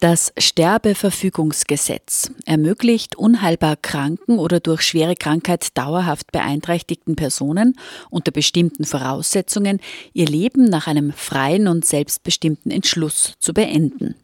[0.00, 7.78] Das Sterbeverfügungsgesetz ermöglicht unheilbar kranken oder durch schwere Krankheit dauerhaft beeinträchtigten Personen
[8.10, 9.80] unter bestimmten Voraussetzungen
[10.12, 14.16] ihr Leben nach einem freien und selbstbestimmten Entschluss zu beenden.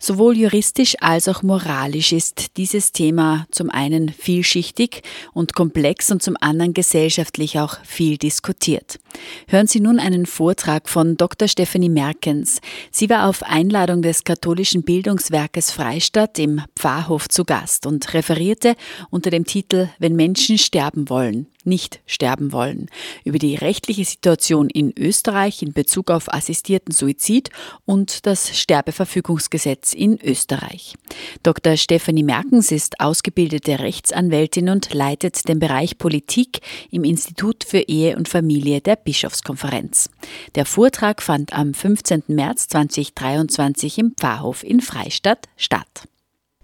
[0.00, 5.02] Sowohl juristisch als auch moralisch ist dieses Thema zum einen vielschichtig
[5.32, 9.00] und komplex und zum anderen gesellschaftlich auch viel diskutiert.
[9.48, 11.48] Hören Sie nun einen Vortrag von Dr.
[11.48, 12.60] Stephanie Merkens.
[12.92, 18.76] Sie war auf Einladung des katholischen Bildungswerkes Freistadt im Pfarrhof zu Gast und referierte
[19.10, 22.86] unter dem Titel Wenn Menschen sterben wollen nicht sterben wollen,
[23.24, 27.50] über die rechtliche Situation in Österreich in Bezug auf assistierten Suizid
[27.84, 30.94] und das Sterbeverfügungsgesetz in Österreich.
[31.42, 31.76] Dr.
[31.76, 36.60] Stephanie Merkens ist ausgebildete Rechtsanwältin und leitet den Bereich Politik
[36.90, 40.10] im Institut für Ehe und Familie der Bischofskonferenz.
[40.54, 42.24] Der Vortrag fand am 15.
[42.28, 46.08] März 2023 im Pfarrhof in Freistadt statt.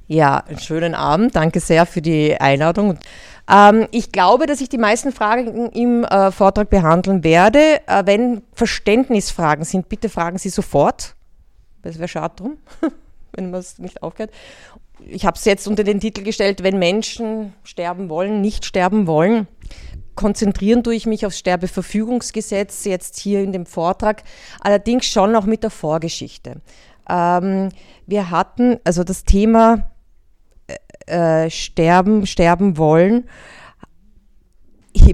[0.07, 1.35] Ja, einen schönen Abend.
[1.35, 2.99] Danke sehr für die Einladung.
[3.51, 7.81] Ähm, ich glaube, dass ich die meisten Fragen im äh, Vortrag behandeln werde.
[7.87, 11.15] Äh, wenn Verständnisfragen sind, bitte fragen Sie sofort.
[11.83, 12.59] Das wäre schade drum,
[13.33, 14.33] wenn man es nicht aufgehört.
[15.07, 19.49] Ich habe es jetzt unter den Titel gestellt, wenn Menschen sterben wollen, nicht sterben wollen.
[20.15, 24.23] Konzentrieren tue ich mich aufs Sterbeverfügungsgesetz jetzt hier in dem Vortrag,
[24.61, 26.61] allerdings schon auch mit der Vorgeschichte.
[27.09, 27.71] Ähm,
[28.07, 29.91] wir hatten also das Thema
[31.07, 33.29] äh, sterben, sterben wollen,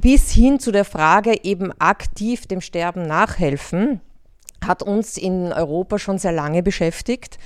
[0.00, 4.00] bis hin zu der Frage eben aktiv dem Sterben nachhelfen,
[4.64, 7.38] hat uns in Europa schon sehr lange beschäftigt.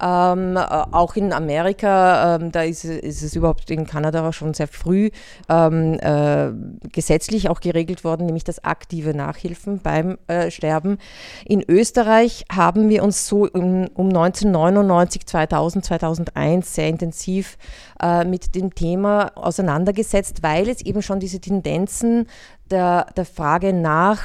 [0.00, 4.68] Ähm, äh, auch in Amerika, ähm, da ist, ist, es überhaupt in Kanada schon sehr
[4.68, 5.10] früh
[5.48, 6.52] ähm, äh,
[6.92, 10.98] gesetzlich auch geregelt worden, nämlich das aktive Nachhilfen beim äh, Sterben.
[11.46, 17.56] In Österreich haben wir uns so um, um 1999, 2000, 2001 sehr intensiv
[18.02, 22.26] äh, mit dem Thema auseinandergesetzt, weil es eben schon diese Tendenzen
[22.70, 24.20] der, der Frage nach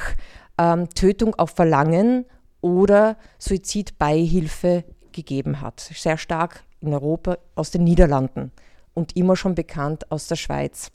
[0.58, 2.26] ähm, Tötung auf Verlangen
[2.60, 5.80] oder Suizidbeihilfe gegeben hat.
[5.80, 8.52] Sehr stark in Europa aus den Niederlanden
[8.94, 10.90] und immer schon bekannt aus der Schweiz.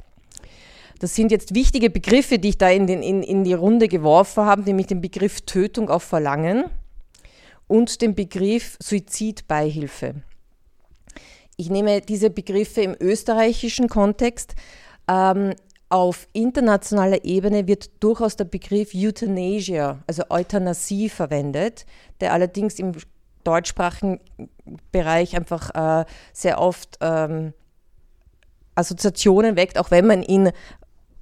[1.00, 4.45] Das sind jetzt wichtige Begriffe, die ich da in, den, in, in die Runde geworfen
[4.45, 6.66] habe, nämlich den Begriff Tötung auf Verlangen
[7.67, 10.16] und den Begriff Suizidbeihilfe.
[11.55, 14.55] Ich nehme diese Begriffe im österreichischen Kontext.
[15.07, 15.53] Ähm,
[15.89, 21.85] auf internationaler Ebene wird durchaus der Begriff Euthanasia, also Euthanasie, verwendet,
[22.19, 22.91] der allerdings im
[23.47, 24.19] deutschsprachigen
[24.91, 27.53] Bereich einfach äh, sehr oft ähm,
[28.75, 30.52] Assoziationen weckt, auch wenn man ihn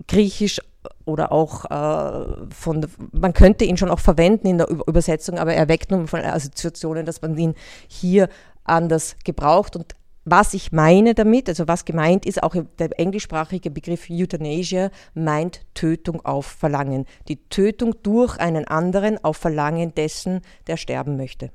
[0.08, 0.60] griechisch
[1.06, 5.68] oder auch äh, von, man könnte ihn schon auch verwenden in der Übersetzung, aber er
[5.68, 7.56] weckt nun von Assoziationen, dass man ihn
[7.88, 8.30] hier
[8.64, 9.96] anders gebraucht und
[10.28, 16.26] was ich meine damit, also was gemeint ist, auch der englischsprachige Begriff Euthanasia meint Tötung
[16.26, 17.06] auf Verlangen.
[17.28, 21.52] Die Tötung durch einen anderen auf Verlangen dessen, der sterben möchte.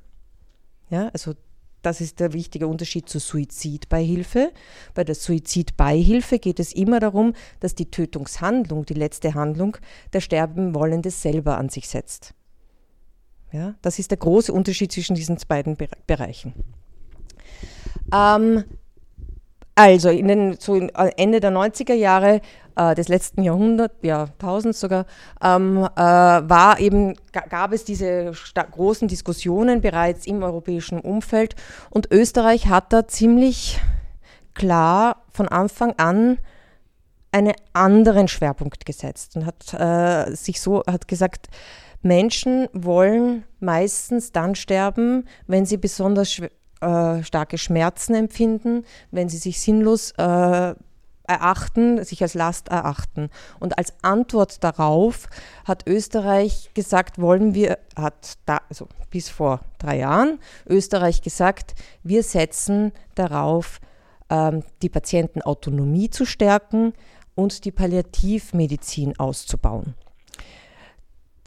[0.90, 1.34] Ja, also
[1.82, 4.52] das ist der wichtige Unterschied zur Suizidbeihilfe.
[4.94, 9.78] Bei der Suizidbeihilfe geht es immer darum, dass die Tötungshandlung, die letzte Handlung,
[10.12, 12.34] der Sterbenwollende selber an sich setzt.
[13.52, 16.54] Ja, das ist der große Unterschied zwischen diesen beiden Bereichen.
[18.12, 18.64] Ähm,
[19.74, 22.42] also den, so Ende der 90er Jahre
[22.76, 25.06] äh, des letzten Jahrhunderts, Jahrtausends sogar,
[25.42, 31.54] ähm, äh, war eben, gab es diese großen Diskussionen bereits im europäischen Umfeld.
[31.91, 33.81] Und Österreich hat da ziemlich
[34.54, 36.38] klar von Anfang an
[37.32, 41.49] einen anderen Schwerpunkt gesetzt und hat äh, sich so hat gesagt,
[42.02, 46.40] Menschen wollen meistens dann sterben, wenn sie besonders
[46.81, 50.75] äh, starke Schmerzen empfinden, wenn sie sich sinnlos äh,
[51.31, 53.31] erachten, sich als Last erachten.
[53.59, 55.29] Und als Antwort darauf
[55.65, 62.23] hat Österreich gesagt, wollen wir, hat da, also bis vor drei Jahren, Österreich gesagt, wir
[62.23, 63.81] setzen darauf,
[64.29, 66.93] ähm, die Patientenautonomie zu stärken
[67.35, 69.94] und die Palliativmedizin auszubauen.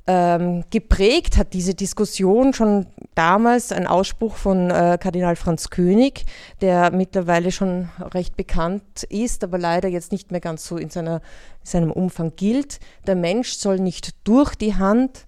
[0.05, 6.25] Ähm, geprägt hat diese Diskussion schon damals ein Ausspruch von äh, Kardinal Franz König,
[6.61, 11.21] der mittlerweile schon recht bekannt ist, aber leider jetzt nicht mehr ganz so in, seiner,
[11.61, 12.79] in seinem Umfang gilt.
[13.07, 15.25] Der Mensch soll nicht durch die Hand,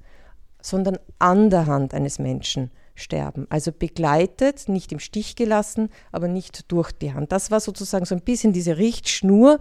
[0.61, 3.45] sondern an der Hand eines Menschen sterben.
[3.49, 7.31] Also begleitet, nicht im Stich gelassen, aber nicht durch die Hand.
[7.31, 9.59] Das war sozusagen so ein bisschen diese Richtschnur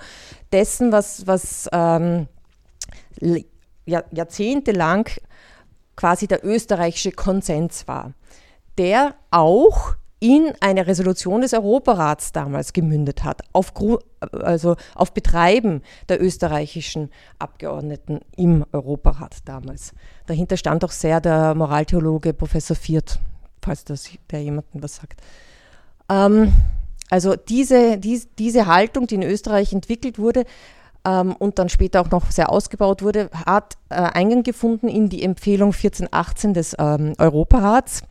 [0.53, 2.29] dessen, was, was ähm,
[3.87, 5.09] jahrzehntelang
[5.97, 8.15] quasi der österreichische Konsens war,
[8.79, 13.75] der auch in eine Resolution des Europarats damals gemündet hat, auf,
[14.33, 19.93] also auf Betreiben der österreichischen Abgeordneten im Europarat damals.
[20.27, 23.21] Dahinter stand auch sehr der Moraltheologe Professor Viert,
[23.61, 25.21] falls das der jemandem was sagt.
[26.09, 26.55] Ähm,
[27.11, 30.45] also diese, die, diese Haltung, die in Österreich entwickelt wurde,
[31.07, 35.23] ähm, und dann später auch noch sehr ausgebaut wurde, hat äh, Eingang gefunden in die
[35.23, 38.03] Empfehlung 1418 des ähm, Europarats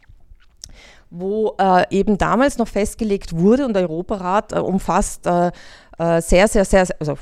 [1.16, 5.52] wo äh, eben damals noch festgelegt wurde und der Europarat äh, umfasst äh,
[6.00, 7.20] äh sehr, sehr, sehr, also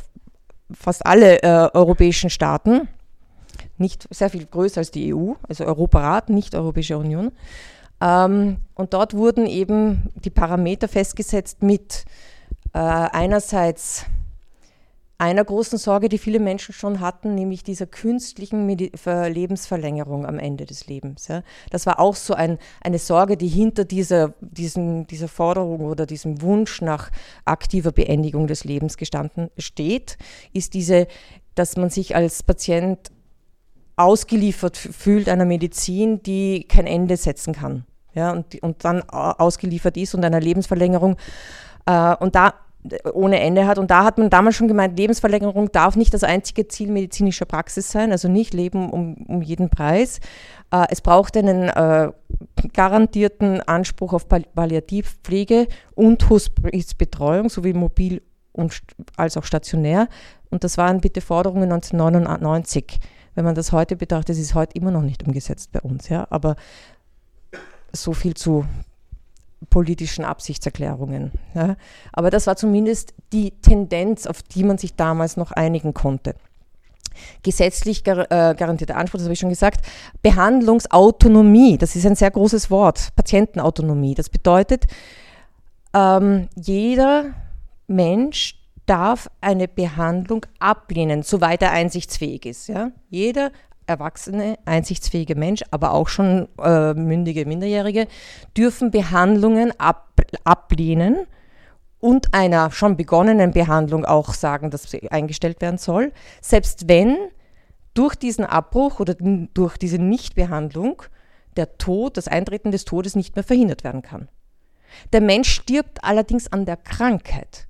[0.73, 2.88] fast alle äh, europäischen Staaten,
[3.77, 7.33] nicht sehr viel größer als die EU, also Europarat, nicht Europäische Union.
[8.00, 12.06] Ähm, und dort wurden eben die Parameter festgesetzt mit
[12.74, 14.06] äh, einerseits
[15.21, 20.65] einer großen Sorge, die viele Menschen schon hatten, nämlich dieser künstlichen Medi Lebensverlängerung am Ende
[20.65, 21.27] des Lebens.
[21.27, 21.44] Ja.
[21.69, 26.41] Das war auch so ein, eine Sorge, die hinter dieser, diesen, dieser Forderung oder diesem
[26.41, 27.12] Wunsch nach
[27.45, 30.18] aktiver Beendigung des Lebens gestanden steht,
[30.53, 31.06] ist diese,
[31.53, 33.12] dass man sich als Patient
[33.97, 37.85] ausgeliefert fühlt einer Medizin, die kein Ende setzen kann.
[38.15, 41.15] Ja, und, und dann ausgeliefert ist und einer Lebensverlängerung.
[41.85, 42.56] Äh, und da
[43.13, 43.78] ohne Ende hat.
[43.78, 47.92] Und da hat man damals schon gemeint, Lebensverlängerung darf nicht das einzige Ziel medizinischer Praxis
[47.92, 50.19] sein, also nicht Leben um, um jeden Preis.
[50.72, 52.12] Äh, es braucht einen äh,
[52.74, 58.81] garantierten Anspruch auf Palliativpflege und Hospizbetreuung, sowie mobil und,
[59.16, 60.07] als auch stationär.
[60.50, 63.00] Und das waren bitte Forderungen 1999.
[63.36, 66.10] Wenn man das heute betrachtet, ist es heute immer noch nicht umgesetzt bei uns.
[66.10, 66.27] Ja?
[66.30, 66.56] Aber
[67.94, 68.66] so viel zu
[69.69, 71.31] politischen Absichtserklärungen.
[71.54, 71.75] Ja.
[72.12, 76.36] Aber das war zumindest die Tendenz, auf die man sich damals noch einigen konnte.
[77.44, 79.86] Gesetzlich gar, äh, garantierter Anspruch, das habe ich schon gesagt.
[80.22, 83.10] Behandlungsautonomie, das ist ein sehr großes Wort.
[83.16, 84.16] Patientenautonomie.
[84.16, 84.86] Das bedeutet,
[85.94, 87.34] ähm, jeder
[87.88, 92.68] Mensch darf eine Behandlung ablehnen, soweit er einsichtsfähig ist.
[92.68, 92.92] Ja?
[93.10, 93.52] Jeder
[93.91, 98.07] erwachsene, einsichtsfähige Mensch, aber auch schon äh, mündige Minderjährige,
[98.57, 101.27] dürfen Behandlungen ab, ablehnen
[101.99, 106.11] und einer schon begonnenen Behandlung auch sagen, dass sie eingestellt werden soll,
[106.41, 107.17] selbst wenn
[107.93, 111.03] durch diesen Abbruch oder durch diese Nichtbehandlung
[111.55, 114.29] der Tod, das Eintreten des Todes nicht mehr verhindert werden kann.
[115.13, 117.67] Der Mensch stirbt allerdings an der Krankheit,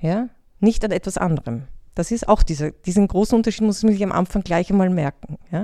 [0.00, 0.28] ja,
[0.60, 1.64] nicht an etwas anderem.
[1.94, 5.38] Das ist auch dieser, diesen großen Unterschied, muss man sich am Anfang gleich einmal merken.
[5.50, 5.62] Ja?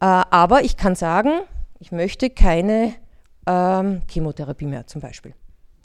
[0.00, 1.30] Äh, aber ich kann sagen,
[1.78, 2.94] ich möchte keine
[3.46, 5.34] ähm, Chemotherapie mehr zum Beispiel.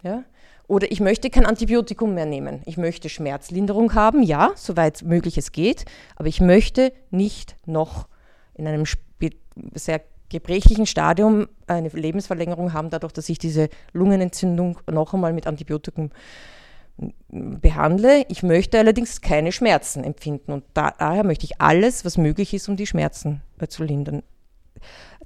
[0.03, 0.23] Ja?
[0.67, 2.61] Oder ich möchte kein Antibiotikum mehr nehmen.
[2.65, 5.85] Ich möchte Schmerzlinderung haben, ja, soweit möglich es geht,
[6.15, 8.07] aber ich möchte nicht noch
[8.55, 8.85] in einem
[9.75, 16.09] sehr gebrechlichen Stadium eine Lebensverlängerung haben, dadurch, dass ich diese Lungenentzündung noch einmal mit Antibiotikum
[17.27, 18.25] behandle.
[18.29, 22.75] Ich möchte allerdings keine Schmerzen empfinden und daher möchte ich alles, was möglich ist, um
[22.75, 24.23] die Schmerzen zu lindern.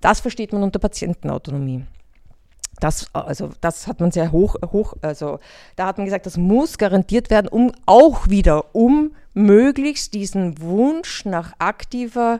[0.02, 1.86] Das versteht man unter Patientenautonomie.
[2.80, 5.40] Das, also, das hat man sehr hoch, hoch, also
[5.76, 11.26] da hat man gesagt, das muss garantiert werden, um auch wieder, um möglichst diesen Wunsch
[11.26, 12.40] nach aktiver,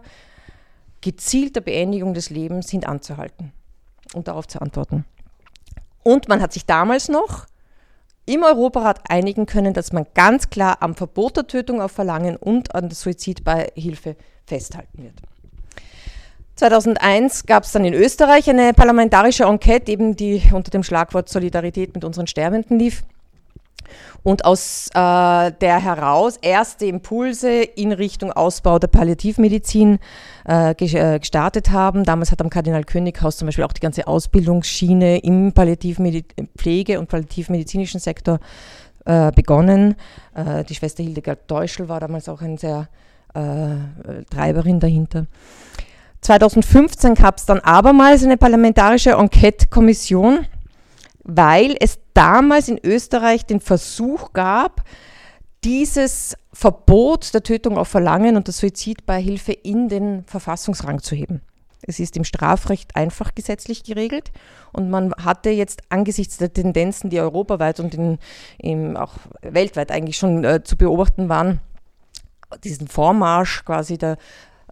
[1.02, 3.52] gezielter Beendigung des Lebens hintanzuhalten
[4.14, 5.04] und darauf zu antworten.
[6.04, 7.49] Und man hat sich damals noch
[8.30, 12.76] im Europarat einigen können, dass man ganz klar am Verbot der Tötung auf Verlangen und
[12.76, 15.16] an der Suizidbeihilfe festhalten wird.
[16.56, 21.96] 2001 gab es dann in Österreich eine parlamentarische Enquete, eben die unter dem Schlagwort Solidarität
[21.96, 23.04] mit unseren Sterbenden lief
[24.24, 30.00] und aus äh, der heraus erste Impulse in Richtung Ausbau der Palliativmedizin
[30.48, 32.04] äh, äh gestartet haben.
[32.04, 38.00] Damals hat am Kardinal Könighaus zum Beispiel auch die ganze Ausbildungsschiene im Palliativpflege- und palliativmedizinischen
[38.00, 38.40] Sektor
[39.06, 39.96] äh, begonnen.
[40.36, 42.88] Äh, die Schwester Hildegard Deuschel war damals auch eine sehr
[43.34, 45.28] äh, Treiberin dahinter.
[46.22, 50.46] 2015 gab es dann abermals eine parlamentarische Enquete-Kommission
[51.30, 54.84] weil es damals in Österreich den Versuch gab,
[55.64, 61.42] dieses Verbot der Tötung auf Verlangen und der Suizidbeihilfe in den Verfassungsrang zu heben.
[61.82, 64.34] Es ist im Strafrecht einfach gesetzlich geregelt
[64.74, 68.20] und man hatte jetzt angesichts der Tendenzen, die europaweit und in,
[68.58, 71.62] in auch weltweit eigentlich schon äh, zu beobachten waren,
[72.66, 74.18] diesen Vormarsch quasi der,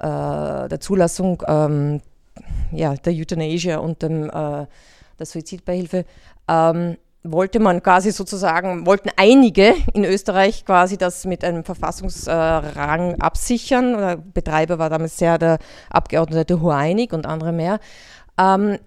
[0.01, 2.01] äh, der Zulassung ähm,
[2.73, 4.65] ja, der Euthanasia und dem, äh,
[5.17, 6.03] der Suizidbeihilfe,
[6.49, 13.19] ähm, wollte man quasi sozusagen, wollten einige in Österreich quasi das mit einem Verfassungsrang äh,
[13.19, 13.97] absichern.
[13.97, 15.59] Der Betreiber war damals sehr der
[15.89, 17.79] Abgeordnete Huainig und andere mehr.
[18.39, 18.77] Ähm,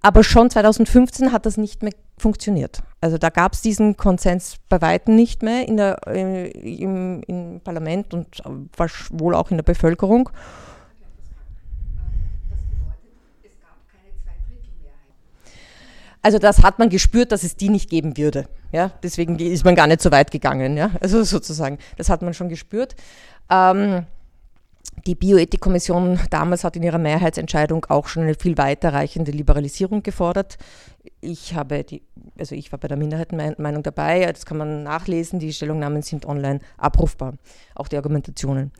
[0.00, 2.82] aber schon 2015 hat das nicht mehr funktioniert.
[3.00, 7.60] Also da gab es diesen Konsens bei weitem nicht mehr in der, äh, im, im
[7.60, 8.42] Parlament und
[9.10, 10.30] wohl auch in der Bevölkerung.
[16.22, 18.48] Also das hat man gespürt, dass es die nicht geben würde.
[18.72, 18.92] Ja?
[19.02, 20.76] Deswegen ist man gar nicht so weit gegangen.
[20.76, 20.90] Ja?
[21.00, 22.96] Also sozusagen, das hat man schon gespürt.
[23.50, 24.06] Ähm,
[25.06, 30.58] die Bioethikkommission damals hat in ihrer Mehrheitsentscheidung auch schon eine viel weiterreichende Liberalisierung gefordert.
[31.20, 32.02] Ich habe die,
[32.38, 36.60] also ich war bei der Minderheitenmeinung dabei, das kann man nachlesen, die Stellungnahmen sind online
[36.76, 37.34] abrufbar,
[37.74, 38.72] auch die Argumentationen.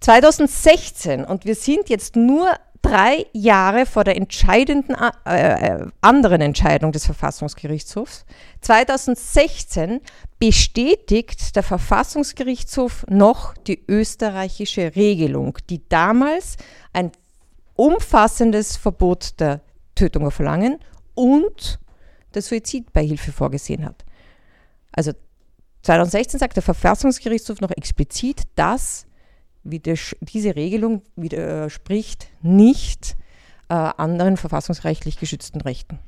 [0.00, 2.50] 2016, und wir sind jetzt nur
[2.82, 8.26] drei Jahre vor der entscheidenden äh, äh anderen Entscheidung des Verfassungsgerichtshofs,
[8.60, 10.00] 2016
[10.38, 16.56] bestätigt der Verfassungsgerichtshof noch die österreichische Regelung, die damals
[16.92, 17.12] ein
[17.74, 19.60] umfassendes Verbot der
[19.94, 20.78] Tötung auf Verlangen
[21.14, 21.78] und
[22.34, 24.04] der Suizidbeihilfe vorgesehen hat.
[24.90, 25.12] Also
[25.82, 29.06] 2016 sagt der Verfassungsgerichtshof noch explizit, dass
[29.64, 33.16] diese Regelung widerspricht nicht
[33.68, 35.98] äh, anderen verfassungsrechtlich geschützten Rechten.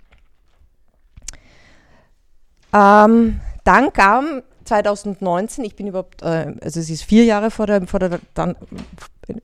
[2.72, 7.86] Ähm, dann kam 2019, ich bin überhaupt, äh, also es ist vier Jahre vor, der,
[7.86, 8.56] vor der dann,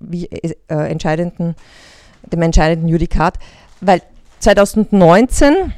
[0.00, 1.55] wie, äh, entscheidenden,
[2.31, 3.38] dem entscheidenden Judikat,
[3.81, 4.02] weil
[4.40, 5.73] 2019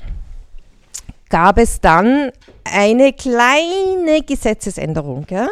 [1.29, 2.31] gab es dann
[2.65, 5.27] eine kleine Gesetzesänderung.
[5.31, 5.49] Ja?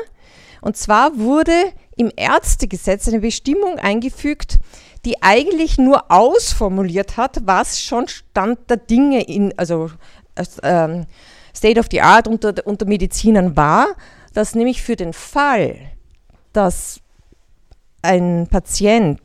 [0.61, 1.53] Und zwar wurde
[2.01, 4.59] im Ärztegesetz eine Bestimmung eingefügt,
[5.05, 9.91] die eigentlich nur ausformuliert hat, was schon Stand der Dinge in, also
[10.63, 11.07] ähm,
[11.55, 13.89] State of the Art unter, unter Medizinern war,
[14.33, 15.77] dass nämlich für den Fall,
[16.55, 17.01] dass
[18.01, 19.21] ein Patient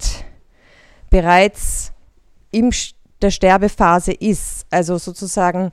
[1.10, 1.94] bereits
[2.52, 2.74] in
[3.22, 5.72] der Sterbephase ist, also sozusagen,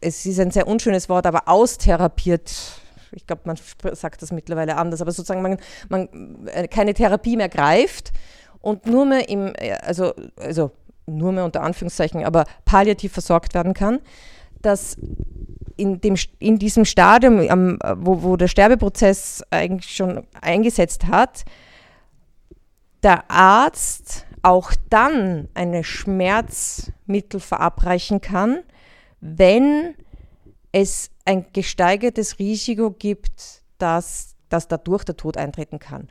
[0.00, 2.80] es ist ein sehr unschönes Wort, aber austherapiert
[3.16, 3.56] ich glaube, man
[3.92, 5.56] sagt das mittlerweile anders, aber sozusagen man,
[5.88, 8.12] man äh, keine Therapie mehr greift
[8.60, 10.70] und nur mehr im, äh, also, also
[11.06, 14.00] nur mehr unter Anführungszeichen, aber palliativ versorgt werden kann,
[14.60, 14.96] dass
[15.76, 21.44] in, dem, in diesem Stadium, am, wo, wo der Sterbeprozess eigentlich schon eingesetzt hat,
[23.02, 28.58] der Arzt auch dann eine Schmerzmittel verabreichen kann,
[29.20, 29.94] wenn
[30.76, 36.08] es ein gesteigertes Risiko gibt, dass, dass dadurch der Tod eintreten kann.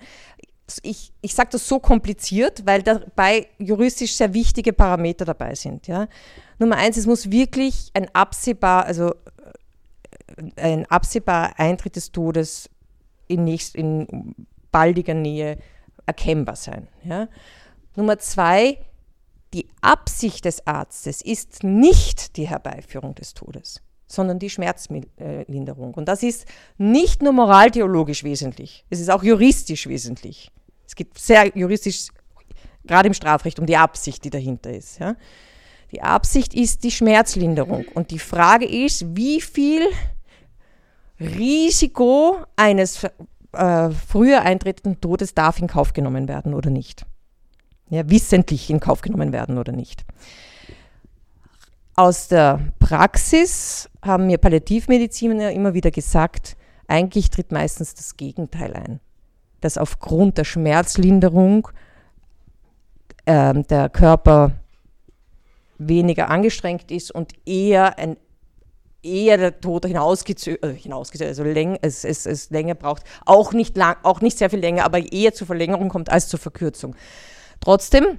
[0.82, 5.86] Ich, ich sage das so kompliziert, weil dabei juristisch sehr wichtige Parameter dabei sind.
[5.86, 6.08] Ja.
[6.58, 9.14] Nummer eins, es muss wirklich ein absehbar, also
[10.36, 12.68] äh, ein absehbar Eintritt des Todes
[13.28, 14.34] in, nächst, in
[14.72, 15.60] baldiger Nähe
[16.08, 16.88] erkennbar sein.
[17.04, 17.28] Ja.
[17.96, 18.80] Nummer zwei,
[19.54, 25.94] die Absicht des Arztes ist nicht die Herbeiführung des Todes sondern die Schmerzlinderung.
[25.94, 26.46] Und das ist
[26.78, 30.52] nicht nur moraltheologisch wesentlich, es ist auch juristisch wesentlich.
[30.88, 32.08] Es geht sehr juristisch,
[32.84, 35.00] gerade im Strafrecht, um die Absicht, die dahinter ist.
[35.00, 35.16] Ja.
[35.92, 37.86] Die Absicht ist die Schmerzlinderung.
[37.94, 39.88] Und die Frage ist, wie viel
[41.20, 43.04] Risiko eines
[43.54, 47.06] äh, früher eintretenden Todes darf in Kauf genommen werden oder nicht.
[47.90, 50.04] Ja, wissentlich in Kauf genommen werden oder nicht.
[51.98, 59.00] Aus der Praxis haben mir Palliativmediziner immer wieder gesagt, eigentlich tritt meistens das Gegenteil ein.
[59.62, 61.70] Dass aufgrund der Schmerzlinderung
[63.26, 64.52] äh, der Körper
[65.78, 68.18] weniger angestrengt ist und eher ein
[69.02, 73.78] eher der Tod hinausgezögert, äh, hinausgezögert also läng, es, es, es länger braucht, auch nicht,
[73.78, 76.96] lang, auch nicht sehr viel länger, aber eher zur Verlängerung kommt als zur Verkürzung.
[77.62, 78.18] Trotzdem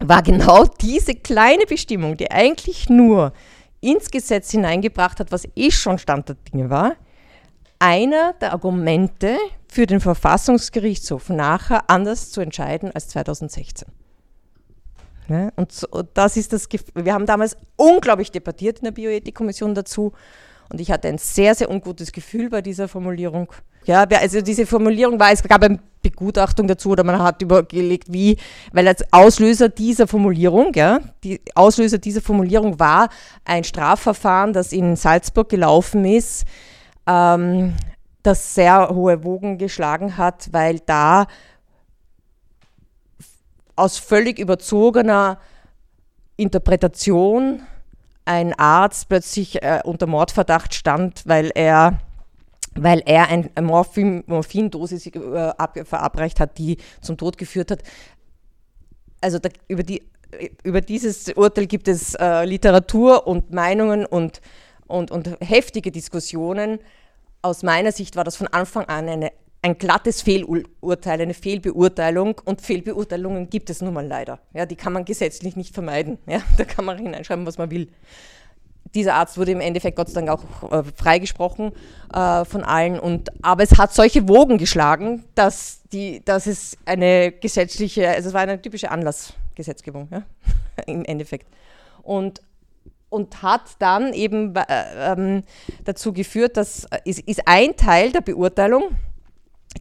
[0.00, 3.32] war genau diese kleine Bestimmung, die eigentlich nur
[3.80, 6.96] ins Gesetz hineingebracht hat, was eh schon Stand der Dinge war,
[7.78, 9.36] einer der Argumente
[9.68, 13.88] für den Verfassungsgerichtshof nachher anders zu entscheiden als 2016.
[15.28, 20.12] Ja, und so, das ist das, wir haben damals unglaublich debattiert in der Bioethikkommission dazu
[20.70, 23.52] Und ich hatte ein sehr, sehr ungutes Gefühl bei dieser Formulierung.
[23.84, 25.78] Ja, also diese Formulierung war, es gab eine
[26.10, 28.36] Begutachtung dazu oder man hat überlegt, wie,
[28.72, 33.08] weil als Auslöser dieser Formulierung, ja, die Auslöser dieser Formulierung war
[33.44, 36.44] ein Strafverfahren, das in Salzburg gelaufen ist,
[37.06, 37.74] ähm,
[38.22, 41.26] das sehr hohe Wogen geschlagen hat, weil da
[43.76, 45.38] aus völlig überzogener
[46.36, 47.62] Interpretation
[48.24, 52.00] ein Arzt plötzlich äh, unter Mordverdacht stand, weil er
[52.76, 57.82] weil er eine Morphin, Morphindosis äh, verabreicht hat, die zum Tod geführt hat.
[59.20, 60.02] Also da, über, die,
[60.62, 64.40] über dieses Urteil gibt es äh, Literatur und Meinungen und,
[64.86, 66.78] und, und heftige Diskussionen.
[67.42, 72.60] Aus meiner Sicht war das von Anfang an eine, ein glattes Fehlurteil, eine Fehlbeurteilung und
[72.60, 74.40] Fehlbeurteilungen gibt es nun mal leider.
[74.52, 76.18] Ja, die kann man gesetzlich nicht vermeiden.
[76.26, 77.88] Ja, da kann man hineinschreiben, was man will
[78.94, 81.72] dieser Arzt wurde im Endeffekt Gott sei Dank auch äh, freigesprochen
[82.12, 82.98] äh, von allen.
[82.98, 88.34] Und, aber es hat solche Wogen geschlagen, dass, die, dass es eine gesetzliche, also es
[88.34, 90.22] war eine typische Anlassgesetzgebung ja,
[90.86, 91.46] im Endeffekt.
[92.02, 92.42] Und,
[93.08, 95.42] und hat dann eben äh, ähm,
[95.84, 98.96] dazu geführt, dass äh, ist, ist ein Teil der Beurteilung,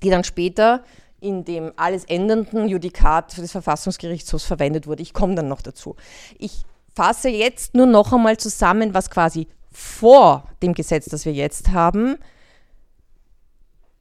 [0.03, 0.83] die dann später
[1.21, 5.01] in dem alles ändernden Judikat des Verfassungsgerichtshofs verwendet wurde.
[5.01, 5.95] Ich komme dann noch dazu.
[6.37, 11.71] Ich fasse jetzt nur noch einmal zusammen, was quasi vor dem Gesetz, das wir jetzt
[11.71, 12.17] haben,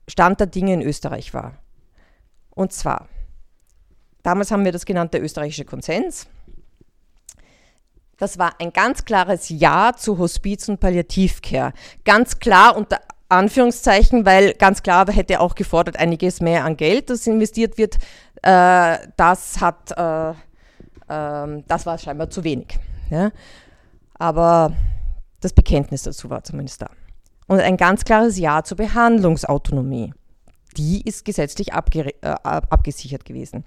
[0.08, 1.58] Stand der Dinge in Österreich war.
[2.50, 3.08] Und zwar,
[4.22, 6.28] damals haben wir das genannt der österreichische Konsens.
[8.16, 11.72] Das war ein ganz klares Ja zu Hospiz- und Palliativcare.
[12.04, 17.26] Ganz klar unter Anführungszeichen, weil ganz klar hätte auch gefordert, einiges mehr an Geld, das
[17.26, 17.96] investiert wird.
[18.42, 20.34] Äh, das hat äh,
[21.08, 22.78] ähm, das war scheinbar zu wenig.
[23.11, 23.30] Ja?
[24.14, 24.73] Aber
[25.40, 26.88] das Bekenntnis dazu war zumindest da.
[27.46, 30.14] Und ein ganz klares Ja zur Behandlungsautonomie.
[30.76, 33.64] Die ist gesetzlich äh, abgesichert gewesen.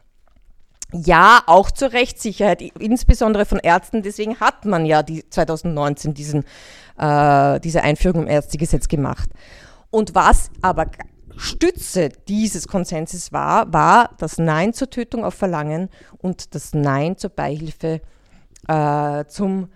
[0.93, 4.03] Ja, auch zur Rechtssicherheit, insbesondere von Ärzten.
[4.03, 6.45] Deswegen hat man ja die 2019 diesen,
[6.97, 9.29] äh, diese Einführung im Ärztegesetz gemacht.
[9.89, 10.85] Und was aber
[11.37, 17.29] Stütze dieses Konsenses war, war das Nein zur Tötung auf Verlangen und das Nein zur
[17.29, 18.01] Beihilfe
[18.67, 19.69] äh, zum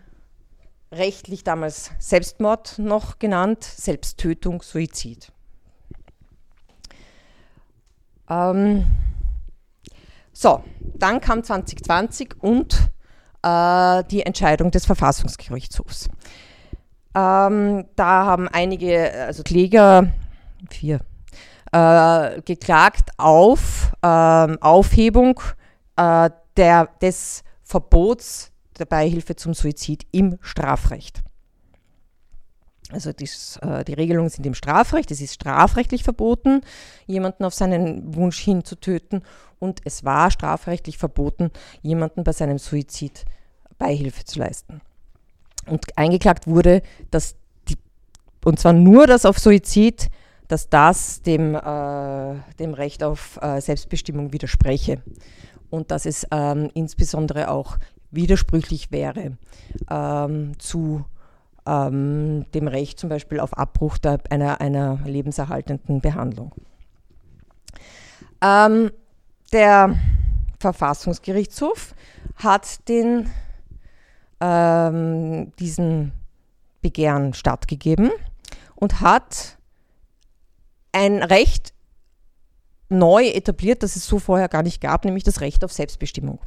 [0.92, 5.32] rechtlich damals Selbstmord noch genannt, Selbsttötung, Suizid.
[8.30, 8.86] Ähm,
[10.34, 10.64] so,
[10.96, 12.74] dann kam 2020 und
[13.44, 16.10] äh, die Entscheidung des Verfassungsgerichtshofs.
[17.14, 20.12] Ähm, da haben einige, also Kläger,
[20.70, 21.02] vier,
[21.72, 25.40] äh, geklagt auf äh, Aufhebung
[25.96, 31.22] äh, der, des Verbots der Beihilfe zum Suizid im Strafrecht.
[32.92, 35.12] Also dies, äh, die Regelungen sind im Strafrecht.
[35.12, 36.62] Es ist strafrechtlich verboten,
[37.06, 39.22] jemanden auf seinen Wunsch hin zu töten.
[39.60, 43.26] Und es war strafrechtlich verboten, jemanden bei seinem Suizid
[43.78, 44.82] Beihilfe zu leisten.
[45.68, 46.82] Und eingeklagt wurde,
[47.12, 47.36] dass
[47.70, 47.78] die,
[48.44, 50.10] und zwar nur das auf Suizid
[50.52, 55.02] dass das dem, äh, dem Recht auf äh, Selbstbestimmung widerspreche
[55.70, 57.78] und dass es ähm, insbesondere auch
[58.12, 59.38] widersprüchlich wäre
[59.90, 61.06] ähm, zu
[61.66, 66.52] ähm, dem Recht zum Beispiel auf Abbruch der, einer, einer lebenserhaltenden Behandlung.
[68.42, 68.92] Ähm,
[69.54, 69.96] der
[70.60, 71.96] Verfassungsgerichtshof
[72.36, 73.30] hat den,
[74.42, 76.12] ähm, diesen
[76.82, 78.12] Begehren stattgegeben
[78.76, 79.58] und hat
[80.92, 81.74] ein Recht
[82.90, 86.40] neu etabliert, das es so vorher gar nicht gab, nämlich das Recht auf Selbstbestimmung.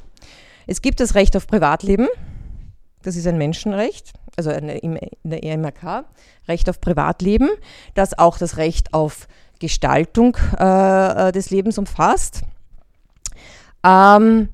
[0.67, 2.07] Es gibt das Recht auf Privatleben,
[3.01, 6.05] das ist ein Menschenrecht, also in der EMRK,
[6.47, 7.49] Recht auf Privatleben,
[7.93, 9.27] das auch das Recht auf
[9.59, 12.41] Gestaltung äh, des Lebens umfasst.
[13.83, 14.49] Ähm,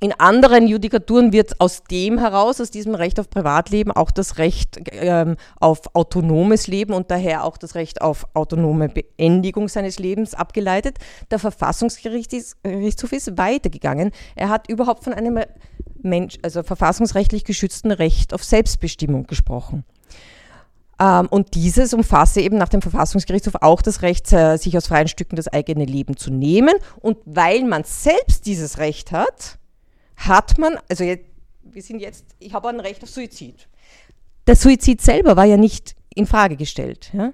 [0.00, 4.78] in anderen Judikaturen wird aus dem heraus, aus diesem Recht auf Privatleben, auch das Recht
[4.92, 10.98] ähm, auf autonomes Leben und daher auch das Recht auf autonome Beendigung seines Lebens abgeleitet.
[11.30, 14.10] Der Verfassungsgerichtshof ist weitergegangen.
[14.34, 15.40] Er hat überhaupt von einem
[16.02, 19.84] Mensch, also verfassungsrechtlich geschützten Recht auf Selbstbestimmung gesprochen.
[21.00, 25.08] Ähm, und dieses umfasse eben nach dem Verfassungsgerichtshof auch das Recht, äh, sich aus freien
[25.08, 26.74] Stücken das eigene Leben zu nehmen.
[27.00, 29.58] Und weil man selbst dieses Recht hat,
[30.16, 33.68] hat man, also wir sind jetzt, ich habe ein Recht auf Suizid.
[34.46, 37.10] Der Suizid selber war ja nicht in Frage gestellt.
[37.12, 37.32] Ja?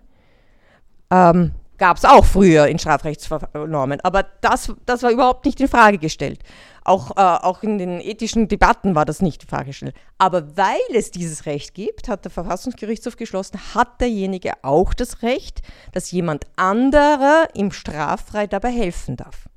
[1.10, 5.98] Ähm, Gab es auch früher in Strafrechtsnormen, aber das, das war überhaupt nicht in Frage
[5.98, 6.40] gestellt.
[6.84, 9.94] Auch, äh, auch in den ethischen Debatten war das nicht in Frage gestellt.
[10.18, 15.62] Aber weil es dieses Recht gibt, hat der Verfassungsgerichtshof geschlossen, hat derjenige auch das Recht,
[15.92, 19.48] dass jemand anderer im Straffrei dabei helfen darf.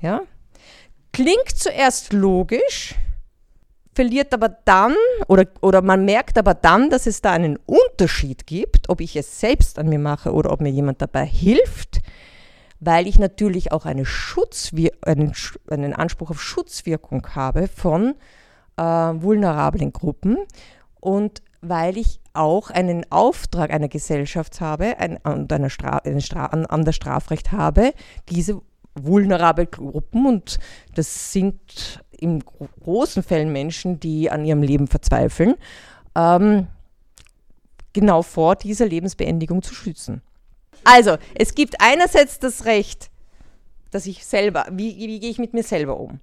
[0.00, 0.22] Ja?
[1.18, 2.94] Klingt zuerst logisch,
[3.92, 4.94] verliert aber dann,
[5.26, 9.40] oder, oder man merkt aber dann, dass es da einen Unterschied gibt, ob ich es
[9.40, 12.02] selbst an mir mache oder ob mir jemand dabei hilft,
[12.78, 14.04] weil ich natürlich auch eine
[15.04, 15.32] einen,
[15.68, 18.14] einen Anspruch auf Schutzwirkung habe von
[18.76, 20.36] äh, vulnerablen Gruppen
[21.00, 26.46] und weil ich auch einen Auftrag einer Gesellschaft habe, ein, an, einer Stra ein Stra
[26.46, 27.92] an, an das Strafrecht habe,
[28.28, 28.60] diese
[28.94, 30.58] vulnerable Gruppen und
[30.94, 32.42] das sind in
[32.84, 35.54] großen Fällen Menschen, die an ihrem Leben verzweifeln,
[36.16, 36.66] ähm,
[37.92, 40.22] genau vor dieser Lebensbeendigung zu schützen.
[40.84, 43.10] Also, es gibt einerseits das Recht,
[43.90, 46.20] dass ich selber, wie, wie gehe ich mit mir selber um?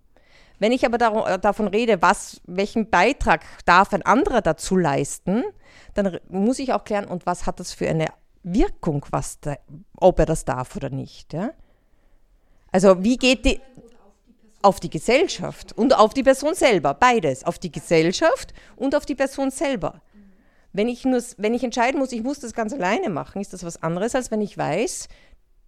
[0.59, 5.43] Wenn ich aber darum, äh, davon rede, was, welchen Beitrag darf ein anderer dazu leisten,
[5.93, 8.07] dann muss ich auch klären, und was hat das für eine
[8.43, 9.55] Wirkung, was da,
[9.97, 11.33] ob er das darf oder nicht.
[11.33, 11.51] Ja?
[12.75, 13.61] Also wie geht die
[14.61, 19.15] auf die Gesellschaft und auf die Person selber, beides, auf die Gesellschaft und auf die
[19.15, 20.01] Person selber.
[20.73, 23.63] Wenn ich, nur, wenn ich entscheiden muss, ich muss das ganz alleine machen, ist das
[23.63, 25.07] was anderes, als wenn ich weiß,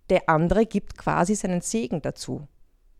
[0.09, 2.45] der andere gibt quasi seinen Segen dazu.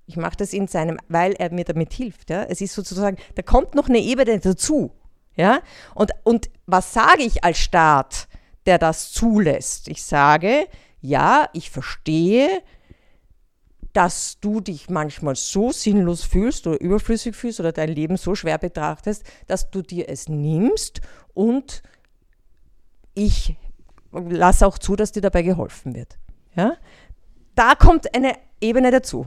[0.06, 2.30] Ich mache das in seinem, weil er mir damit hilft.
[2.30, 2.44] Ja?
[2.44, 4.92] Es ist sozusagen, da kommt noch eine Ebene dazu.
[5.36, 5.60] Ja?
[5.96, 8.30] Und, und was sage ich als Staat,
[8.68, 9.90] der das zulässt?
[9.90, 10.70] Ich sage,
[11.02, 12.64] ja, ich verstehe,
[13.98, 18.60] dass du dich manchmal so sinnlos fühlst oder überflüssig fühlst oder dein Leben so schwer
[18.60, 21.02] betrachtest, dass du dir es nimmst
[21.34, 21.82] und
[23.16, 23.58] ich
[24.12, 26.20] lasse auch zu, dass dir dabei geholfen wird.
[26.56, 26.78] Ja?
[27.56, 29.26] Da kommt eine Ebene dazu.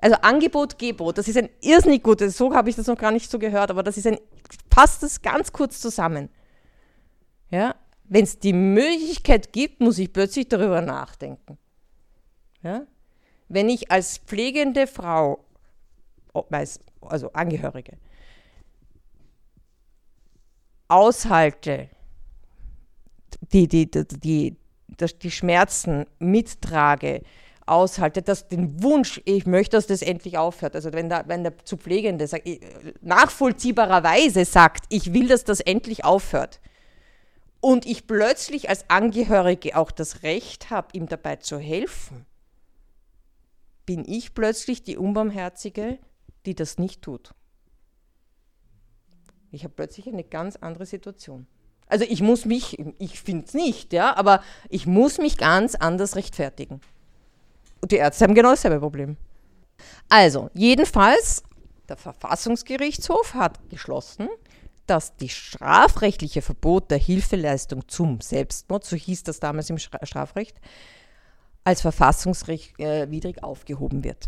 [0.00, 3.30] Also Angebot, Gebot, das ist ein irrsinnig gutes, so habe ich das noch gar nicht
[3.30, 4.16] so gehört, aber das ist ein,
[4.70, 6.30] passt das ganz kurz zusammen.
[7.50, 7.74] Ja?
[8.04, 11.58] Wenn es die Möglichkeit gibt, muss ich plötzlich darüber nachdenken.
[12.62, 12.86] Ja?
[13.48, 15.44] Wenn ich als pflegende Frau,
[17.00, 17.96] also Angehörige,
[20.88, 21.88] aushalte,
[23.52, 24.56] die, die, die,
[25.22, 27.22] die, Schmerzen mittrage,
[27.66, 30.74] aushalte, dass den Wunsch, ich möchte, dass das endlich aufhört.
[30.76, 32.48] Also wenn, da, wenn der zu Pflegende sagt,
[33.00, 36.60] nachvollziehbarerweise sagt, ich will, dass das endlich aufhört,
[37.60, 42.25] und ich plötzlich als Angehörige auch das Recht habe, ihm dabei zu helfen,
[43.86, 45.98] bin ich plötzlich die Unbarmherzige,
[46.44, 47.34] die das nicht tut.
[49.52, 51.46] Ich habe plötzlich eine ganz andere Situation.
[51.86, 56.16] Also ich muss mich, ich finde es nicht, ja, aber ich muss mich ganz anders
[56.16, 56.80] rechtfertigen.
[57.80, 59.16] Und die Ärzte haben genau dasselbe Problem.
[60.08, 61.44] Also, jedenfalls,
[61.88, 64.28] der Verfassungsgerichtshof hat geschlossen,
[64.86, 70.56] dass die strafrechtliche Verbot der Hilfeleistung zum Selbstmord, so hieß das damals im Strafrecht,
[71.66, 74.26] als verfassungswidrig aufgehoben wird.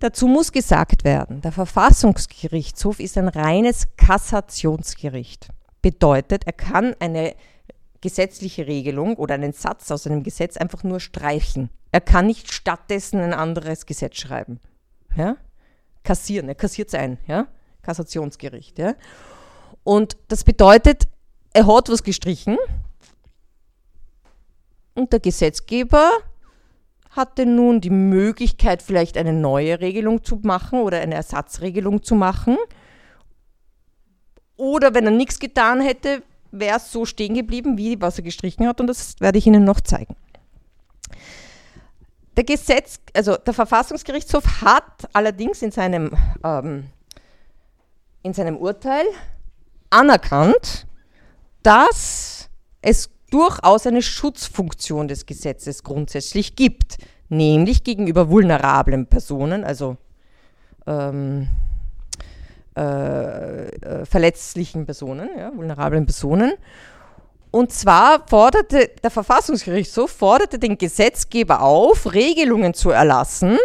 [0.00, 5.48] Dazu muss gesagt werden, der Verfassungsgerichtshof ist ein reines Kassationsgericht.
[5.80, 7.36] Bedeutet, er kann eine
[8.00, 11.70] gesetzliche Regelung oder einen Satz aus einem Gesetz einfach nur streichen.
[11.92, 14.58] Er kann nicht stattdessen ein anderes Gesetz schreiben.
[15.16, 15.36] Ja?
[16.02, 17.18] Kassieren, er kassiert es ein.
[17.28, 17.46] Ja?
[17.82, 18.80] Kassationsgericht.
[18.80, 18.94] Ja?
[19.84, 21.06] Und das bedeutet,
[21.52, 22.58] er hat was gestrichen
[24.94, 26.10] und der Gesetzgeber
[27.12, 32.56] hatte nun die Möglichkeit, vielleicht eine neue Regelung zu machen oder eine Ersatzregelung zu machen.
[34.56, 38.66] Oder wenn er nichts getan hätte, wäre es so stehen geblieben, wie was er gestrichen
[38.66, 40.16] hat, und das werde ich Ihnen noch zeigen.
[42.36, 46.86] Der Gesetz, also der Verfassungsgerichtshof hat allerdings in seinem, ähm,
[48.22, 49.04] in seinem Urteil
[49.90, 50.86] anerkannt,
[51.62, 52.48] dass
[52.80, 59.96] es durchaus eine Schutzfunktion des Gesetzes grundsätzlich gibt, nämlich gegenüber vulnerablen Personen, also
[60.86, 61.48] ähm,
[62.76, 66.52] äh, äh, verletzlichen Personen, ja, vulnerablen Personen.
[67.50, 73.58] Und zwar forderte der Verfassungsgerichtshof forderte den Gesetzgeber auf, Regelungen zu erlassen,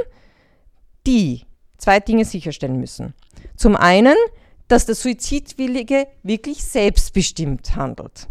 [1.05, 1.43] die
[1.77, 3.13] zwei Dinge sicherstellen müssen.
[3.55, 4.15] Zum einen,
[4.67, 8.27] dass der Suizidwillige wirklich selbstbestimmt handelt.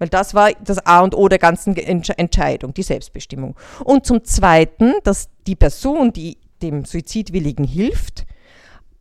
[0.00, 3.54] Weil das war das A und O der ganzen Entscheidung, die Selbstbestimmung.
[3.84, 8.24] Und zum Zweiten, dass die Person, die dem Suizidwilligen hilft,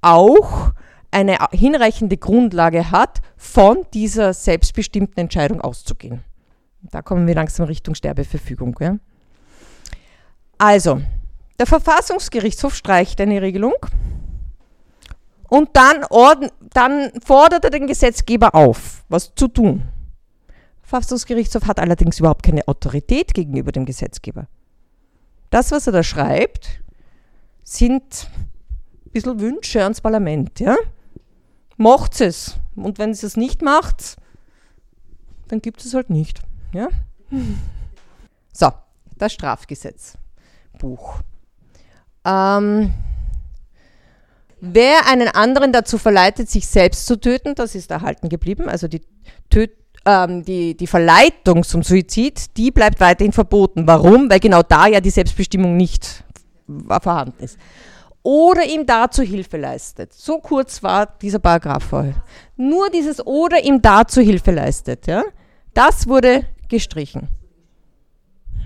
[0.02, 0.74] auch
[1.10, 6.22] eine hinreichende Grundlage hat, von dieser selbstbestimmten Entscheidung auszugehen.
[6.82, 8.78] Da kommen wir langsam Richtung Sterbeverfügung.
[8.82, 8.98] Ja?
[10.58, 11.02] Also,
[11.58, 13.74] der Verfassungsgerichtshof streicht eine Regelung
[15.48, 16.06] und dann,
[16.74, 19.84] dann fordert er den Gesetzgeber auf, was zu tun.
[20.90, 24.48] Verfassungsgerichtshof hat allerdings überhaupt keine Autorität gegenüber dem Gesetzgeber.
[25.52, 26.82] Das, was er da schreibt,
[27.64, 28.28] sind
[29.06, 30.60] ein bisschen Wünsche ans Parlament.
[30.60, 30.76] Ja?
[31.78, 32.56] Macht es.
[32.76, 34.18] Und wenn es es nicht macht,
[35.48, 36.42] dann gibt es halt nicht.
[36.74, 36.90] Ja?
[38.52, 38.72] So,
[39.18, 41.22] das Strafgesetzbuch.
[42.26, 42.94] Ähm,
[44.60, 48.68] wer einen anderen dazu verleitet, sich selbst zu töten, das ist erhalten geblieben.
[48.68, 49.04] Also die,
[49.50, 49.72] Töt
[50.06, 53.88] ähm, die, die Verleitung zum Suizid, die bleibt weiterhin verboten.
[53.88, 54.30] Warum?
[54.30, 56.24] Weil genau da ja die Selbstbestimmung nicht
[57.02, 57.58] vorhanden ist.
[58.22, 60.14] Oder ihm dazu Hilfe leistet.
[60.14, 62.16] So kurz war dieser Paragraph vorher.
[62.58, 65.08] Nur dieses oder ihm dazu Hilfe leistet.
[65.08, 65.24] Ja?
[65.74, 67.30] Das wurde gestrichen.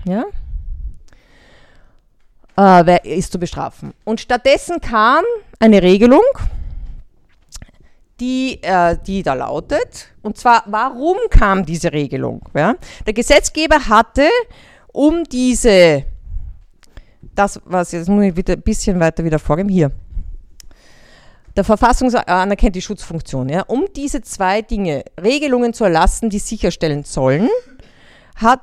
[0.06, 0.24] Ja?
[2.56, 3.94] Äh, ist zu bestrafen.
[4.04, 5.24] Und stattdessen kam
[5.58, 6.22] eine Regelung,
[8.24, 12.40] die, äh, die da lautet, und zwar, warum kam diese Regelung?
[12.54, 12.74] Ja?
[13.06, 14.28] Der Gesetzgeber hatte,
[14.92, 16.04] um diese,
[17.34, 19.90] das, was jetzt muss wieder ein bisschen weiter wieder vorgeben, hier.
[21.54, 23.48] Der Verfassung anerkennt die Schutzfunktion.
[23.48, 23.62] Ja?
[23.66, 27.48] Um diese zwei Dinge, Regelungen zu erlassen, die sicherstellen sollen,
[28.36, 28.60] hat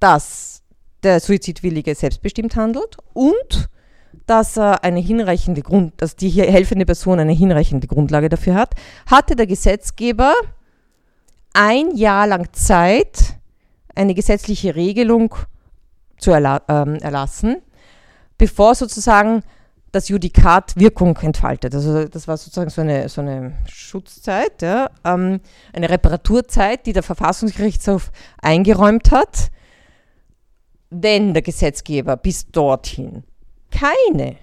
[0.00, 0.62] das
[1.02, 3.68] der Suizidwillige selbstbestimmt handelt und
[4.26, 8.74] dass er eine hinreichende Grund, dass die hier helfende Person eine hinreichende Grundlage dafür hat,
[9.06, 10.34] hatte der Gesetzgeber
[11.52, 13.36] ein Jahr lang Zeit,
[13.94, 15.34] eine gesetzliche Regelung
[16.18, 17.56] zu erla ähm, erlassen,
[18.36, 19.42] bevor sozusagen
[19.92, 21.74] das Judikat Wirkung entfaltet.
[21.74, 25.40] Also das war sozusagen so eine, so eine Schutzzeit, ja, ähm,
[25.72, 28.10] eine Reparaturzeit, die der Verfassungsgerichtshof
[28.42, 29.50] eingeräumt hat,
[30.90, 33.24] wenn der Gesetzgeber bis dorthin
[33.70, 34.36] keine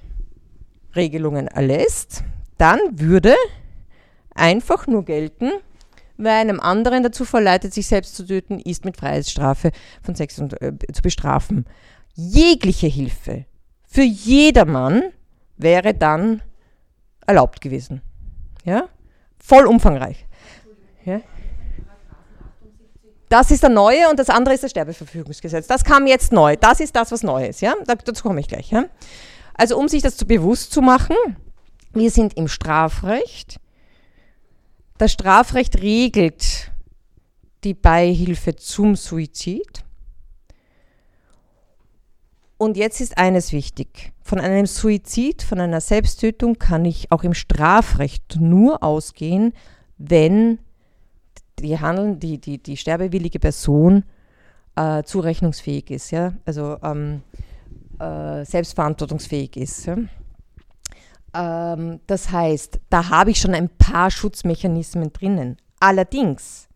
[0.95, 2.23] Regelungen erlässt,
[2.57, 3.35] dann würde
[4.35, 5.51] einfach nur gelten,
[6.17, 10.61] wer einem anderen dazu verleitet, sich selbst zu töten, ist mit Freiheitsstrafe von Sex und,
[10.61, 11.65] äh, zu bestrafen.
[12.13, 13.45] Jegliche Hilfe
[13.87, 15.03] für jedermann
[15.57, 16.41] wäre dann
[17.25, 18.01] erlaubt gewesen.
[18.63, 18.89] Ja?
[19.37, 20.25] Voll umfangreich.
[21.05, 21.21] Ja?
[23.33, 25.65] Das ist der neue und das andere ist das Sterbeverfügungsgesetz.
[25.65, 26.55] Das kam jetzt neu.
[26.55, 27.61] Das ist das, was neu ist.
[27.61, 27.73] Ja?
[27.83, 28.69] Dazu komme ich gleich.
[28.69, 28.85] Ja?
[29.55, 31.15] Also um sich das zu bewusst zu machen,
[31.93, 33.59] wir sind im Strafrecht.
[34.99, 36.71] Das Strafrecht regelt
[37.63, 39.83] die Beihilfe zum Suizid.
[42.57, 44.13] Und jetzt ist eines wichtig.
[44.21, 49.53] Von einem Suizid, von einer Selbsttötung kann ich auch im Strafrecht nur ausgehen,
[49.97, 50.59] wenn
[51.59, 54.03] die, handeln, die, die, die sterbewillige Person
[54.75, 56.33] äh, zurechnungsfähig ist, ja?
[56.45, 57.21] also ähm,
[57.99, 59.85] äh, selbstverantwortungsfähig ist.
[59.85, 59.97] Ja?
[61.33, 65.57] Ähm, das heißt, da habe ich schon ein paar Schutzmechanismen drinnen.
[65.79, 66.67] Allerdings,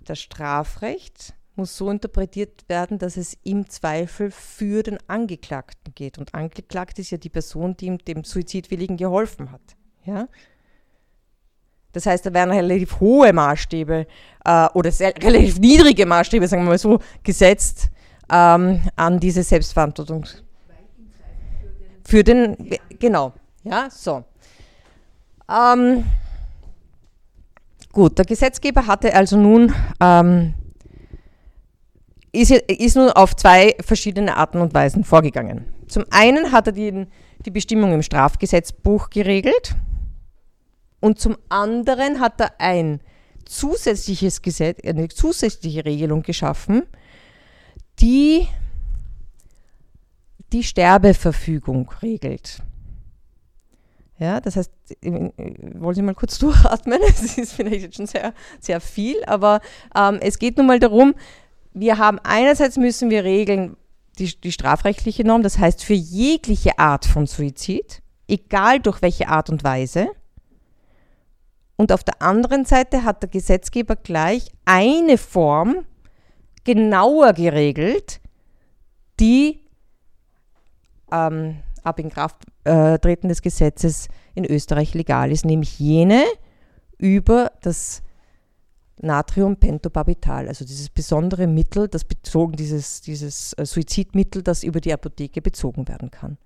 [0.00, 6.18] das Strafrecht muss so interpretiert werden, dass es im Zweifel für den Angeklagten geht.
[6.18, 9.76] Und angeklagt ist ja die Person, die ihm dem Suizidwilligen geholfen hat.
[10.04, 10.28] Ja?
[11.96, 14.06] Das heißt, da werden relativ hohe Maßstäbe
[14.44, 17.88] äh, oder sehr, relativ niedrige Maßstäbe, sagen wir mal so, gesetzt
[18.30, 20.26] ähm, an diese Selbstverantwortung.
[22.04, 22.54] Für den,
[22.98, 23.32] genau,
[23.64, 24.24] ja, so.
[25.50, 26.04] Ähm,
[27.92, 30.52] gut, der Gesetzgeber hatte also nun, ähm,
[32.30, 35.64] ist, ist nun auf zwei verschiedene Arten und Weisen vorgegangen.
[35.88, 37.06] Zum einen hat er die,
[37.46, 39.74] die Bestimmung im Strafgesetzbuch geregelt
[41.06, 43.00] und zum anderen hat er ein
[43.44, 46.82] zusätzliches Gesetz, eine zusätzliche Regelung geschaffen,
[48.00, 48.48] die
[50.52, 52.60] die Sterbeverfügung regelt.
[54.18, 56.98] Ja, das heißt, wollen Sie mal kurz durchatmen?
[57.00, 59.60] Das ist vielleicht jetzt schon sehr, sehr viel, aber
[59.94, 61.14] ähm, es geht nun mal darum,
[61.72, 63.76] wir haben einerseits müssen wir regeln
[64.18, 69.50] die, die strafrechtliche Norm, das heißt für jegliche Art von Suizid, egal durch welche Art
[69.50, 70.08] und Weise,
[71.76, 75.84] und auf der anderen Seite hat der Gesetzgeber gleich eine Form
[76.64, 78.20] genauer geregelt,
[79.20, 79.60] die
[81.12, 86.24] ähm, ab Inkrafttreten äh, des Gesetzes in Österreich legal ist, nämlich jene
[86.98, 88.02] über das
[89.00, 95.42] Natriumpentobarbital, also dieses besondere Mittel, das bezogen, dieses, dieses äh, Suizidmittel, das über die Apotheke
[95.42, 96.38] bezogen werden kann.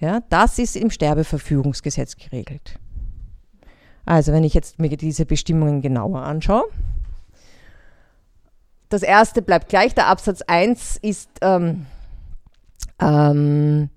[0.00, 2.78] Ja, das ist im Sterbeverfügungsgesetz geregelt.
[4.06, 6.64] Also wenn ich jetzt mir diese Bestimmungen genauer anschaue.
[8.88, 9.94] Das erste bleibt gleich.
[9.94, 11.86] Der Absatz 1 ist ähm,
[13.00, 13.90] Ähm,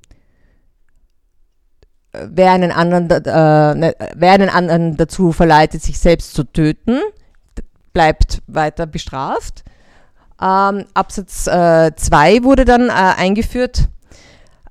[2.11, 6.99] wer einen anderen, äh, ne, wer einen anderen dazu verleitet, sich selbst zu töten,
[7.93, 9.63] bleibt weiter bestraft.
[10.41, 13.89] Ähm, Absatz 2 äh, wurde dann äh, eingeführt.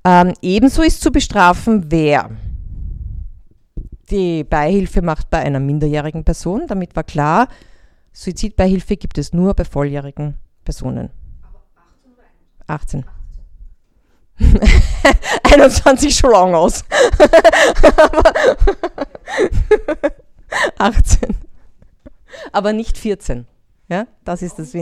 [0.04, 2.30] Ähm, ebenso ist zu bestrafen, wer
[4.10, 6.66] die Beihilfe macht bei einer minderjährigen Person.
[6.66, 7.48] Damit war klar,
[8.12, 11.10] Suizidbeihilfe gibt es nur bei volljährigen Personen.
[12.66, 13.04] 18.
[15.42, 16.84] 21 schon lang aus.
[20.78, 21.36] 18.
[22.52, 23.46] Aber nicht 14.
[23.88, 24.74] Ja, das ist das.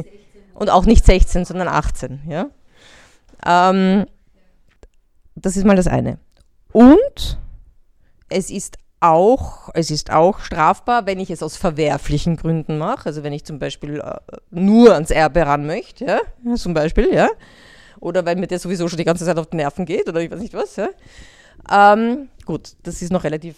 [0.54, 2.22] Und auch nicht 16, sondern 18.
[2.28, 2.50] Ja.
[3.44, 4.06] Ähm,
[5.34, 6.18] das ist mal das eine.
[6.72, 7.38] Und
[8.28, 13.06] es ist auch, es ist auch strafbar, wenn ich es aus verwerflichen Gründen mache.
[13.06, 14.18] Also wenn ich zum Beispiel äh,
[14.50, 17.28] nur ans Erbe ran möchte, ja, zum Beispiel, ja.
[18.00, 20.30] Oder weil mir der sowieso schon die ganze Zeit auf die Nerven geht oder ich
[20.30, 20.88] weiß nicht was, ja.
[21.70, 23.56] Ähm, gut, das ist noch relativ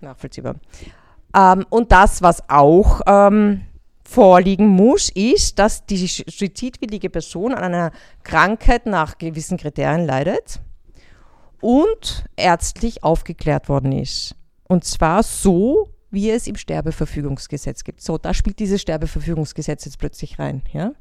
[0.00, 0.56] nachvollziehbar.
[1.34, 3.62] Ähm, und das, was auch ähm,
[4.04, 10.60] vorliegen muss, ist, dass die suizidwillige Person an einer Krankheit nach gewissen Kriterien leidet
[11.60, 14.34] und ärztlich aufgeklärt worden ist.
[14.68, 18.02] Und zwar so, wie es im Sterbeverfügungsgesetz gibt.
[18.02, 20.62] So, da spielt dieses Sterbeverfügungsgesetz jetzt plötzlich rein.
[20.72, 20.92] Ja?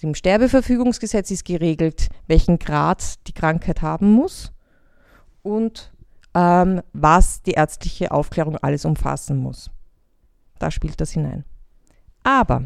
[0.00, 4.52] Im Sterbeverfügungsgesetz ist geregelt, welchen Grad die Krankheit haben muss
[5.42, 5.92] und
[6.34, 9.70] ähm, was die ärztliche Aufklärung alles umfassen muss.
[10.58, 11.44] Da spielt das hinein.
[12.22, 12.64] Aber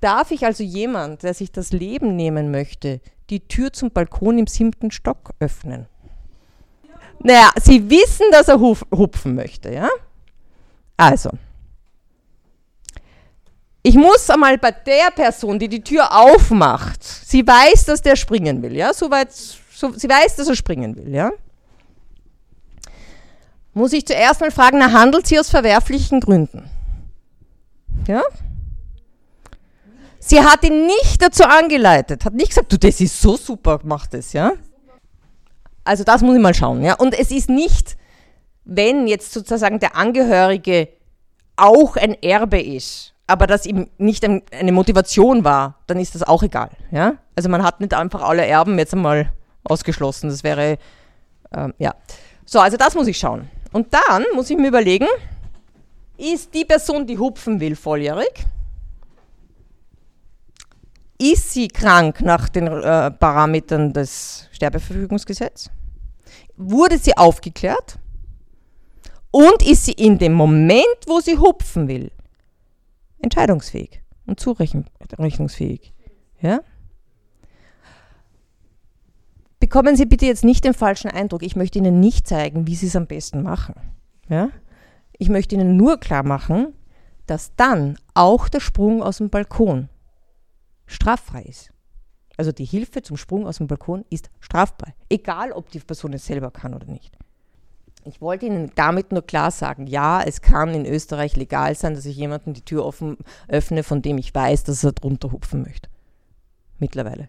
[0.00, 3.00] darf ich also jemand, der sich das Leben nehmen möchte,
[3.30, 5.86] die Tür zum Balkon im siebten Stock öffnen?
[7.20, 9.88] Naja, Sie wissen, dass er hupfen möchte, ja?
[10.96, 11.30] Also,
[13.86, 18.62] ich muss einmal bei der Person, die die Tür aufmacht, sie weiß, dass der springen
[18.62, 18.94] will, ja?
[18.94, 21.32] Soweit, so, sie weiß, dass er springen will, ja?
[23.74, 26.70] Muss ich zuerst mal fragen, na, handelt sie aus verwerflichen Gründen?
[28.08, 28.22] Ja?
[30.18, 34.06] Sie hat ihn nicht dazu angeleitet, hat nicht gesagt, du, das ist so super, mach
[34.06, 34.52] das, ja?
[35.84, 36.82] Also das muss ich mal schauen.
[36.82, 36.94] Ja?
[36.94, 37.96] Und es ist nicht,
[38.64, 40.88] wenn jetzt sozusagen der Angehörige
[41.56, 46.42] auch ein Erbe ist, aber das ihm nicht eine Motivation war, dann ist das auch
[46.42, 46.70] egal.
[46.90, 47.14] Ja?
[47.36, 49.32] Also man hat nicht einfach alle Erben jetzt einmal
[49.64, 50.28] ausgeschlossen.
[50.30, 50.78] Das wäre,
[51.54, 51.94] ähm, ja.
[52.44, 53.48] So, also das muss ich schauen.
[53.72, 55.06] Und dann muss ich mir überlegen,
[56.16, 58.46] ist die Person, die hupfen will, volljährig?
[61.32, 65.70] Ist sie krank nach den äh, Parametern des Sterbeverfügungsgesetzes?
[66.58, 67.98] Wurde sie aufgeklärt?
[69.30, 72.12] Und ist sie in dem Moment, wo sie hupfen will,
[73.20, 75.94] entscheidungsfähig und zurechnungsfähig?
[76.42, 76.60] Ja?
[79.60, 81.42] Bekommen Sie bitte jetzt nicht den falschen Eindruck.
[81.42, 83.74] Ich möchte Ihnen nicht zeigen, wie Sie es am besten machen.
[84.28, 84.50] Ja?
[85.12, 86.74] Ich möchte Ihnen nur klar machen,
[87.26, 89.88] dass dann auch der Sprung aus dem Balkon
[90.86, 91.70] straffrei ist.
[92.36, 96.26] Also die Hilfe zum Sprung aus dem Balkon ist strafbar, egal ob die Person es
[96.26, 97.16] selber kann oder nicht.
[98.06, 102.04] Ich wollte Ihnen damit nur klar sagen, ja, es kann in Österreich legal sein, dass
[102.04, 103.16] ich jemanden die Tür offen
[103.48, 105.88] öffne, von dem ich weiß, dass er drunter hupfen möchte.
[106.78, 107.28] Mittlerweile.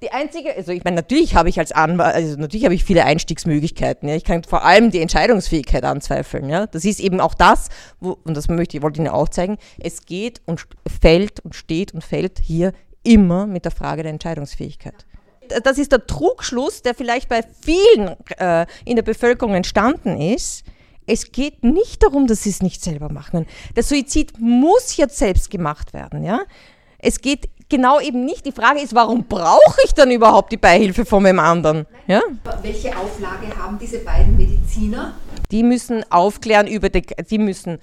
[0.00, 3.04] Die einzige, also ich meine, natürlich habe ich als Anwalt, also natürlich habe ich viele
[3.04, 4.08] Einstiegsmöglichkeiten.
[4.08, 4.14] Ja.
[4.14, 6.48] Ich kann vor allem die Entscheidungsfähigkeit anzweifeln.
[6.48, 6.66] Ja.
[6.66, 9.58] Das ist eben auch das, wo, und das möchte ich, wollte ich Ihnen auch zeigen,
[9.80, 10.66] es geht und
[11.00, 15.06] fällt und steht und fällt hier immer mit der Frage der Entscheidungsfähigkeit.
[15.64, 20.62] Das ist der Trugschluss, der vielleicht bei vielen äh, in der Bevölkerung entstanden ist.
[21.06, 23.46] Es geht nicht darum, dass sie es nicht selber machen.
[23.74, 26.22] Der Suizid muss jetzt selbst gemacht werden.
[26.22, 26.42] Ja?
[26.98, 28.46] Es geht genau eben nicht.
[28.46, 31.86] Die Frage ist, warum brauche ich dann überhaupt die Beihilfe von dem anderen?
[32.06, 32.20] Ja?
[32.62, 35.14] Welche Auflage haben diese beiden Mediziner?
[35.50, 37.78] Die müssen aufklären über die, die müssen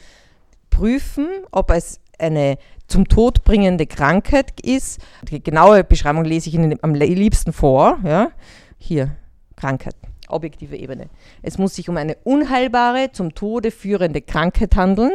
[0.70, 5.00] prüfen, ob es eine zum Tod bringende Krankheit ist.
[5.24, 7.98] Die genaue Beschreibung lese ich Ihnen am liebsten vor.
[8.04, 8.32] Ja?
[8.78, 9.16] Hier,
[9.56, 9.96] Krankheit,
[10.28, 11.10] objektive Ebene.
[11.42, 15.12] Es muss sich um eine unheilbare, zum Tode führende Krankheit handeln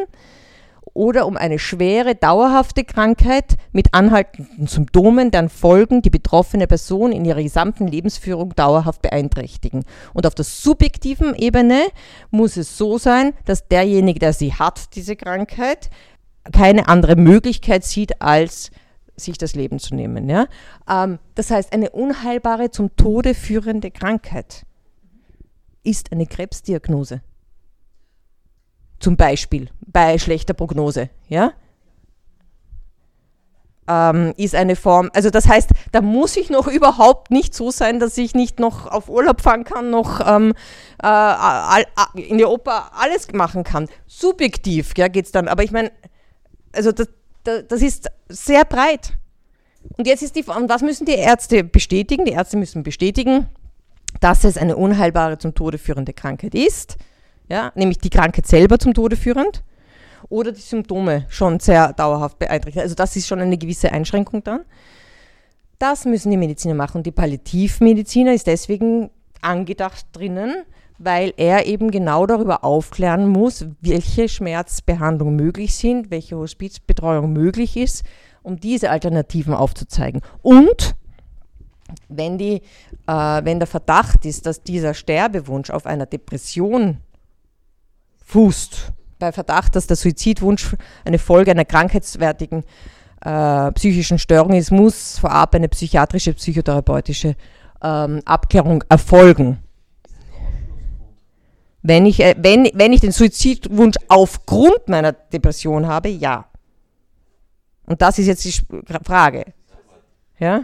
[0.94, 7.24] oder um eine schwere, dauerhafte Krankheit mit anhaltenden Symptomen, deren Folgen die betroffene Person in
[7.24, 9.84] ihrer gesamten Lebensführung dauerhaft beeinträchtigen.
[10.14, 11.82] Und auf der subjektiven Ebene
[12.30, 15.90] muss es so sein, dass derjenige, der sie hat, diese Krankheit,
[16.52, 18.70] keine andere Möglichkeit sieht, als
[19.16, 20.28] sich das Leben zu nehmen.
[20.28, 20.46] Ja?
[20.88, 24.64] Ähm, das heißt, eine unheilbare, zum Tode führende Krankheit
[25.82, 27.22] ist eine Krebsdiagnose.
[29.00, 31.10] Zum Beispiel bei schlechter Prognose.
[31.28, 31.52] Ja?
[33.90, 37.98] ähm, ist eine Form, also das heißt, da muss ich noch überhaupt nicht so sein,
[37.98, 40.54] dass ich nicht noch auf Urlaub fahren kann, noch ähm,
[41.02, 41.84] äh,
[42.14, 43.88] in die Oper alles machen kann.
[44.06, 45.90] Subjektiv ja, geht es dann, aber ich meine,
[46.72, 47.08] also das,
[47.44, 49.14] das ist sehr breit.
[49.96, 52.26] Und jetzt ist die Frage, was müssen die Ärzte bestätigen?
[52.26, 53.48] Die Ärzte müssen bestätigen,
[54.20, 56.96] dass es eine unheilbare zum Tode führende Krankheit ist,
[57.50, 59.62] ja, nämlich die Krankheit selber zum Tode führend
[60.28, 62.82] oder die Symptome schon sehr dauerhaft beeinträchtigen.
[62.82, 64.60] Also das ist schon eine gewisse Einschränkung dann.
[65.78, 66.98] Das müssen die Mediziner machen.
[66.98, 69.10] Und die Palliativmediziner ist deswegen
[69.42, 70.62] angedacht drinnen,
[70.98, 78.04] weil er eben genau darüber aufklären muss, welche Schmerzbehandlungen möglich sind, welche Hospizbetreuung möglich ist,
[78.42, 80.20] um diese Alternativen aufzuzeigen.
[80.42, 80.94] Und
[82.08, 82.62] wenn, die,
[83.06, 86.98] äh, wenn der Verdacht ist, dass dieser Sterbewunsch auf einer Depression
[88.30, 92.64] fußt, bei Verdacht, dass der Suizidwunsch eine Folge einer krankheitswertigen
[93.22, 97.36] äh, psychischen Störung ist, muss vorab eine psychiatrische, psychotherapeutische
[97.82, 99.58] ähm, Abklärung erfolgen.
[101.82, 106.46] Wenn ich, äh, wenn, wenn ich den Suizidwunsch aufgrund meiner Depression habe, ja.
[107.86, 108.54] Und das ist jetzt die
[109.04, 109.44] Frage.
[110.38, 110.62] Ja?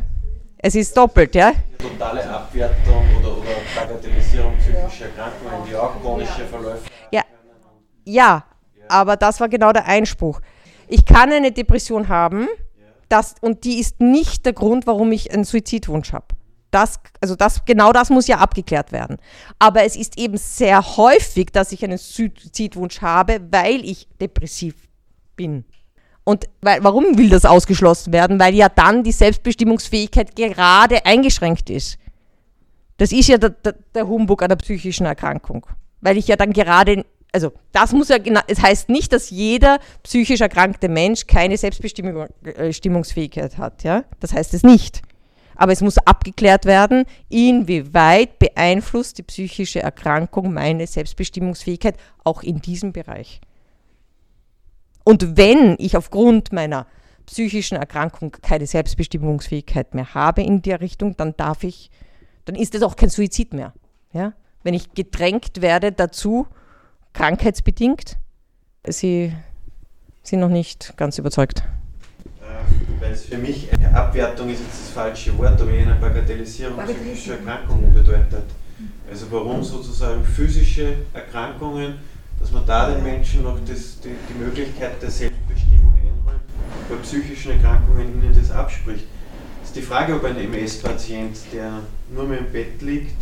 [0.58, 1.52] Es ist doppelt, ja?
[1.78, 6.95] Totale Abwertung oder, oder Bagatellisierung psychischer Erkrankungen, die auch chronische Verläufe
[8.06, 8.44] ja.
[8.88, 10.40] Aber das war genau der Einspruch.
[10.88, 12.48] Ich kann eine Depression haben
[13.08, 16.26] das, und die ist nicht der Grund, warum ich einen Suizidwunsch habe.
[16.70, 19.18] Das, also das, genau das muss ja abgeklärt werden.
[19.58, 24.74] Aber es ist eben sehr häufig, dass ich einen Suizidwunsch habe, weil ich depressiv
[25.36, 25.64] bin.
[26.24, 28.40] Und weil, warum will das ausgeschlossen werden?
[28.40, 31.98] Weil ja dann die Selbstbestimmungsfähigkeit gerade eingeschränkt ist.
[32.96, 35.66] Das ist ja der, der, der Humbug einer psychischen Erkrankung.
[36.00, 37.04] Weil ich ja dann gerade
[37.36, 43.52] also das muss ja genau, es heißt nicht, dass jeder psychisch erkrankte Mensch keine Selbstbestimmungsfähigkeit
[43.52, 44.04] äh, hat, ja?
[44.20, 45.02] Das heißt es nicht.
[45.54, 52.94] Aber es muss abgeklärt werden, inwieweit beeinflusst die psychische Erkrankung meine Selbstbestimmungsfähigkeit auch in diesem
[52.94, 53.42] Bereich.
[55.04, 56.86] Und wenn ich aufgrund meiner
[57.26, 61.90] psychischen Erkrankung keine Selbstbestimmungsfähigkeit mehr habe in der Richtung, dann darf ich,
[62.46, 63.74] dann ist es auch kein Suizid mehr.
[64.14, 64.32] Ja?
[64.62, 66.46] Wenn ich gedrängt werde dazu,
[67.16, 68.18] krankheitsbedingt.
[68.86, 69.32] Sie
[70.22, 71.62] sind noch nicht ganz überzeugt.
[72.40, 76.78] Äh, weil es für mich eine Abwertung ist jetzt das falsche Wort, aber eine Bagatellisierung
[76.84, 78.44] psychischer Erkrankungen bedeutet.
[79.10, 81.94] Also warum sozusagen physische Erkrankungen,
[82.38, 86.40] dass man da den Menschen noch das, die, die Möglichkeit der Selbstbestimmung einräumt,
[86.88, 89.06] bei psychischen Erkrankungen ihnen das abspricht.
[89.60, 91.80] Das ist die Frage, ob ein MS-Patient, der
[92.14, 93.16] nur mehr im Bett liegt,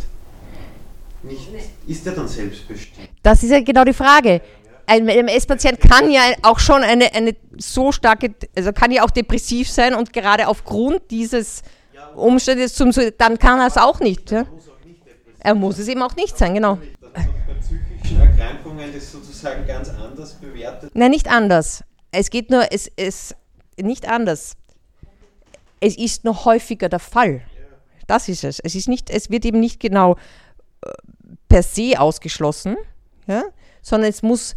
[1.25, 1.49] nicht,
[1.87, 3.09] ist er dann selbstbestimmt?
[3.23, 4.41] Das ist ja genau die Frage.
[4.87, 9.69] Ein MS-Patient kann ja auch schon eine, eine so starke, also kann ja auch depressiv
[9.69, 11.63] sein und gerade aufgrund dieses
[12.15, 14.31] Umstandes zum, dann kann er es auch nicht.
[14.31, 14.45] Ja?
[15.39, 16.77] Er muss es eben auch nicht sein, genau.
[18.19, 20.91] Erkrankungen das sozusagen ganz anders bewertet?
[20.93, 21.83] Nein, nicht anders.
[22.11, 23.35] Es geht nur, es ist
[23.81, 24.53] nicht anders.
[25.79, 27.41] Es ist noch häufiger der Fall.
[28.07, 28.59] Das ist es.
[28.59, 30.15] Es ist nicht, es wird eben nicht genau
[31.47, 32.77] per se ausgeschlossen,
[33.27, 33.43] ja,
[33.81, 34.53] sondern es muss,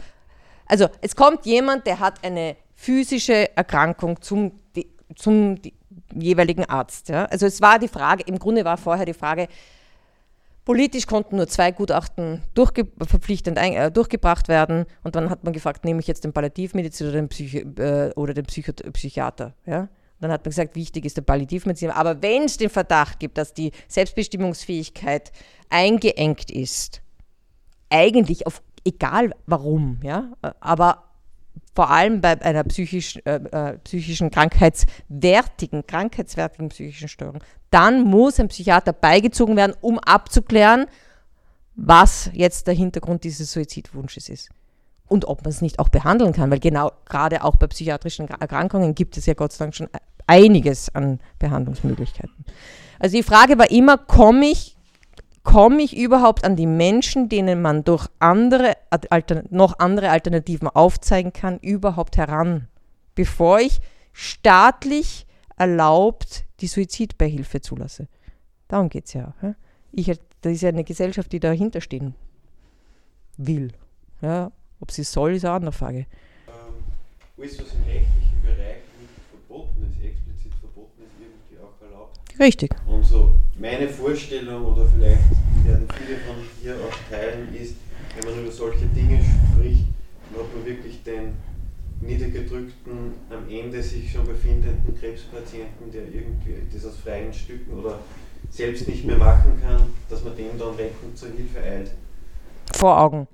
[0.67, 4.53] also es kommt jemand, der hat eine physische Erkrankung zum,
[5.17, 5.57] zum
[6.15, 7.09] jeweiligen Arzt.
[7.09, 7.27] Ja.
[7.27, 9.49] Also es war die Frage, im Grunde war vorher die Frage,
[10.69, 15.87] Politisch konnten nur zwei Gutachten durchge verpflichtend äh, durchgebracht werden und dann hat man gefragt,
[15.87, 19.55] nehme ich jetzt den Palliativmediziner oder den, Psychi äh, oder den Psycho Psychiater.
[19.65, 19.89] Ja?
[20.21, 21.97] Dann hat man gesagt, wichtig ist der Palliativmediziner.
[21.97, 25.33] Aber wenn es den Verdacht gibt, dass die Selbstbestimmungsfähigkeit
[25.71, 27.03] eingeengt ist,
[27.91, 31.05] eigentlich auf egal warum, ja, aber
[31.75, 37.41] vor allem bei einer psychisch, äh, äh, psychischen krankheitswertigen, krankheitswertigen psychischen Störung,
[37.71, 40.87] dann muss ein Psychiater beigezogen werden, um abzuklären,
[41.77, 44.49] was jetzt der Hintergrund dieses Suizidwunsches ist.
[45.07, 48.95] Und ob man es nicht auch behandeln kann, weil genau gerade auch bei psychiatrischen Erkrankungen
[48.95, 49.89] gibt es ja Gott sei Dank schon
[50.29, 52.45] einiges an Behandlungsmöglichkeiten.
[53.01, 54.77] Also die Frage war immer, komme ich,
[55.43, 58.77] komme ich überhaupt an die Menschen, denen man durch andere,
[59.51, 62.69] noch andere Alternativen aufzeigen kann, überhaupt heran,
[63.15, 63.81] bevor ich
[64.13, 65.27] staatlich
[65.57, 68.09] erlaubt die Suizidbeihilfe zulasse.
[68.69, 69.35] Darum geht es ja.
[69.93, 72.15] Ich, das ist ja eine Gesellschaft, die dahinter stehen
[73.37, 73.73] will.
[74.21, 74.51] Ja,
[74.81, 75.99] ob sie soll, ist eine andere Frage.
[75.99, 76.07] Ähm,
[77.39, 78.83] alles, was im rechtlichen Bereich
[79.31, 82.19] verboten ist, explizit verboten ist, irgendwie auch erlaubt.
[82.39, 82.71] Richtig.
[82.87, 85.23] Und so meine Vorstellung, oder vielleicht
[85.65, 87.75] werden viele von hier auch teilen, ist,
[88.17, 89.85] wenn man über solche Dinge spricht,
[90.31, 91.35] dann hat man wirklich den
[92.01, 97.99] niedergedrückten, am Ende sich schon befindenden Krebspatienten, der irgendwie das aus freien Stücken oder
[98.51, 101.91] selbst nicht mehr machen kann, dass man dem dann rettend zur Hilfe eilt.
[102.75, 103.27] Vor Augen.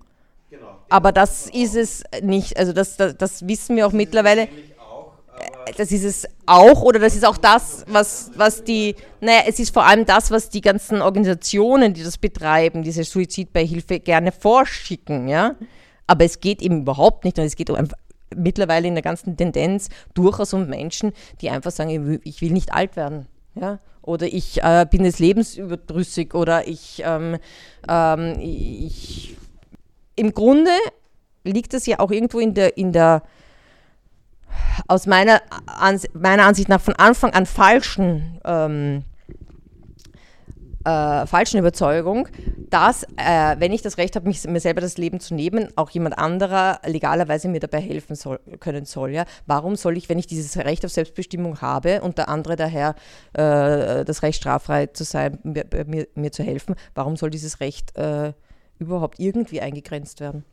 [0.51, 0.79] Genau.
[0.89, 4.49] Aber das ist es nicht, also das, das, das wissen wir auch das mittlerweile.
[5.77, 9.73] Das ist es auch oder das ist auch das, was, was die, naja, es ist
[9.73, 15.57] vor allem das, was die ganzen Organisationen, die das betreiben, diese Suizidbeihilfe gerne vorschicken, ja.
[16.07, 17.89] Aber es geht eben überhaupt nicht und es geht um
[18.37, 22.97] mittlerweile in der ganzen Tendenz durchaus um Menschen, die einfach sagen, ich will nicht alt
[22.97, 23.27] werden.
[23.55, 23.79] Ja?
[24.03, 27.39] Oder ich äh, bin des Lebens überdrüssig oder ich, ähm,
[27.89, 29.37] ähm, ich.
[30.17, 30.71] Im Grunde
[31.43, 33.23] liegt das ja auch irgendwo in der, in der
[34.89, 35.41] aus meiner,
[36.13, 39.05] meiner Ansicht nach von Anfang an falschen ähm,
[40.85, 42.29] äh, falschen Überzeugung,
[42.69, 46.19] dass, äh, wenn ich das Recht habe, mir selber das Leben zu nehmen, auch jemand
[46.19, 49.11] anderer legalerweise mir dabei helfen soll, können soll.
[49.11, 49.25] Ja?
[49.47, 52.95] Warum soll ich, wenn ich dieses Recht auf Selbstbestimmung habe und der andere daher
[53.33, 57.97] äh, das Recht straffrei zu sein, mir, mir, mir, zu helfen, warum soll dieses Recht
[57.97, 58.33] äh,
[58.79, 60.45] überhaupt irgendwie eingegrenzt werden?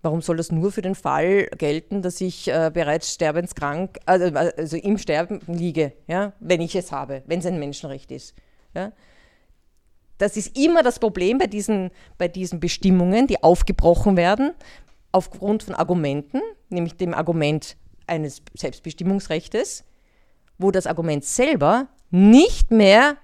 [0.00, 4.76] Warum soll das nur für den Fall gelten, dass ich äh, bereits sterbenskrank, also, also,
[4.76, 8.34] im Sterben liege, ja, wenn ich es habe, wenn es ein Menschenrecht ist?
[8.74, 8.92] Ja?
[10.18, 14.52] Das ist immer das Problem bei diesen, bei diesen Bestimmungen, die aufgebrochen werden
[15.10, 17.76] aufgrund von Argumenten, nämlich dem Argument
[18.06, 19.84] eines Selbstbestimmungsrechtes,
[20.58, 23.16] wo das Argument selber nicht mehr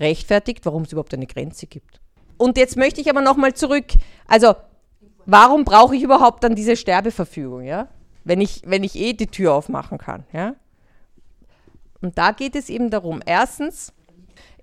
[0.00, 2.00] rechtfertigt, warum es überhaupt eine Grenze gibt.
[2.36, 3.86] Und jetzt möchte ich aber nochmal zurück,
[4.26, 4.54] also
[5.28, 7.88] warum brauche ich überhaupt dann diese Sterbeverfügung, ja?
[8.24, 10.24] wenn, ich, wenn ich eh die Tür aufmachen kann.
[10.32, 10.54] Ja?
[12.00, 13.92] Und da geht es eben darum, erstens,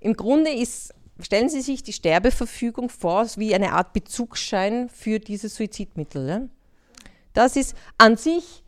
[0.00, 5.48] im Grunde ist stellen Sie sich die Sterbeverfügung vor wie eine Art Bezugsschein für diese
[5.48, 6.28] Suizidmittel.
[6.28, 6.40] Ja?
[7.32, 8.62] Das ist an sich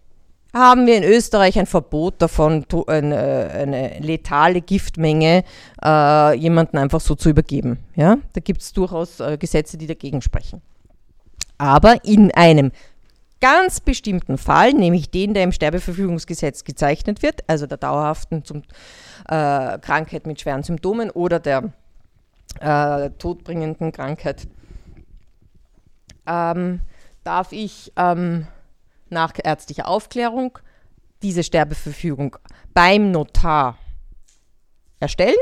[0.54, 5.44] haben wir in Österreich ein Verbot davon, eine, letale Giftmenge
[5.84, 7.78] äh, jemanden einfach so zu übergeben.
[7.96, 8.16] Ja?
[8.32, 10.62] Da gibt es durchaus äh, Gesetze, die dagegen sprechen.
[11.58, 12.72] Aber in einem
[13.40, 18.62] ganz bestimmten Fall, nämlich den, der im Sterbeverfügungsgesetz gezeichnet wird, also der dauerhaften zum,
[19.28, 21.72] äh, Krankheit mit schweren Symptomen oder der
[22.60, 24.48] äh, todbringenden Krankheit,
[26.26, 26.80] ähm,
[27.24, 28.46] darf ich ähm,
[29.08, 30.58] nach ärztlicher Aufklärung
[31.22, 32.36] diese Sterbeverfügung
[32.74, 33.76] beim Notar
[35.00, 35.34] erstellen.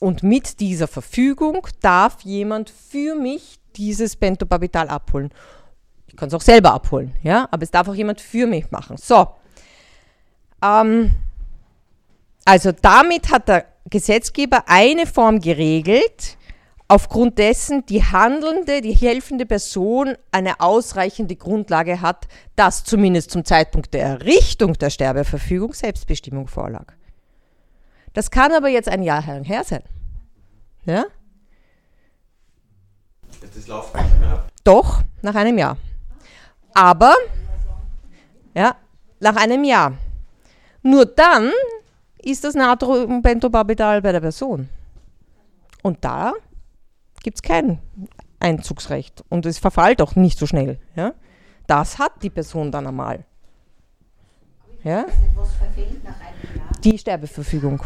[0.00, 5.30] Und mit dieser Verfügung darf jemand für mich dieses Pentobarbital abholen.
[6.06, 8.96] Ich kann es auch selber abholen, ja, aber es darf auch jemand für mich machen.
[8.96, 9.28] So.
[10.62, 11.10] Ähm,
[12.44, 16.36] also damit hat der Gesetzgeber eine Form geregelt,
[16.88, 23.94] aufgrund dessen die handelnde, die helfende Person eine ausreichende Grundlage hat, dass zumindest zum Zeitpunkt
[23.94, 26.92] der Errichtung der Sterbeverfügung Selbstbestimmung vorlag.
[28.12, 29.82] Das kann aber jetzt ein Jahr her sein.
[30.84, 31.06] Ja?
[33.54, 34.48] Das läuft nicht mehr ab.
[34.64, 35.76] Doch, nach einem Jahr.
[36.72, 37.14] Aber,
[38.54, 38.74] ja,
[39.20, 39.92] nach einem Jahr.
[40.82, 41.50] Nur dann
[42.18, 44.68] ist das Natriumpentobarbital bei der Person.
[45.82, 46.32] Und da
[47.22, 47.78] gibt es kein
[48.40, 50.78] Einzugsrecht und es verfällt auch nicht so schnell.
[50.96, 51.12] Ja?
[51.66, 53.24] Das hat die Person dann einmal.
[54.82, 55.06] Ja?
[56.82, 57.82] Die Sterbeverfügung.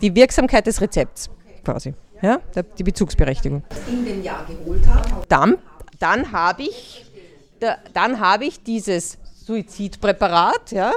[0.00, 1.30] Die Wirksamkeit des Rezepts
[1.64, 1.94] quasi.
[2.22, 2.40] Ja?
[2.78, 3.62] Die Bezugsberechtigung.
[3.88, 5.26] In dem Jahr geholt habe.
[5.28, 5.58] Dann,
[5.98, 7.04] dann habe ich,
[7.92, 10.70] dann hab ich dieses Suizidpräparat.
[10.70, 10.92] Ja?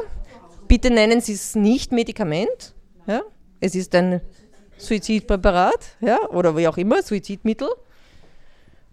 [0.68, 2.74] Bitte nennen Sie es nicht Medikament.
[3.08, 3.22] Ja?
[3.60, 4.22] Es ist ein
[4.78, 6.20] Suizidpräparat ja?
[6.30, 7.70] oder wie auch immer, Suizidmittel.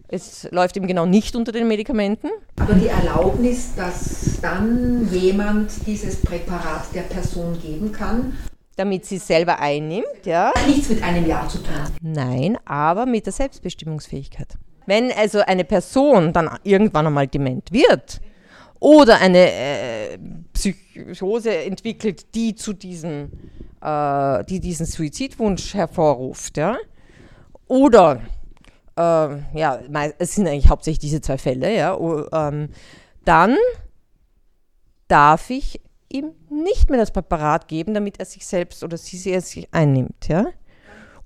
[0.09, 2.29] Es läuft eben genau nicht unter den Medikamenten.
[2.61, 8.37] Aber die Erlaubnis, dass dann jemand dieses Präparat der Person geben kann.
[8.77, 10.53] Damit sie es selber einnimmt, ja.
[10.67, 11.75] Nichts mit einem Jahr zu tun.
[12.01, 14.57] Nein, aber mit der Selbstbestimmungsfähigkeit.
[14.87, 18.21] Wenn also eine Person dann irgendwann einmal dement wird
[18.81, 20.19] oder eine äh,
[20.53, 23.31] Psychose entwickelt, die zu diesem
[23.83, 26.77] äh, die diesen Suizidwunsch hervorruft, ja,
[27.67, 28.21] oder
[28.97, 29.81] äh, ja,
[30.19, 31.99] es sind eigentlich hauptsächlich diese zwei Fälle, ja,
[32.33, 32.69] ähm,
[33.25, 33.57] dann
[35.09, 35.81] darf ich
[36.13, 40.47] ihm nicht mehr das Präparat geben, damit er sich selbst oder sie sich einnimmt, ja.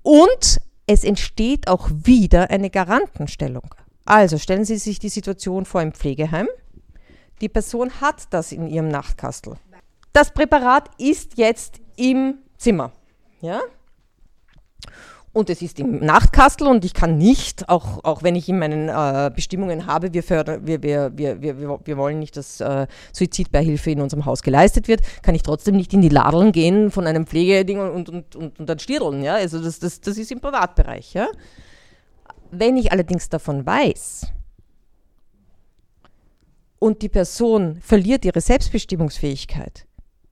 [0.01, 3.75] Und es entsteht auch wieder eine Garantenstellung.
[4.05, 6.47] Also stellen Sie sich die Situation vor im Pflegeheim.
[7.41, 9.55] Die Person hat das in ihrem Nachtkastel.
[10.13, 12.93] Das Präparat ist jetzt im Zimmer.
[13.41, 13.59] Ja?
[15.37, 18.89] Und es ist im Nachtkastel und ich kann nicht, auch, auch wenn ich in meinen
[18.89, 23.91] äh, Bestimmungen habe, wir, fördern, wir, wir, wir, wir, wir wollen nicht, dass äh, Suizidbeihilfe
[23.91, 27.27] in unserem Haus geleistet wird, kann ich trotzdem nicht in die Ladeln gehen von einem
[27.27, 29.21] Pflegeding und, und, und, und dann stirren.
[29.21, 29.35] Ja?
[29.35, 31.13] Also das, das, das ist im Privatbereich.
[31.13, 31.27] Ja?
[32.49, 34.31] Wenn ich allerdings davon weiß
[36.79, 39.85] und die Person verliert ihre Selbstbestimmungsfähigkeit,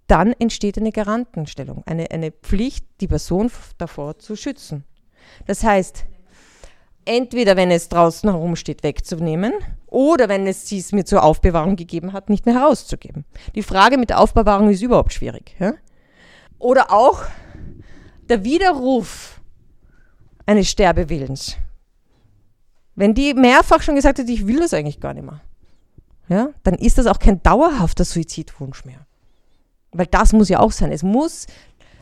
[0.07, 4.83] dann entsteht eine Garantenstellung, eine, eine Pflicht, die Person davor zu schützen.
[5.45, 6.05] Das heißt,
[7.05, 9.53] entweder wenn es draußen herumsteht, wegzunehmen
[9.87, 13.25] oder wenn es sie es mir zur Aufbewahrung gegeben hat, nicht mehr herauszugeben.
[13.53, 15.55] Die Frage mit der Aufbewahrung ist überhaupt schwierig.
[15.59, 15.73] Ja?
[16.59, 17.23] Oder auch
[18.29, 19.39] der Widerruf
[20.45, 21.57] eines Sterbewillens.
[22.95, 25.41] Wenn die mehrfach schon gesagt hat, ich will das eigentlich gar nicht mehr,
[26.27, 29.05] ja, dann ist das auch kein dauerhafter Suizidwunsch mehr.
[29.91, 30.91] Weil das muss ja auch sein.
[30.91, 31.45] Es muss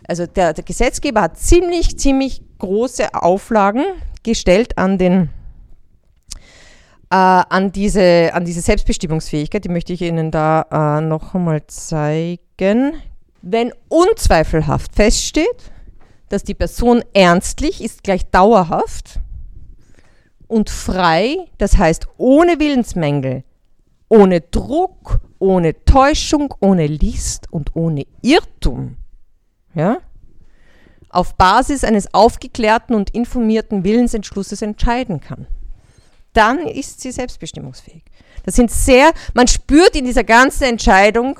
[0.07, 3.83] also der, der Gesetzgeber hat ziemlich, ziemlich große Auflagen
[4.23, 5.29] gestellt an den
[7.09, 12.93] äh, an, diese, an diese Selbstbestimmungsfähigkeit, die möchte ich Ihnen da äh, noch einmal zeigen.
[13.41, 15.71] Wenn unzweifelhaft feststeht,
[16.29, 19.19] dass die Person ernstlich ist gleich dauerhaft
[20.47, 23.43] und frei, das heißt ohne Willensmängel,
[24.09, 28.97] ohne Druck, ohne Täuschung, ohne List und ohne Irrtum
[29.75, 29.97] ja,
[31.09, 35.47] auf Basis eines aufgeklärten und informierten Willensentschlusses entscheiden kann.
[36.33, 38.03] Dann ist sie selbstbestimmungsfähig.
[38.43, 41.39] Das sind sehr, man spürt in dieser ganzen Entscheidung,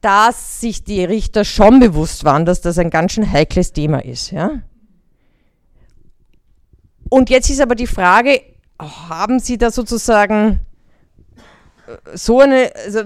[0.00, 4.30] dass sich die Richter schon bewusst waren, dass das ein ganz schön heikles Thema ist.
[4.30, 4.62] Ja?
[7.08, 8.42] Und jetzt ist aber die Frage,
[8.78, 10.60] haben Sie da sozusagen
[12.14, 13.00] so eine, also,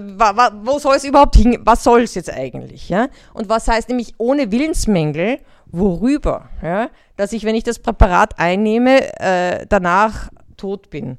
[0.63, 3.09] wo soll es überhaupt hin, was soll es jetzt eigentlich, ja?
[3.33, 6.89] Und was heißt nämlich ohne Willensmängel, worüber, ja?
[7.15, 11.17] Dass ich, wenn ich das Präparat einnehme, äh, danach tot bin.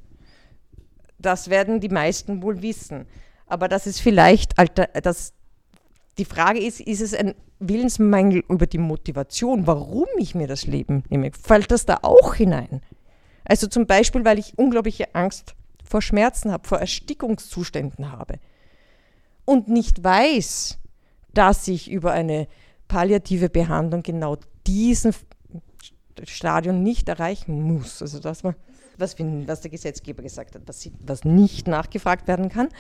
[1.19, 3.07] Das werden die meisten wohl wissen.
[3.47, 5.35] Aber das ist vielleicht, Alter, das,
[6.19, 11.05] die Frage ist, ist es ein Willensmangel über die Motivation, warum ich mir das Leben
[11.09, 11.31] nehme?
[11.33, 12.83] Fällt das da auch hinein?
[13.45, 15.55] Also zum Beispiel, weil ich unglaubliche Angst
[15.93, 18.39] vor Schmerzen habe, vor Erstickungszuständen habe
[19.45, 20.79] und nicht weiß,
[21.35, 22.49] dass ich über eine
[22.89, 25.15] palliative Behandlung genau diesen
[26.25, 28.01] Stadion nicht erreichen muss.
[28.01, 28.57] Also das was,
[29.19, 32.71] was der Gesetzgeber gesagt hat, was, was nicht nachgefragt werden kann,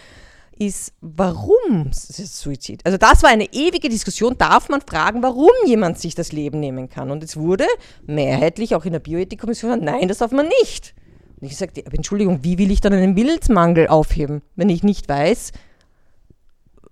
[0.58, 2.80] ist, warum Suizid?
[2.86, 6.88] Also das war eine ewige Diskussion, darf man fragen, warum jemand sich das Leben nehmen
[6.88, 7.10] kann.
[7.10, 7.66] Und es wurde
[8.06, 10.94] mehrheitlich auch in der Bioethikkommission, nein, das darf man nicht.
[11.42, 15.50] Und ich sagte, Entschuldigung, wie will ich dann einen Willensmangel aufheben, wenn ich nicht weiß,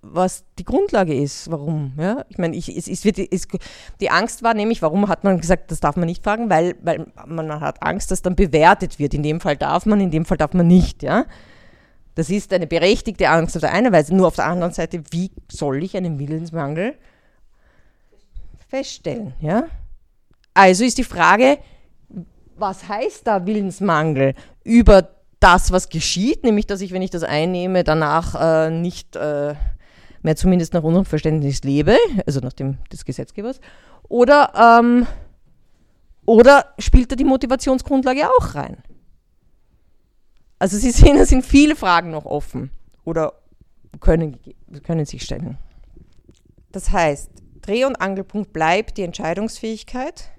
[0.01, 1.93] was die Grundlage ist, warum.
[1.97, 2.25] Ja?
[2.27, 3.47] Ich meine, ich, es, es wird, es,
[4.01, 7.07] die Angst war nämlich, warum hat man gesagt, das darf man nicht fragen, weil, weil
[7.27, 9.13] man hat Angst, dass dann bewertet wird.
[9.13, 11.01] In dem Fall darf man, in dem Fall darf man nicht.
[11.01, 11.27] Ja?
[12.15, 15.31] Das ist eine berechtigte Angst auf der einen Weise, nur auf der anderen Seite, wie
[15.49, 16.95] soll ich einen Willensmangel
[18.67, 19.33] feststellen?
[19.39, 19.67] Ja?
[20.53, 21.57] Also ist die Frage,
[22.61, 25.09] was heißt da Willensmangel über
[25.39, 29.55] das, was geschieht, nämlich dass ich, wenn ich das einnehme, danach äh, nicht äh,
[30.21, 33.59] mehr zumindest nach unserem Verständnis lebe, also nach dem des Gesetzgebers,
[34.07, 35.07] oder, ähm,
[36.25, 38.77] oder spielt da die Motivationsgrundlage auch rein?
[40.59, 42.69] Also Sie sehen, es sind viele Fragen noch offen
[43.03, 43.33] oder
[43.99, 44.37] können,
[44.83, 45.57] können sich stellen.
[46.71, 47.31] Das heißt,
[47.61, 50.31] Dreh- und Angelpunkt bleibt die Entscheidungsfähigkeit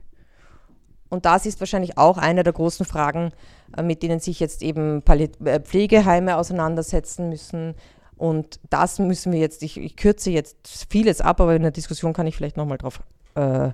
[1.13, 3.33] und das ist wahrscheinlich auch eine der großen Fragen,
[3.77, 7.75] äh, mit denen sich jetzt eben äh, Pflegeheime auseinandersetzen müssen.
[8.17, 12.15] Und das müssen wir jetzt, ich, ich kürze jetzt vieles ab, aber in der Diskussion
[12.15, 13.03] kann ich vielleicht nochmal drauf
[13.35, 13.73] äh,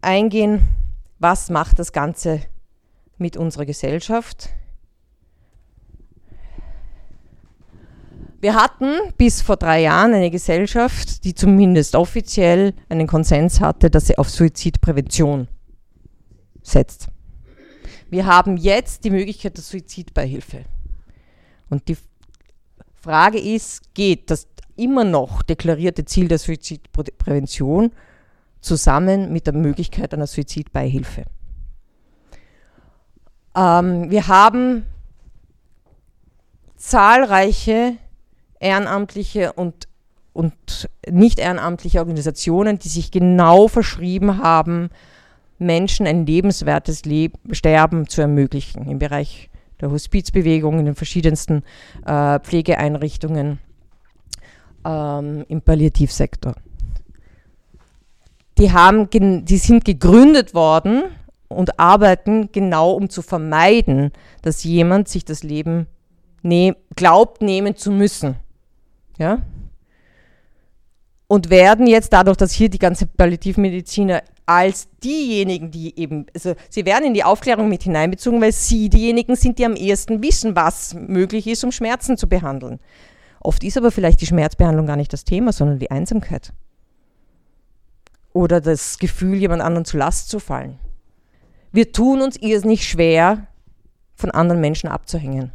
[0.00, 0.62] eingehen.
[1.20, 2.40] Was macht das Ganze
[3.16, 4.48] mit unserer Gesellschaft?
[8.40, 14.08] Wir hatten bis vor drei Jahren eine Gesellschaft, die zumindest offiziell einen Konsens hatte, dass
[14.08, 15.46] sie auf Suizidprävention
[16.70, 17.08] setzt.
[18.10, 20.64] Wir haben jetzt die Möglichkeit der Suizidbeihilfe.
[21.68, 21.96] Und die
[22.94, 27.92] Frage ist, geht das immer noch deklarierte Ziel der Suizidprävention
[28.60, 31.24] zusammen mit der Möglichkeit einer Suizidbeihilfe?
[33.54, 34.84] Ähm, wir haben
[36.76, 37.96] zahlreiche
[38.58, 39.88] ehrenamtliche und,
[40.32, 44.90] und nicht ehrenamtliche Organisationen, die sich genau verschrieben haben,
[45.60, 49.50] Menschen ein lebenswertes Leben, Sterben zu ermöglichen im Bereich
[49.80, 51.62] der Hospizbewegung, in den verschiedensten
[52.04, 53.58] äh, Pflegeeinrichtungen,
[54.84, 56.54] ähm, im Palliativsektor.
[58.60, 61.04] die, haben, die sind gegründet worden
[61.48, 65.86] und arbeiten genau, um zu vermeiden, dass jemand sich das Leben
[66.42, 68.36] ne glaubt, nehmen zu müssen.
[69.18, 69.42] Ja?
[71.26, 76.84] Und werden jetzt dadurch, dass hier die ganze Palliativmediziner als diejenigen, die eben, also sie
[76.84, 80.94] werden in die Aufklärung mit hineinbezogen, weil sie diejenigen sind, die am ehesten wissen, was
[80.94, 82.80] möglich ist, um Schmerzen zu behandeln.
[83.40, 86.52] Oft ist aber vielleicht die Schmerzbehandlung gar nicht das Thema, sondern die Einsamkeit.
[88.32, 90.78] Oder das Gefühl, jemand anderen zu Last zu fallen.
[91.72, 93.46] Wir tun uns irrsinnig schwer,
[94.14, 95.52] von anderen Menschen abzuhängen.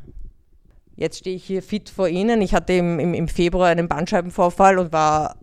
[0.95, 2.41] Jetzt stehe ich hier fit vor Ihnen.
[2.41, 5.35] Ich hatte im, im, im Februar einen Bandscheibenvorfall und war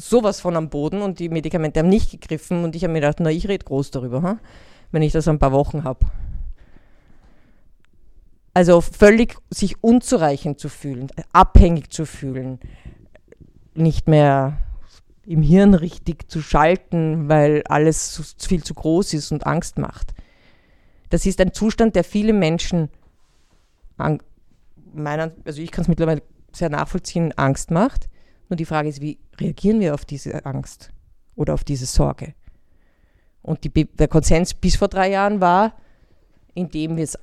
[0.00, 3.18] sowas von am Boden und die Medikamente haben nicht gegriffen und ich habe mir gedacht,
[3.20, 4.40] na, ich rede groß darüber, hm?
[4.90, 6.06] wenn ich das ein paar Wochen habe.
[8.52, 12.58] Also völlig sich unzureichend zu fühlen, abhängig zu fühlen,
[13.74, 14.58] nicht mehr
[15.24, 20.14] im Hirn richtig zu schalten, weil alles viel zu groß ist und Angst macht.
[21.10, 22.88] Das ist ein Zustand, der viele Menschen,
[24.92, 26.22] meiner, also ich kann es mittlerweile
[26.52, 28.09] sehr nachvollziehen, Angst macht.
[28.50, 30.90] Nur die Frage ist, wie reagieren wir auf diese Angst
[31.36, 32.34] oder auf diese Sorge?
[33.42, 35.74] Und die, der Konsens bis vor drei Jahren war,
[36.54, 37.16] indem wir es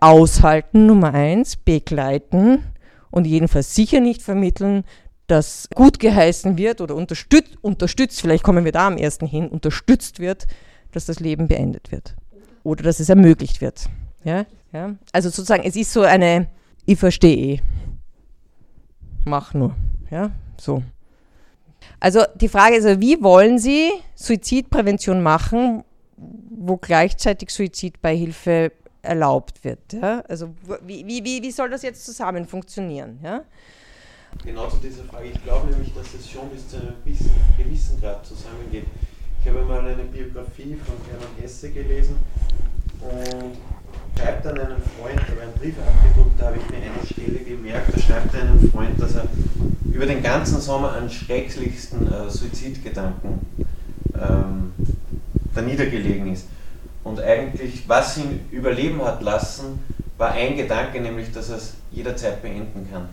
[0.00, 2.62] aushalten, Nummer eins, begleiten
[3.10, 4.84] und jedenfalls sicher nicht vermitteln,
[5.26, 10.20] dass gut geheißen wird oder unterstützt, unterstützt, vielleicht kommen wir da am ersten hin, unterstützt
[10.20, 10.46] wird,
[10.92, 12.14] dass das Leben beendet wird
[12.62, 13.88] oder dass es ermöglicht wird.
[14.24, 14.46] Ja?
[14.72, 14.94] Ja?
[15.12, 16.48] Also sozusagen, es ist so eine,
[16.86, 17.60] ich verstehe,
[19.24, 19.74] mach nur.
[20.10, 20.30] Ja?
[20.60, 20.82] So.
[22.00, 25.84] Also die Frage ist, wie wollen Sie Suizidprävention machen,
[26.16, 29.92] wo gleichzeitig Suizidbeihilfe erlaubt wird?
[29.92, 30.20] Ja?
[30.28, 30.54] Also
[30.86, 33.18] wie, wie, wie soll das jetzt zusammen funktionieren?
[33.22, 33.44] Ja?
[34.44, 35.28] Genau zu dieser Frage.
[35.28, 36.94] Ich glaube nämlich, dass es schon bis zu einem
[37.56, 38.84] gewissen Grad zusammengeht.
[39.40, 42.18] Ich habe mal eine Biografie von Hermann Hesse gelesen
[43.00, 43.56] und
[44.18, 47.38] schreibt an einen Freund, da war ein Brief abgedruckt, da habe ich mir eine Stelle
[47.44, 49.28] gemerkt, da schreibt er einem Freund, dass er
[49.92, 53.40] über den ganzen Sommer an schrecklichsten äh, Suizidgedanken
[54.14, 54.72] ähm,
[55.54, 56.46] da niedergelegen ist.
[57.04, 59.78] Und eigentlich, was ihn überleben hat lassen,
[60.16, 63.08] war ein Gedanke, nämlich, dass er es jederzeit beenden kann.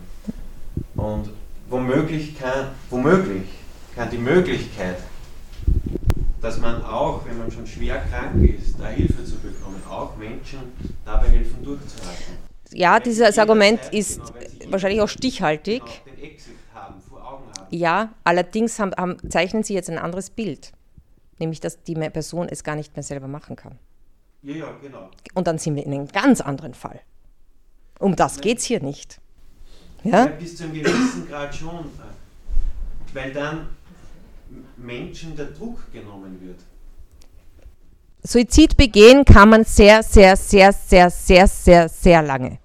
[0.96, 1.30] Und
[1.70, 3.44] womöglich kann, womöglich
[3.94, 4.96] kann die Möglichkeit,
[6.40, 10.60] dass man auch, wenn man schon schwer krank ist, da Hilfe zu bekommen, auch Menschen
[11.04, 12.36] dabei helfen durchzuhalten.
[12.72, 14.20] Ja, dieses Argument ist
[14.68, 15.82] wahrscheinlich auch stichhaltig.
[17.70, 20.72] Ja, allerdings haben, haben, zeichnen Sie jetzt ein anderes Bild.
[21.38, 23.78] Nämlich, dass die Person es gar nicht mehr selber machen kann.
[24.42, 25.10] Ja, ja, genau.
[25.34, 27.00] Und dann sind wir in einem ganz anderen Fall.
[27.98, 29.20] Um das geht es hier nicht.
[30.04, 30.26] Ja?
[30.26, 31.90] Bis zu einem gewissen Grad schon.
[33.12, 33.68] Weil dann
[34.76, 36.58] Menschen der Druck genommen wird.
[38.22, 42.58] Suizid begehen kann man sehr, sehr, sehr, sehr, sehr, sehr, sehr lange.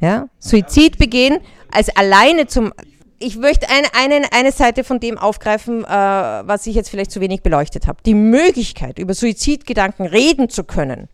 [0.00, 0.28] Ja?
[0.38, 1.38] Suizid begehen
[1.70, 2.72] als alleine zum.
[3.18, 7.22] Ich möchte eine, eine, eine Seite von dem aufgreifen, äh, was ich jetzt vielleicht zu
[7.22, 8.02] wenig beleuchtet habe.
[8.04, 11.08] Die Möglichkeit, über Suizidgedanken reden zu können,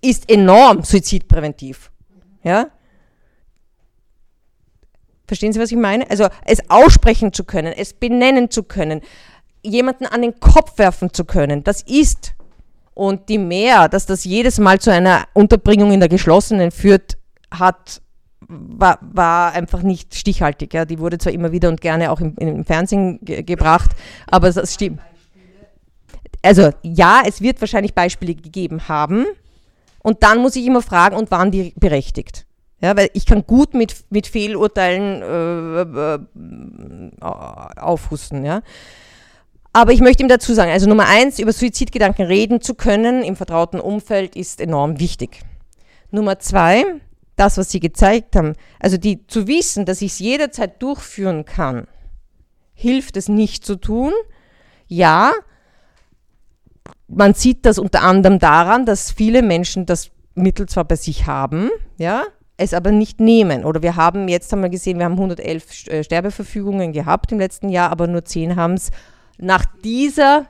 [0.00, 1.90] ist enorm suizidpräventiv.
[2.44, 2.68] Ja?
[5.32, 6.10] Verstehen Sie, was ich meine?
[6.10, 9.00] Also es aussprechen zu können, es benennen zu können,
[9.62, 12.34] jemanden an den Kopf werfen zu können, das ist.
[12.92, 17.16] Und die mehr, dass das jedes Mal zu einer Unterbringung in der geschlossenen führt,
[17.50, 18.02] hat,
[18.46, 20.74] war, war einfach nicht stichhaltig.
[20.74, 20.84] Ja.
[20.84, 23.92] Die wurde zwar immer wieder und gerne auch im, im Fernsehen ge gebracht,
[24.26, 25.00] aber das stimmt.
[26.42, 29.24] Also ja, es wird wahrscheinlich Beispiele gegeben haben.
[30.00, 32.44] Und dann muss ich immer fragen, und waren die berechtigt?
[32.82, 35.82] Ja, weil ich kann gut mit, mit Fehlurteilen äh,
[36.14, 38.44] äh, aufhusten.
[38.44, 38.62] Ja.
[39.72, 43.36] Aber ich möchte ihm dazu sagen, also Nummer eins, über Suizidgedanken reden zu können im
[43.36, 45.42] vertrauten Umfeld ist enorm wichtig.
[46.10, 46.84] Nummer zwei,
[47.36, 51.86] das, was Sie gezeigt haben, also die zu wissen, dass ich es jederzeit durchführen kann,
[52.74, 54.12] hilft es nicht zu tun.
[54.88, 55.32] Ja,
[57.06, 61.70] man sieht das unter anderem daran, dass viele Menschen das Mittel zwar bei sich haben,
[61.96, 62.24] ja,
[62.56, 63.64] es aber nicht nehmen.
[63.64, 67.90] Oder wir haben jetzt haben gesehen, wir haben 111 äh, Sterbeverfügungen gehabt im letzten Jahr,
[67.90, 68.90] aber nur 10 haben es
[69.38, 70.46] nach dieser,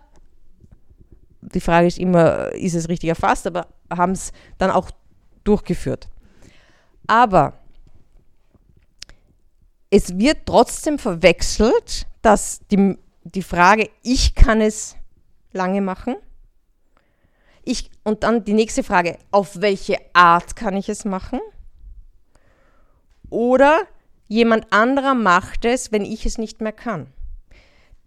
[1.41, 4.91] die Frage ist immer, ist es richtig erfasst, aber haben es dann auch
[5.45, 6.09] durchgeführt.
[7.07, 7.55] Aber
[9.91, 14.97] es wird trotzdem verwechselt, dass die, die Frage, ich kann es
[15.53, 16.17] lange machen,
[17.65, 21.41] ich, und dann die nächste Frage, auf welche Art kann ich es machen?
[23.33, 23.87] Oder
[24.29, 27.07] jemand anderer macht es, wenn ich es nicht mehr kann.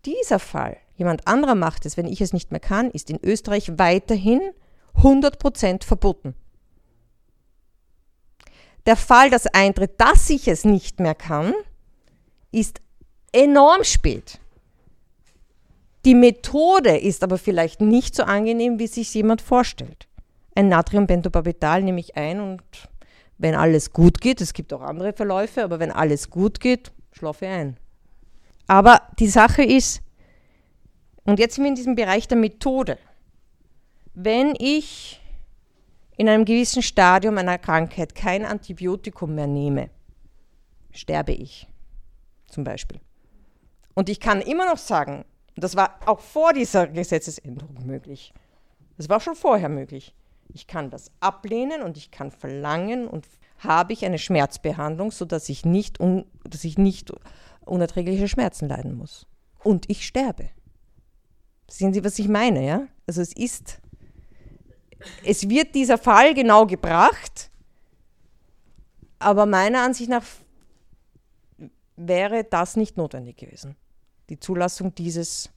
[0.05, 3.79] Dieser Fall jemand anderer macht es, wenn ich es nicht mehr kann, ist in Österreich
[3.79, 4.39] weiterhin
[4.97, 6.35] 100% verboten.
[8.85, 11.55] Der Fall, dass eintritt, dass ich es nicht mehr kann,
[12.51, 12.81] ist
[13.31, 14.39] enorm spät.
[16.05, 20.07] Die Methode ist aber vielleicht nicht so angenehm, wie sich jemand vorstellt.
[20.53, 22.61] Ein Natriumbentobarbital nehme ich ein und
[23.37, 27.45] wenn alles gut geht, es gibt auch andere Verläufe, aber wenn alles gut geht, schlafe
[27.45, 27.77] ich ein.
[28.67, 30.01] Aber die Sache ist,
[31.23, 32.97] und jetzt sind wir in diesem Bereich der Methode.
[34.13, 35.21] Wenn ich
[36.17, 39.89] in einem gewissen Stadium einer Krankheit kein Antibiotikum mehr nehme,
[40.91, 41.67] sterbe ich
[42.47, 42.99] zum Beispiel.
[43.93, 45.25] Und ich kann immer noch sagen,
[45.57, 48.33] das war auch vor dieser Gesetzesänderung möglich.
[48.97, 50.13] Das war schon vorher möglich.
[50.53, 53.27] Ich kann das ablehnen und ich kann verlangen und
[53.59, 57.11] habe ich eine Schmerzbehandlung, sodass ich nicht, un, dass ich nicht
[57.61, 59.27] unerträgliche Schmerzen leiden muss.
[59.63, 60.49] Und ich sterbe.
[61.69, 62.87] Sehen Sie, was ich meine, ja?
[63.07, 63.79] Also es ist,
[65.23, 67.49] es wird dieser Fall genau gebracht,
[69.19, 70.25] aber meiner Ansicht nach
[71.95, 73.75] wäre das nicht notwendig gewesen
[74.29, 75.49] die Zulassung dieses,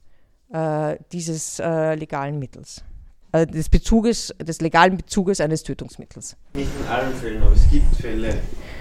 [0.51, 2.83] äh, dieses äh, legalen Mittels,
[3.31, 6.35] äh, des Bezuges, des legalen Bezuges eines Tötungsmittels.
[6.53, 8.37] Nicht in allen Fällen, aber es gibt Fälle,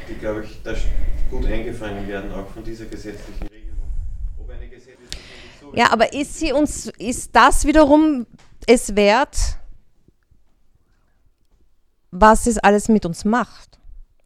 [0.09, 0.75] die, glaube ich, da
[1.31, 3.79] gut eingefangen werden, auch von dieser gesetzlichen Regelung.
[4.41, 4.99] Ob eine gesetzliche
[5.61, 8.27] so ja, aber ist sie uns, ist das wiederum
[8.67, 9.37] es wert,
[12.11, 13.79] was es alles mit uns macht,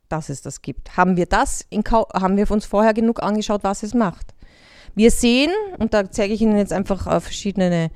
[0.08, 0.96] dass es das gibt?
[0.96, 4.34] Haben wir das in, haben wir uns vorher genug angeschaut, was es macht?
[4.94, 7.90] Wir sehen, und da zeige ich Ihnen jetzt einfach äh, verschiedene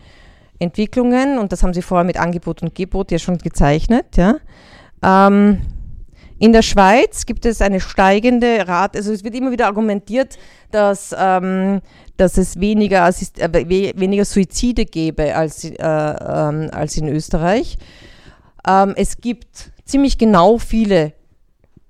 [0.58, 4.16] Entwicklungen, und das haben Sie vorher mit Angebot und Gebot ja schon gezeichnet.
[4.16, 4.36] Ja.
[5.02, 5.60] Ähm,
[6.38, 10.38] in der Schweiz gibt es eine steigende Rate, also es wird immer wieder argumentiert,
[10.70, 11.80] dass, ähm,
[12.18, 13.50] dass es weniger, Assist äh,
[13.96, 17.78] weniger Suizide gäbe als, äh, ähm, als in Österreich.
[18.68, 21.14] Ähm, es gibt ziemlich genau viele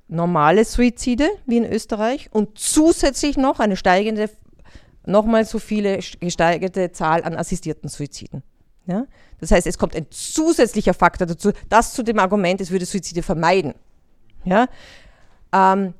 [0.08, 4.30] normale Suizide wie in Österreich und zusätzlich noch eine steigende
[5.04, 8.42] nochmal so viele gesteigerte Zahl an assistierten Suiziden.
[8.86, 9.06] Ja?
[9.40, 13.22] Das heißt, es kommt ein zusätzlicher Faktor dazu, das zu dem Argument, es würde Suizide
[13.22, 13.74] vermeiden.
[14.44, 14.68] Ja?
[15.52, 15.94] Ähm,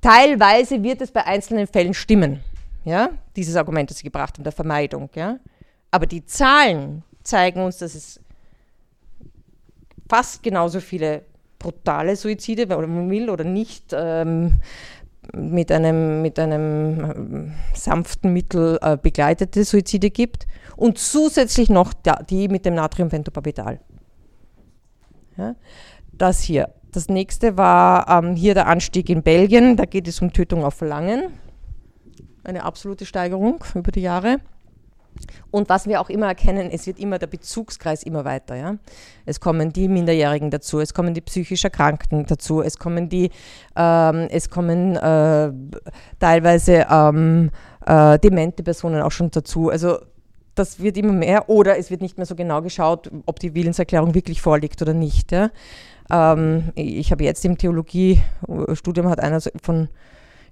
[0.00, 2.40] teilweise wird es bei einzelnen Fällen stimmen,
[2.84, 3.10] ja?
[3.36, 5.10] dieses Argument, das Sie gebracht haben, der Vermeidung.
[5.14, 5.38] Ja?
[5.90, 8.20] Aber die Zahlen zeigen uns, dass es
[10.08, 11.22] fast genauso viele
[11.58, 14.60] brutale Suizide, oder man will oder nicht, ähm,
[15.32, 21.92] mit einem, mit einem äh, sanften Mittel äh, begleitete Suizide gibt und zusätzlich noch
[22.28, 23.80] die mit dem Natriumpentobarbital.
[25.36, 25.54] Ja,
[26.12, 26.74] das hier.
[26.92, 29.76] Das nächste war ähm, hier der Anstieg in Belgien.
[29.76, 31.32] Da geht es um Tötung auf Verlangen.
[32.44, 34.38] Eine absolute Steigerung über die Jahre.
[35.50, 38.56] Und was wir auch immer erkennen, es wird immer der Bezugskreis immer weiter.
[38.56, 38.76] Ja?
[39.26, 43.30] Es kommen die Minderjährigen dazu, es kommen die psychisch Erkrankten dazu, es kommen die,
[43.76, 45.52] ähm, es kommen äh,
[46.18, 47.50] teilweise ähm,
[47.86, 49.68] äh, demente Personen auch schon dazu.
[49.68, 49.98] Also
[50.54, 54.14] das wird immer mehr oder es wird nicht mehr so genau geschaut, ob die Willenserklärung
[54.14, 55.32] wirklich vorliegt oder nicht.
[55.32, 55.50] Ja?
[56.10, 59.88] Ähm, ich habe jetzt im Theologiestudium hat einer von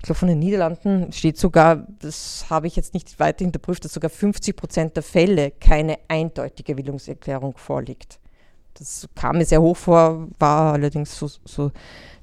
[0.00, 3.92] ich glaube von den Niederlanden steht sogar, das habe ich jetzt nicht weiter hinterprüft, dass
[3.92, 8.18] sogar 50 Prozent der Fälle keine eindeutige Willungserklärung vorliegt.
[8.78, 11.70] Das kam mir sehr hoch vor, war allerdings so, so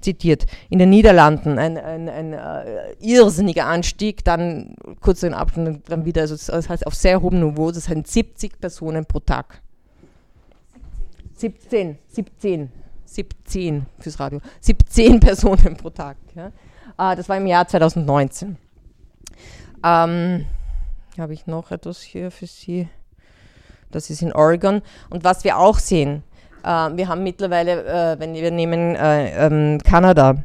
[0.02, 0.48] zitiert.
[0.72, 6.22] In den Niederlanden ein, ein, ein äh, irrsinniger Anstieg, dann kurz den Abstand, dann wieder,
[6.22, 9.62] also das heißt auf sehr hohem Niveau, das sind 70 Personen pro Tag.
[11.36, 12.72] 17, 17,
[13.06, 16.18] 17 fürs Radio, 17 Personen pro Tag.
[16.36, 16.52] Ja.
[16.98, 18.58] Äh, das war im Jahr 2019.
[19.84, 20.46] Ähm,
[21.18, 22.88] Habe ich noch etwas hier für Sie?
[23.92, 24.82] Das ist in Oregon.
[25.10, 26.24] Und was wir auch sehen,
[26.64, 30.44] äh, wir haben mittlerweile, äh, wenn wir nehmen äh, ähm, Kanada,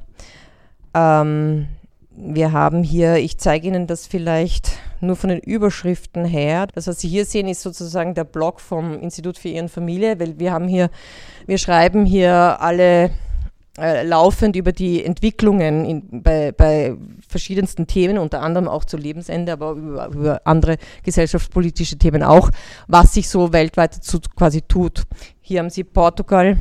[0.94, 1.68] ähm,
[2.14, 6.66] wir haben hier, ich zeige Ihnen das vielleicht nur von den Überschriften her.
[6.74, 10.38] Das, was Sie hier sehen, ist sozusagen der Blog vom Institut für Ihren Familie, weil
[10.38, 10.90] wir haben hier,
[11.46, 13.10] wir schreiben hier alle
[13.78, 16.94] äh, laufend über die Entwicklungen in, bei, bei,
[17.26, 22.50] verschiedensten Themen, unter anderem auch zu Lebensende, aber über, über, andere gesellschaftspolitische Themen auch,
[22.86, 25.04] was sich so weltweit zu, quasi tut.
[25.40, 26.58] Hier haben Sie Portugal,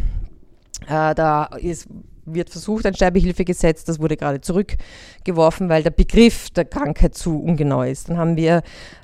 [0.87, 1.87] äh, da ist,
[2.25, 7.83] wird versucht, ein Sterbehilfegesetz, das wurde gerade zurückgeworfen, weil der Begriff der Krankheit zu ungenau
[7.83, 8.09] ist.
[8.09, 8.61] Dann haben wir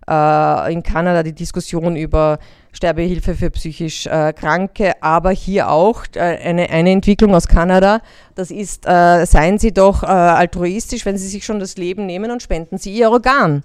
[0.07, 2.39] äh, in Kanada die Diskussion über
[2.77, 8.01] Sterbehilfe für psychisch äh, Kranke, aber hier auch äh, eine, eine Entwicklung aus Kanada.
[8.35, 12.29] Das ist, äh, seien Sie doch äh, altruistisch, wenn Sie sich schon das Leben nehmen
[12.29, 13.63] und spenden Sie Ihr Organ.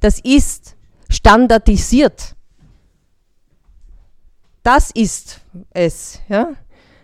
[0.00, 0.76] Das ist
[1.08, 2.34] standardisiert.
[4.62, 5.40] Das ist
[5.70, 6.20] es.
[6.28, 6.50] Ja?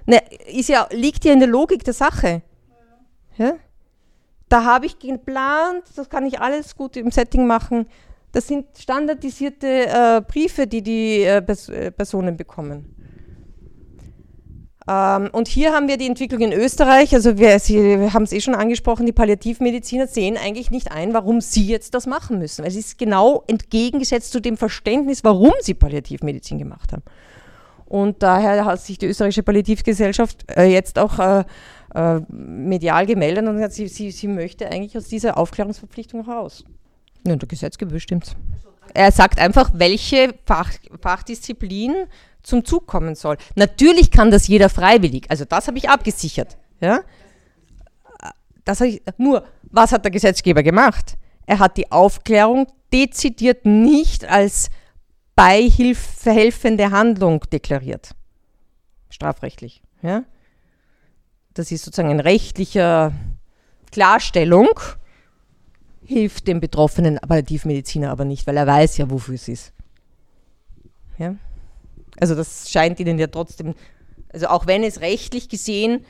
[0.05, 2.43] Ne, ist ja, liegt ja in der Logik der Sache.
[3.39, 3.55] Ja?
[4.51, 7.87] Da habe ich geplant, das kann ich alles gut im Setting machen.
[8.33, 12.95] Das sind standardisierte äh, Briefe, die die äh, Pers äh, Personen bekommen.
[14.89, 17.15] Ähm, und hier haben wir die Entwicklung in Österreich.
[17.15, 21.41] Also wir, Sie haben es eh schon angesprochen, die Palliativmediziner sehen eigentlich nicht ein, warum
[21.41, 22.65] sie jetzt das machen müssen.
[22.65, 27.03] Es ist genau entgegengesetzt zu dem Verständnis, warum sie Palliativmedizin gemacht haben.
[27.87, 31.45] Und daher hat sich die österreichische Palliativgesellschaft äh, jetzt auch äh,
[31.95, 36.65] äh, medial gemeldet und gesagt, sie, sie, sie möchte eigentlich aus dieser Aufklärungsverpflichtung raus.
[37.27, 38.37] Ja, der Gesetzgeber bestimmt.
[38.95, 42.07] Er sagt einfach, welche Fach, Fachdisziplin
[42.43, 43.37] zum Zug kommen soll.
[43.55, 46.57] Natürlich kann das jeder freiwillig, also das habe ich abgesichert.
[46.81, 47.01] Ja?
[48.65, 51.17] Das ich, nur, was hat der Gesetzgeber gemacht?
[51.47, 54.71] Er hat die Aufklärung dezidiert nicht als
[55.35, 58.11] beihilfende Handlung deklariert.
[59.09, 59.83] Strafrechtlich.
[60.03, 60.25] Ja?
[61.55, 63.13] Das ist sozusagen eine rechtliche
[63.91, 64.69] Klarstellung,
[66.11, 69.73] hilft dem betroffenen Palliativmediziner aber nicht, weil er weiß ja, wofür es ist.
[71.19, 71.37] Ja?
[72.19, 73.75] Also das scheint ihnen ja trotzdem,
[74.33, 76.05] also auch wenn es rechtlich gesehen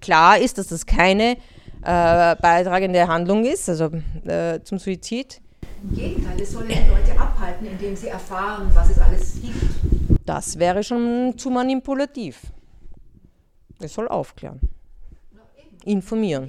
[0.00, 1.36] klar ist, dass das keine
[1.82, 3.90] äh, beitragende Handlung ist, also
[4.24, 5.42] äh, zum Suizid.
[5.82, 10.18] Im Gegenteil, es soll ja die Leute abhalten, indem sie erfahren, was es alles gibt.
[10.24, 12.40] Das wäre schon zu manipulativ.
[13.80, 14.60] Es soll aufklären,
[15.84, 16.48] informieren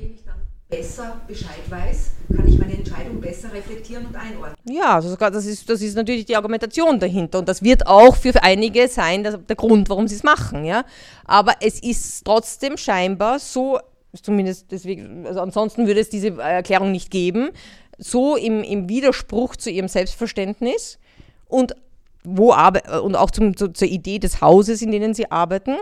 [0.75, 4.55] besser Bescheid weiß, kann ich meine Entscheidung besser reflektieren und einordnen.
[4.65, 8.41] Ja, also das ist, das ist natürlich die Argumentation dahinter und das wird auch für
[8.41, 10.65] einige sein der, der Grund, warum sie es machen.
[10.65, 10.83] Ja?
[11.25, 13.79] Aber es ist trotzdem scheinbar so,
[14.21, 17.51] zumindest deswegen, also ansonsten würde es diese Erklärung nicht geben,
[17.97, 20.97] so im, im Widerspruch zu ihrem Selbstverständnis
[21.47, 21.75] und,
[22.23, 22.55] wo
[23.03, 25.75] und auch zum, zu, zur Idee des Hauses, in dem sie arbeiten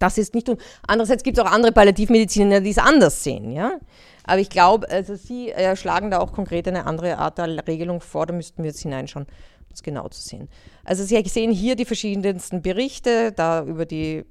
[0.00, 0.50] das ist nicht.
[0.86, 3.52] Andererseits gibt es auch andere Palliativmediziner, die es anders sehen.
[3.52, 3.78] Ja?
[4.24, 8.00] Aber ich glaube, also Sie äh, schlagen da auch konkret eine andere Art der Regelung
[8.00, 8.26] vor.
[8.26, 10.48] Da müssten wir jetzt hineinschauen, um es genau zu sehen.
[10.84, 14.24] Also Sie sehen hier die verschiedensten Berichte, da über die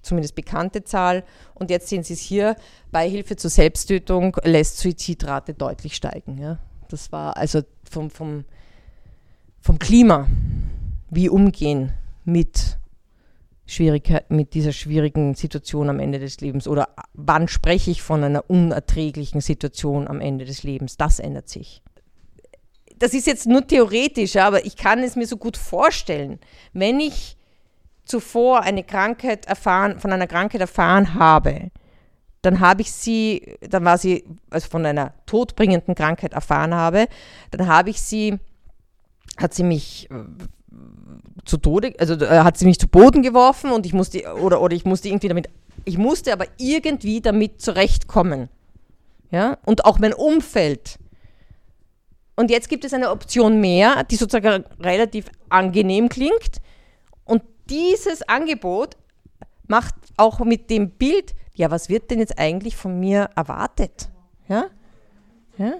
[0.00, 1.24] zumindest bekannte Zahl.
[1.54, 2.54] Und jetzt sehen Sie es hier,
[2.92, 6.38] Beihilfe zur Selbsttötung lässt Suizidrate deutlich steigen.
[6.38, 6.58] Ja?
[6.88, 8.44] Das war also vom, vom,
[9.60, 10.28] vom Klima,
[11.10, 11.92] wie umgehen
[12.24, 12.75] mit
[13.66, 18.48] Schwierigkeit mit dieser schwierigen Situation am Ende des Lebens oder wann spreche ich von einer
[18.48, 20.96] unerträglichen Situation am Ende des Lebens?
[20.96, 21.82] Das ändert sich.
[22.98, 26.38] Das ist jetzt nur theoretisch, aber ich kann es mir so gut vorstellen,
[26.72, 27.36] wenn ich
[28.04, 31.70] zuvor eine Krankheit erfahren, von einer Krankheit erfahren habe,
[32.42, 37.08] dann habe ich sie, dann war sie, also von einer todbringenden Krankheit erfahren habe,
[37.50, 38.38] dann habe ich sie,
[39.36, 40.08] hat sie mich
[41.44, 44.74] zu Tode, also äh, hat sie mich zu Boden geworfen und ich musste, oder, oder
[44.74, 45.48] ich musste irgendwie damit,
[45.84, 48.48] ich musste aber irgendwie damit zurechtkommen.
[49.30, 50.98] Ja, und auch mein Umfeld.
[52.36, 56.60] Und jetzt gibt es eine Option mehr, die sozusagen relativ angenehm klingt.
[57.24, 58.96] Und dieses Angebot
[59.66, 64.10] macht auch mit dem Bild, ja, was wird denn jetzt eigentlich von mir erwartet?
[64.48, 64.66] Ja?
[65.58, 65.74] Ja?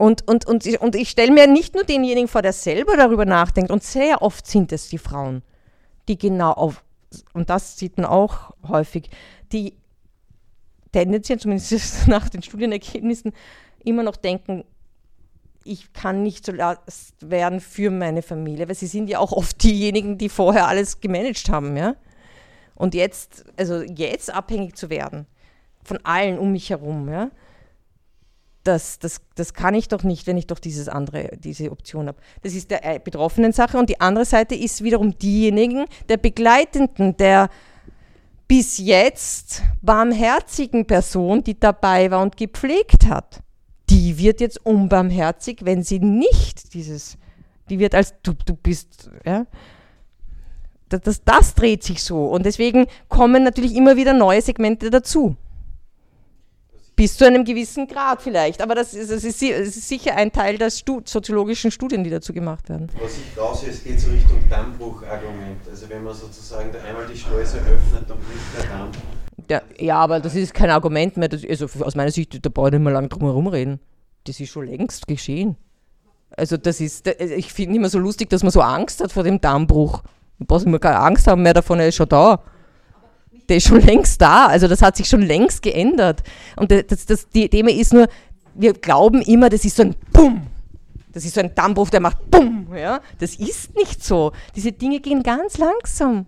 [0.00, 3.70] Und, und, und, und ich stelle mir nicht nur denjenigen vor, der selber darüber nachdenkt,
[3.70, 5.42] und sehr oft sind es die Frauen,
[6.08, 6.82] die genau auf,
[7.34, 9.10] und das sieht man auch häufig,
[9.52, 9.74] die
[10.90, 11.74] tendenziell, zumindest
[12.08, 13.34] nach den Studienergebnissen,
[13.84, 14.64] immer noch denken,
[15.64, 19.62] ich kann nicht so Last werden für meine Familie, weil sie sind ja auch oft
[19.62, 21.94] diejenigen, die vorher alles gemanagt haben, ja.
[22.74, 25.26] Und jetzt, also jetzt abhängig zu werden
[25.84, 27.30] von allen um mich herum, ja
[28.64, 32.18] das, das, das kann ich doch nicht, wenn ich doch dieses andere, diese Option habe.
[32.42, 37.16] Das ist der äh, betroffenen Sache und die andere Seite ist wiederum diejenigen der Begleitenden,
[37.16, 37.48] der
[38.46, 43.40] bis jetzt barmherzigen Person, die dabei war und gepflegt hat.
[43.88, 47.16] Die wird jetzt unbarmherzig, wenn sie nicht dieses,
[47.70, 49.46] die wird als du, du bist, ja.
[50.88, 55.36] Das, das, das dreht sich so und deswegen kommen natürlich immer wieder neue Segmente dazu.
[57.00, 58.60] Bis zu einem gewissen Grad vielleicht.
[58.60, 62.10] Aber das ist, das ist, das ist sicher ein Teil der Stu soziologischen Studien, die
[62.10, 62.90] dazu gemacht werden.
[63.00, 65.66] Was ich raushöre, es geht so Richtung Dammbruchargument.
[65.70, 68.90] Also wenn man sozusagen da einmal die Schleuse öffnet, dann bricht der Damm.
[69.48, 71.30] Ja, ja, aber das ist kein Argument mehr.
[71.30, 73.80] Das, also aus meiner Sicht, da brauche ich nicht mehr lange drum herum reden.
[74.24, 75.56] Das ist schon längst geschehen.
[76.36, 79.40] Also das ist, ich finde immer so lustig, dass man so Angst hat vor dem
[79.40, 80.02] Dammbruch.
[80.36, 82.42] Man braucht immer keine Angst haben mehr davon, er ist schon da
[83.50, 84.46] der ist schon längst da.
[84.46, 86.22] Also das hat sich schon längst geändert.
[86.56, 88.08] Und das, das, die Thema ist nur,
[88.54, 90.46] wir glauben immer, das ist so ein Bumm.
[91.12, 92.74] Das ist so ein Dammbruch, der macht BUM.
[92.74, 93.00] Ja?
[93.18, 94.32] Das ist nicht so.
[94.54, 96.26] Diese Dinge gehen ganz langsam.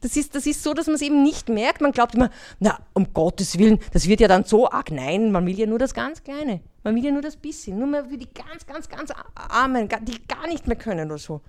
[0.00, 1.80] Das ist, das ist so, dass man es eben nicht merkt.
[1.80, 2.30] Man glaubt immer,
[2.60, 4.90] na, um Gottes Willen, das wird ja dann so arg.
[4.90, 6.60] Nein, man will ja nur das ganz Kleine.
[6.84, 7.78] Man will ja nur das bisschen.
[7.78, 11.40] Nur mehr für die ganz, ganz, ganz Armen, die gar nicht mehr können oder so.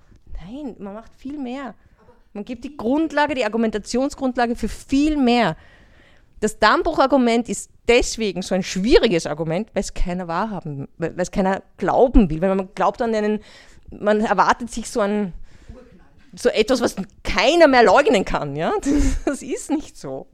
[0.44, 1.74] Nein, man macht viel mehr.
[2.32, 5.56] Man gibt die Grundlage, die Argumentationsgrundlage für viel mehr.
[6.40, 11.62] Das Dammbruchargument ist deswegen so ein schwieriges Argument, weil es keiner wahrhaben, weil es keiner
[11.76, 12.40] glauben will.
[12.40, 13.40] Weil man glaubt an einen,
[13.90, 15.32] man erwartet sich so ein,
[16.34, 18.56] so etwas, was keiner mehr leugnen kann.
[18.56, 18.72] Ja?
[19.24, 20.28] Das ist nicht so.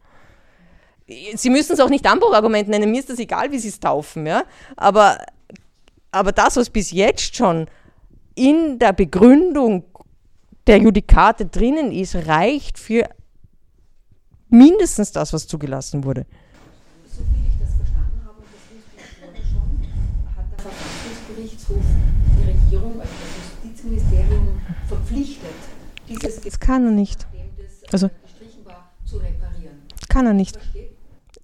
[1.35, 4.27] Sie müssen es auch nicht Dammbruchargument nennen, mir ist das egal, wie Sie es taufen.
[4.27, 4.45] Ja?
[4.77, 5.19] Aber,
[6.11, 7.69] aber das, was bis jetzt schon
[8.35, 9.85] in der Begründung
[10.67, 13.09] der Judikate drinnen ist, reicht für
[14.49, 16.27] mindestens das, was zugelassen wurde.
[17.11, 21.85] So viel ich das verstanden habe, und das wusste ich vorher schon, hat der Verfassungsgerichtshof
[22.39, 25.55] die Regierung, also das Justizministerium, verpflichtet,
[26.09, 27.27] dieses das kann er nicht.
[27.91, 29.77] Das also, gestrichen war, zu reparieren.
[30.09, 30.59] Kann er nicht.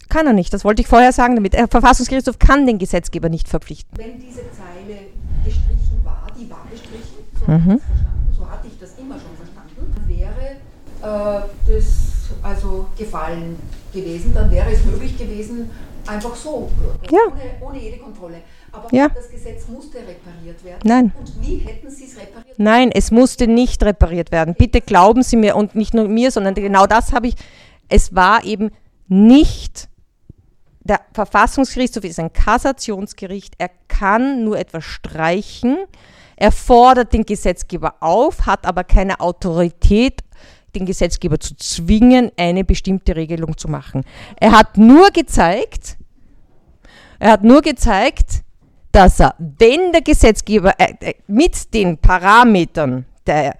[0.09, 1.55] Kann er nicht, das wollte ich vorher sagen damit.
[1.55, 3.97] Der Verfassungsgerichtshof kann den Gesetzgeber nicht verpflichten.
[3.97, 5.09] Wenn diese Zeile
[5.45, 7.81] gestrichen war, die war gestrichen, so, mhm.
[8.37, 10.57] so hatte ich das immer schon verstanden, wäre äh,
[11.03, 13.59] das also gefallen
[13.93, 15.71] gewesen, dann wäre es möglich gewesen,
[16.07, 16.71] einfach so,
[17.11, 17.19] ja.
[17.27, 18.37] ohne, ohne jede Kontrolle.
[18.73, 19.09] Aber ja.
[19.09, 20.81] das Gesetz musste repariert werden.
[20.85, 21.13] Nein.
[21.19, 22.59] Und wie hätten Sie es repariert?
[22.59, 24.55] Nein, es musste nicht repariert werden.
[24.57, 27.35] Bitte glauben Sie mir und nicht nur mir, sondern genau das habe ich.
[27.89, 28.71] Es war eben
[29.09, 29.89] nicht.
[30.81, 33.55] Der Verfassungsgerichtshof ist ein Kassationsgericht.
[33.59, 35.79] Er kann nur etwas streichen.
[36.37, 40.23] Er fordert den Gesetzgeber auf, hat aber keine Autorität
[40.75, 44.05] den Gesetzgeber zu zwingen, eine bestimmte Regelung zu machen.
[44.37, 45.97] Er hat nur gezeigt,
[47.19, 48.43] er hat nur gezeigt,
[48.91, 53.57] dass er, wenn der Gesetzgeber äh, äh mit den Parametern der,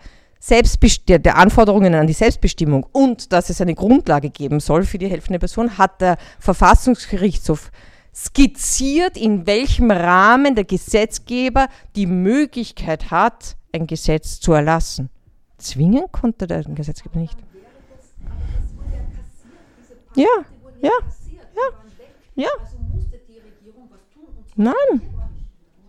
[1.09, 5.09] der, der Anforderungen an die Selbstbestimmung und dass es eine Grundlage geben soll für die
[5.09, 7.71] helfende Person, hat der Verfassungsgerichtshof
[8.15, 15.09] skizziert, in welchem Rahmen der Gesetzgeber die Möglichkeit hat, ein Gesetz zu erlassen.
[15.63, 17.39] Zwingen konnte der Gesetzgeber nicht.
[20.15, 20.27] Ja,
[20.83, 20.91] ja,
[21.57, 21.69] ja,
[22.35, 22.49] ja.
[24.55, 25.01] Nein,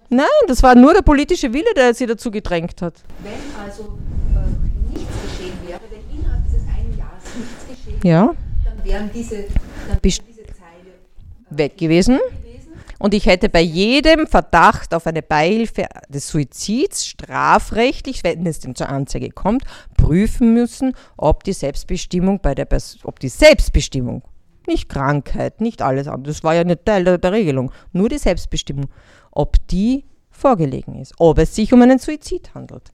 [0.09, 3.03] nein, das war nur der politische Wille, der sie dazu gedrängt hat.
[3.21, 3.97] Wenn also
[4.33, 8.33] äh, nichts geschehen wäre, wenn innerhalb dieses einen Jahres nichts geschehen ja.
[8.63, 10.91] dann wären diese, dann wären diese Zeile
[11.51, 12.19] äh, weg gewesen.
[13.03, 18.75] Und ich hätte bei jedem Verdacht auf eine Beihilfe des Suizids strafrechtlich, wenn es denn
[18.75, 19.65] zur Anzeige kommt,
[19.97, 24.23] prüfen müssen, ob die Selbstbestimmung bei der Pers ob die Selbstbestimmung,
[24.67, 28.19] nicht Krankheit, nicht alles andere, das war ja nicht Teil der, der Regelung, nur die
[28.19, 28.85] Selbstbestimmung,
[29.31, 32.93] ob die vorgelegen ist, ob es sich um einen Suizid handelt.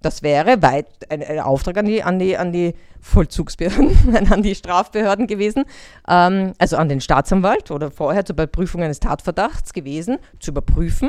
[0.00, 4.54] Das wäre weit ein, ein Auftrag an die, an die, an die Vollzugsbehörden, an die
[4.54, 5.64] Strafbehörden gewesen,
[6.08, 11.08] ähm, also an den Staatsanwalt oder vorher zur Überprüfung eines Tatverdachts gewesen, zu überprüfen,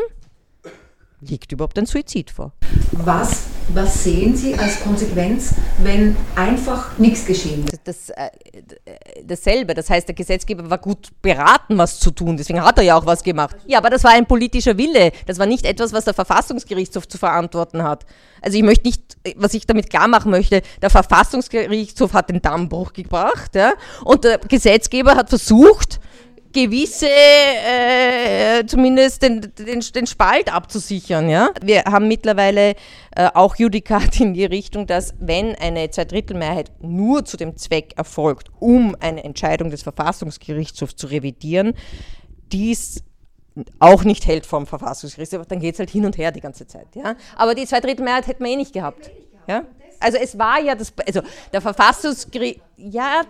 [1.21, 2.53] liegt überhaupt ein Suizid vor.
[2.91, 7.80] Was, was sehen Sie als Konsequenz, wenn einfach nichts geschehen ist?
[7.84, 8.30] Das, äh,
[9.24, 12.97] dasselbe, das heißt, der Gesetzgeber war gut beraten, was zu tun, deswegen hat er ja
[12.97, 13.55] auch was gemacht.
[13.67, 17.17] Ja, aber das war ein politischer Wille, das war nicht etwas, was der Verfassungsgerichtshof zu
[17.17, 18.05] verantworten hat.
[18.41, 22.93] Also ich möchte nicht, was ich damit klar machen möchte, der Verfassungsgerichtshof hat den Dammbruch
[22.93, 25.99] gebracht ja, und der Gesetzgeber hat versucht,
[26.51, 31.29] gewisse, äh, zumindest den, den, den, Spalt abzusichern.
[31.29, 31.51] Ja?
[31.61, 32.75] Wir haben mittlerweile
[33.15, 38.49] äh, auch Judikat in die Richtung, dass wenn eine Zweidrittelmehrheit nur zu dem Zweck erfolgt,
[38.59, 41.73] um eine Entscheidung des Verfassungsgerichtshofs zu revidieren,
[42.51, 43.03] dies
[43.79, 46.87] auch nicht hält vom Verfassungsgerichtshof, dann geht es halt hin und her die ganze Zeit.
[46.95, 47.15] Ja?
[47.35, 49.11] Aber die Zweidrittelmehrheit hätten wir eh nicht gehabt.
[49.47, 49.65] Ja?
[49.99, 51.21] Also es war ja das, also
[51.51, 53.23] der Verfassungsgericht, ja,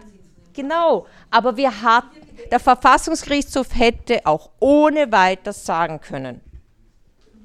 [0.62, 2.18] genau, aber wir hatten
[2.52, 6.42] der Verfassungsgerichtshof hätte auch ohne weiteres sagen können,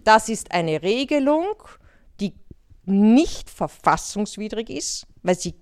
[0.04, 1.46] das ist eine Regelung,
[2.20, 2.34] die
[2.84, 5.54] nicht verfassungswidrig ist, weil sie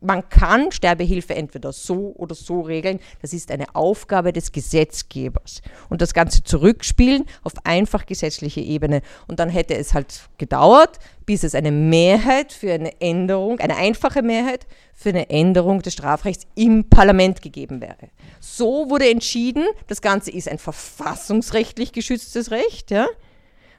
[0.00, 3.00] man kann Sterbehilfe entweder so oder so regeln.
[3.20, 5.62] Das ist eine Aufgabe des Gesetzgebers.
[5.88, 9.02] Und das Ganze zurückspielen auf einfach gesetzliche Ebene.
[9.26, 14.22] Und dann hätte es halt gedauert, bis es eine Mehrheit für eine Änderung, eine einfache
[14.22, 18.08] Mehrheit für eine Änderung des Strafrechts im Parlament gegeben wäre.
[18.40, 22.90] So wurde entschieden, das Ganze ist ein verfassungsrechtlich geschütztes Recht.
[22.90, 23.06] Ja?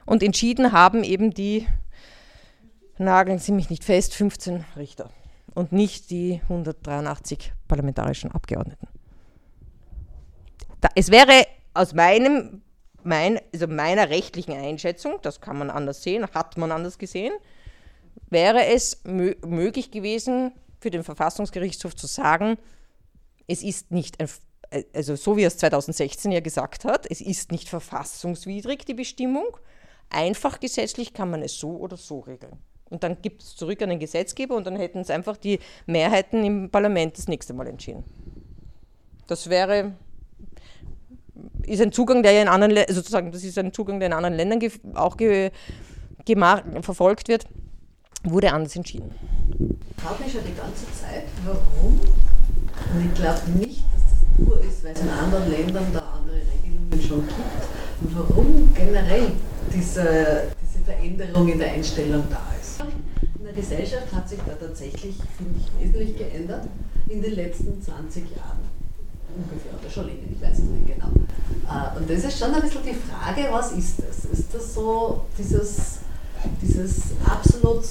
[0.06, 1.66] Und entschieden haben eben die,
[2.98, 5.10] nageln Sie mich nicht fest, 15 Richter
[5.54, 8.88] und nicht die 183 parlamentarischen Abgeordneten.
[10.80, 12.62] Da, es wäre aus meinem
[13.04, 17.32] mein, also meiner rechtlichen Einschätzung, das kann man anders sehen, hat man anders gesehen,
[18.30, 22.58] wäre es mö möglich gewesen, für den Verfassungsgerichtshof zu sagen,
[23.46, 24.28] es ist nicht ein,
[24.94, 29.56] also so wie er es 2016 ja gesagt hat, es ist nicht verfassungswidrig, die Bestimmung.
[30.10, 32.58] Einfach gesetzlich kann man es so oder so regeln.
[32.92, 36.44] Und dann gibt es zurück an den Gesetzgeber und dann hätten es einfach die Mehrheiten
[36.44, 38.04] im Parlament das nächste Mal entschieden.
[39.26, 39.92] Das wäre,
[41.64, 44.34] ist ein Zugang, der ja in anderen, sozusagen, das ist ein Zugang, der in anderen
[44.34, 44.60] Ländern
[44.92, 45.16] auch
[46.82, 47.46] verfolgt wird,
[48.24, 49.10] wurde anders entschieden.
[49.96, 54.60] Ich frage mich schon die ganze Zeit, warum, und ich glaube nicht, dass das nur
[54.60, 57.40] ist, weil es in anderen Ländern da andere Regelungen schon gibt,
[58.02, 59.32] und warum generell
[59.74, 62.51] diese, diese Veränderung in der Einstellung da ist.
[63.52, 66.66] In der Gesellschaft hat sich da tatsächlich, finde ich, wesentlich geändert
[67.06, 68.60] in den letzten 20 Jahren.
[69.36, 71.08] Ungefähr, oder schon länger, ich weiß es nicht genau.
[71.68, 74.24] Äh, und das ist schon ein bisschen die Frage, was ist das?
[74.38, 75.98] Ist das so dieses,
[76.62, 77.84] dieses absolut,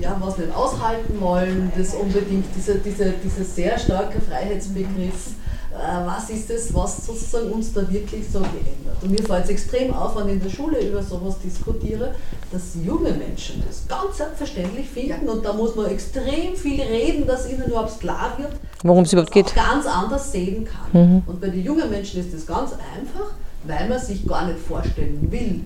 [0.00, 5.34] ja, was nicht aushalten wollen, das unbedingt, dieser, dieser, dieser sehr starke Freiheitsbegriff,
[5.72, 8.96] was ist es, was sozusagen uns da wirklich so geändert.
[9.02, 12.14] Und mir fällt es extrem auf, wenn ich in der Schule über sowas diskutiere,
[12.50, 17.48] dass junge Menschen das ganz selbstverständlich finden und da muss man extrem viel reden, dass
[17.48, 18.52] ihnen überhaupt klar wird,
[18.82, 19.54] worum es überhaupt geht.
[19.54, 20.88] ganz anders sehen kann.
[20.92, 21.22] Mhm.
[21.26, 23.32] Und bei den jungen Menschen ist das ganz einfach,
[23.64, 25.60] weil man sich gar nicht vorstellen will,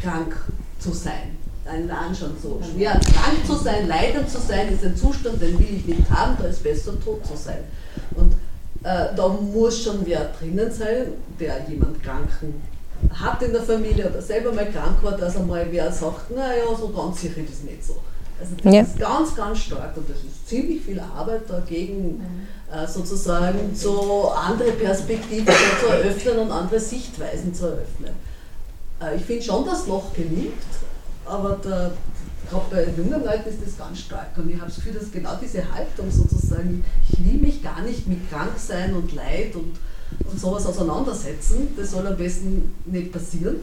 [0.00, 0.36] krank
[0.78, 1.36] zu sein.
[1.66, 5.76] Einen schon so schwer krank zu sein, leidend zu sein, ist ein Zustand, den will
[5.76, 7.58] ich nicht haben, da ist besser tot zu sein.
[8.14, 8.32] Und
[8.84, 12.62] äh, da muss schon wer drinnen sein, der jemand Kranken
[13.12, 16.88] hat in der Familie oder selber mal krank war, dass einmal wer sagt, naja, so
[16.88, 17.96] ganz sicher ist es nicht so.
[18.40, 18.82] Also das ja.
[18.82, 22.46] ist ganz, ganz stark und das ist ziemlich viel Arbeit dagegen, mhm.
[22.72, 28.14] äh, sozusagen so andere Perspektiven zu eröffnen und andere Sichtweisen zu eröffnen.
[29.02, 30.62] Äh, ich finde schon, dass Loch genügt,
[31.24, 31.92] aber der,
[32.50, 34.36] gerade bei jungen Leuten ist das ganz stark.
[34.36, 38.06] Und ich habe das Gefühl, dass genau diese Haltung sozusagen, ich will mich gar nicht
[38.06, 39.78] mit Kranksein und Leid und,
[40.30, 43.56] und sowas auseinandersetzen, das soll am besten nicht passieren,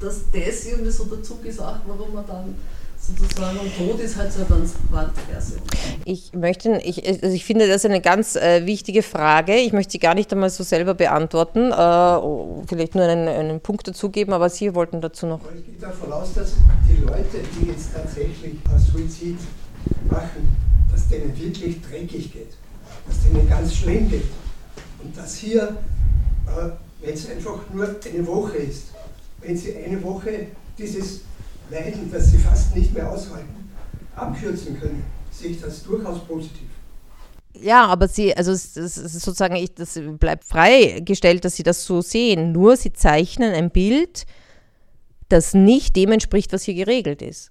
[0.00, 2.54] dass das irgendwie so dazu gesagt, warum man dann
[3.02, 5.60] sozusagen und Tod ist halt so eine ganz harte Version.
[6.04, 9.56] Ich möchte, ich, also ich finde das eine ganz äh, wichtige Frage.
[9.56, 13.88] Ich möchte sie gar nicht einmal so selber beantworten, äh, vielleicht nur einen, einen Punkt
[13.88, 15.40] dazugeben, aber Sie wollten dazu noch.
[15.56, 16.52] Ich gehe davon aus, dass
[16.88, 18.54] die Leute, die jetzt tatsächlich
[18.92, 19.38] Suizid
[20.08, 20.56] machen,
[20.90, 22.52] dass denen wirklich dreckig geht,
[23.06, 24.26] dass denen ganz schlimm geht.
[25.02, 25.76] Und dass hier,
[26.46, 26.68] äh,
[27.00, 28.88] wenn es einfach nur eine Woche ist,
[29.40, 30.46] wenn Sie eine Woche
[30.78, 31.22] dieses
[31.72, 33.70] Leiden, das sie fast nicht mehr aushalten,
[34.14, 36.68] abkürzen können, sehe ich das durchaus positiv.
[37.54, 42.00] Ja, aber sie, also es, es, sozusagen, ich, das bleibt freigestellt, dass sie das so
[42.00, 42.52] sehen.
[42.52, 44.26] Nur sie zeichnen ein Bild,
[45.28, 47.50] das nicht dem entspricht, was hier geregelt ist.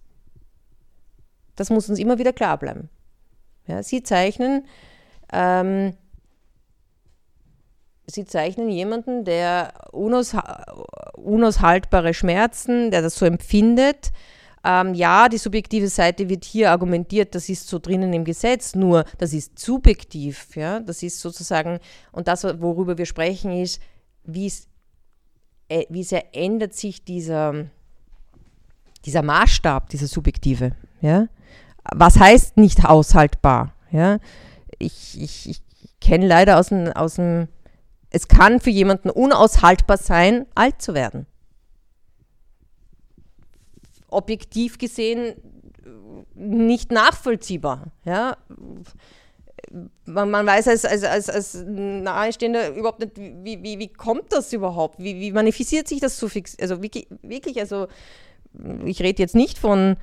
[1.55, 2.89] Das muss uns immer wieder klar bleiben.
[3.67, 4.65] Ja, sie zeichnen,
[5.31, 5.95] ähm,
[8.07, 10.35] sie zeichnen jemanden, der unaus,
[11.23, 14.11] unaushaltbare Schmerzen, der das so empfindet.
[14.63, 19.05] Ähm, ja, die subjektive Seite wird hier argumentiert, das ist so drinnen im Gesetz, nur
[19.17, 20.55] das ist subjektiv.
[20.55, 20.79] Ja?
[20.79, 21.79] Das ist sozusagen,
[22.11, 23.81] und das, worüber wir sprechen, ist,
[24.23, 24.51] wie,
[25.67, 27.65] äh, wie sehr ändert sich dieser,
[29.05, 30.73] dieser Maßstab, dieser subjektive.
[31.01, 31.27] Ja?
[31.91, 33.73] Was heißt nicht aushaltbar?
[33.91, 34.19] Ja?
[34.77, 35.61] Ich, ich, ich
[35.99, 37.47] kenne leider aus dem, aus dem
[38.11, 41.25] es kann für jemanden unaushaltbar sein, alt zu werden.
[44.09, 45.35] Objektiv gesehen
[46.35, 47.91] nicht nachvollziehbar.
[48.03, 48.37] Ja?
[50.05, 54.51] Man, man weiß als, als, als, als Nahestehender überhaupt nicht, wie, wie, wie kommt das
[54.51, 54.99] überhaupt?
[54.99, 56.57] Wie, wie manifestiert sich das so fix?
[56.59, 57.87] Also wirklich, also
[58.85, 59.95] ich rede jetzt nicht von,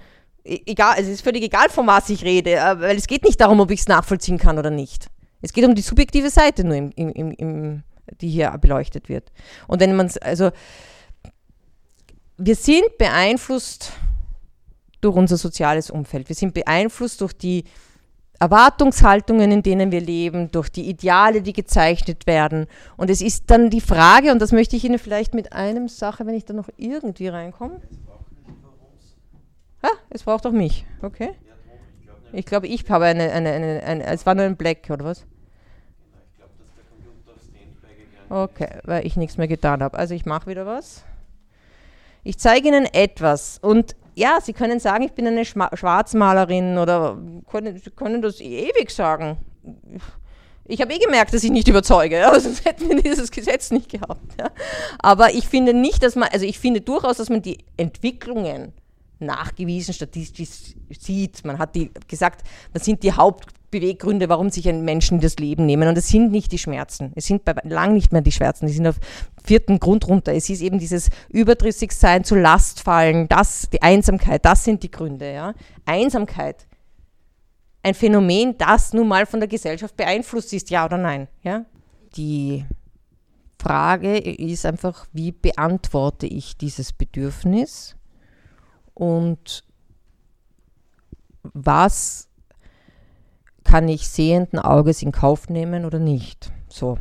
[0.44, 3.40] e, egal, es ist völlig egal, von was ich rede, äh, weil es geht nicht
[3.40, 5.08] darum, ob ich es nachvollziehen kann oder nicht.
[5.42, 7.82] Es geht um die subjektive Seite nur im, im, im,
[8.20, 9.32] die hier beleuchtet wird.
[9.66, 10.50] Und wenn man es, also
[12.36, 13.92] wir sind beeinflusst
[15.00, 16.28] durch unser soziales Umfeld.
[16.28, 17.64] Wir sind beeinflusst durch die
[18.40, 22.66] Erwartungshaltungen, in denen wir leben, durch die Ideale, die gezeichnet werden.
[22.96, 26.24] Und es ist dann die Frage, und das möchte ich Ihnen vielleicht mit einem Sache,
[26.24, 27.80] wenn ich da noch irgendwie reinkomme.
[29.82, 30.84] Ah, es braucht auch mich.
[31.02, 31.30] Okay.
[32.32, 35.24] Ich glaube, ich habe eine, eine, eine, eine, es war nur ein Black, oder was?
[38.30, 39.98] Okay, weil ich nichts mehr getan habe.
[39.98, 41.04] Also ich mache wieder was.
[42.24, 47.16] Ich zeige Ihnen etwas und ja, Sie können sagen, ich bin eine Schma Schwarzmalerin oder
[47.50, 49.38] können, Sie können das ewig sagen.
[50.64, 53.88] Ich habe eh gemerkt, dass ich nicht überzeuge, aber sonst hätten wir dieses Gesetz nicht
[53.88, 54.38] gehabt.
[54.38, 54.50] Ja.
[54.98, 58.72] Aber ich finde nicht, dass man, also ich finde durchaus, dass man die Entwicklungen
[59.20, 61.44] nachgewiesen statistisch sieht.
[61.44, 65.88] Man hat die gesagt, was sind die Hauptbeweggründe, warum sich ein Menschen das Leben nehmen.
[65.88, 67.12] Und es sind nicht die Schmerzen.
[67.14, 68.66] Es sind bei lang nicht mehr die Schmerzen.
[68.66, 68.96] Die sind auf
[69.44, 70.34] vierten Grund runter.
[70.34, 75.32] Es ist eben dieses Überdrüssigsein, zu Last fallen, das, die Einsamkeit, das sind die Gründe.
[75.32, 75.54] Ja.
[75.84, 76.68] Einsamkeit
[77.82, 81.28] ein Phänomen, das nun mal von der Gesellschaft beeinflusst ist, ja oder nein?
[81.42, 81.64] Ja?
[82.16, 82.64] Die
[83.60, 87.96] Frage ist einfach, wie beantworte ich dieses Bedürfnis
[88.98, 89.62] und
[91.42, 92.28] was
[93.62, 96.50] kann ich sehenden Auges in Kauf nehmen oder nicht?
[96.68, 96.98] So,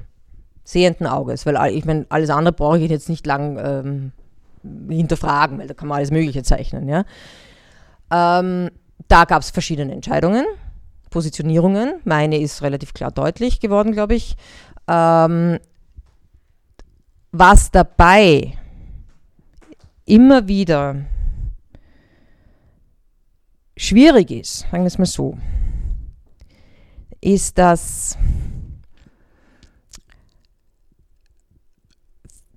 [0.64, 4.12] sehenden Auges, weil ich meine, alles andere brauche ich jetzt nicht lang ähm,
[4.90, 6.88] hinterfragen, weil da kann man alles Mögliche zeichnen.
[6.88, 7.04] Ja?
[8.12, 8.70] Ähm,
[9.08, 10.46] da gab es verschiedene Entscheidungen.
[11.10, 11.96] Positionierungen.
[12.04, 14.36] Meine ist relativ klar deutlich geworden, glaube ich.
[14.88, 15.58] Ähm,
[17.32, 18.54] was dabei
[20.06, 20.98] immer wieder
[23.78, 25.38] schwierig ist, sagen wir es mal so,
[27.22, 28.18] ist, dass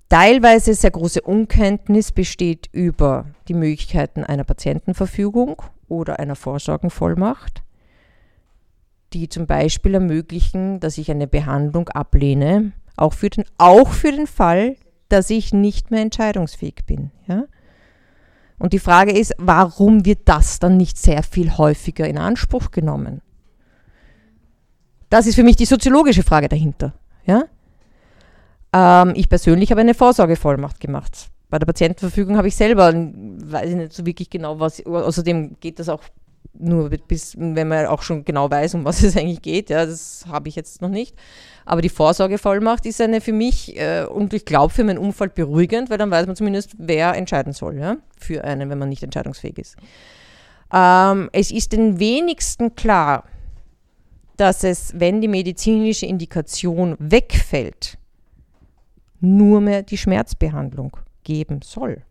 [0.09, 7.63] teilweise sehr große Unkenntnis besteht über die Möglichkeiten einer Patientenverfügung oder einer Vorsorgenvollmacht
[9.13, 14.27] die zum Beispiel ermöglichen, dass ich eine Behandlung ablehne, auch für den, auch für den
[14.27, 14.77] Fall,
[15.09, 17.11] dass ich nicht mehr entscheidungsfähig bin.
[17.27, 17.45] Ja?
[18.61, 23.21] Und die Frage ist, warum wird das dann nicht sehr viel häufiger in Anspruch genommen?
[25.09, 26.93] Das ist für mich die soziologische Frage dahinter.
[27.25, 27.45] Ja?
[28.71, 31.31] Ähm, ich persönlich habe eine Vorsorgevollmacht gemacht.
[31.49, 35.79] Bei der Patientenverfügung habe ich selber, weiß ich nicht so wirklich genau, was, außerdem geht
[35.79, 36.03] das auch
[36.53, 39.71] nur bis, wenn man auch schon genau weiß, um was es eigentlich geht.
[39.71, 41.15] Ja, das habe ich jetzt noch nicht.
[41.65, 45.89] Aber die Vorsorgevollmacht ist eine für mich äh, und ich glaube für mein Umfeld beruhigend,
[45.89, 49.57] weil dann weiß man zumindest, wer entscheiden soll ja, für einen, wenn man nicht entscheidungsfähig
[49.57, 49.75] ist.
[50.73, 53.25] Ähm, es ist den wenigsten klar,
[54.37, 57.97] dass es, wenn die medizinische Indikation wegfällt,
[59.19, 62.01] nur mehr die Schmerzbehandlung geben soll.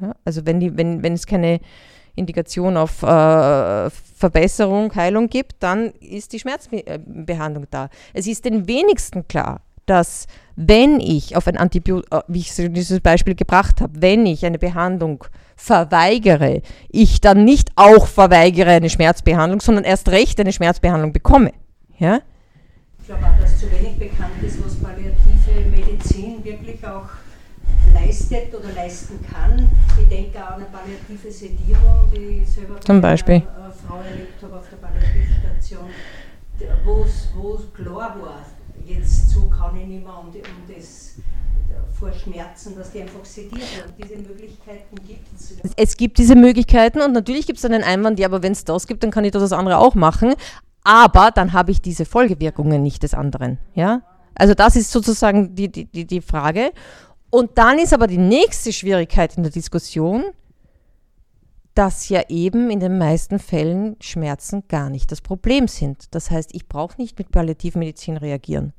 [0.00, 1.60] Ja, also wenn, die, wenn, wenn es keine
[2.18, 7.88] Indikation auf äh, Verbesserung, Heilung gibt, dann ist die Schmerzbehandlung da.
[8.12, 10.26] Es ist den wenigsten klar, dass
[10.56, 14.58] wenn ich auf ein Antibiotikum, äh, wie ich dieses Beispiel gebracht habe, wenn ich eine
[14.58, 15.24] Behandlung
[15.56, 21.52] verweigere, ich dann nicht auch verweigere eine Schmerzbehandlung, sondern erst recht eine Schmerzbehandlung bekomme.
[21.98, 22.20] Ja?
[23.00, 27.08] Ich glaube auch, dass zu wenig bekannt ist, was palliative Medizin wirklich auch
[28.00, 29.68] leistet oder leisten kann.
[30.00, 33.36] Ich denke auch an eine palliative Sedierung, die ich selber Zum Beispiel.
[33.36, 35.84] einer äh, Frau erlebt habe auf der Palliativstation,
[36.84, 38.46] wo es klar war,
[38.84, 41.14] jetzt so kann ich nicht mehr um, um das
[41.98, 43.92] vor Schmerzen, dass die einfach sediert werden.
[43.98, 45.54] Diese Möglichkeiten gibt es.
[45.76, 48.64] Es gibt diese Möglichkeiten und natürlich gibt es dann einen Einwand, ja, aber wenn es
[48.64, 50.34] das gibt, dann kann ich das andere auch machen.
[50.84, 53.58] Aber dann habe ich diese Folgewirkungen nicht des anderen.
[53.74, 54.02] Ja?
[54.34, 56.72] Also das ist sozusagen die, die, die Frage.
[57.30, 60.24] Und dann ist aber die nächste Schwierigkeit in der Diskussion,
[61.74, 66.12] dass ja eben in den meisten Fällen Schmerzen gar nicht das Problem sind.
[66.14, 68.72] Das heißt, ich brauche nicht mit Palliativmedizin reagieren,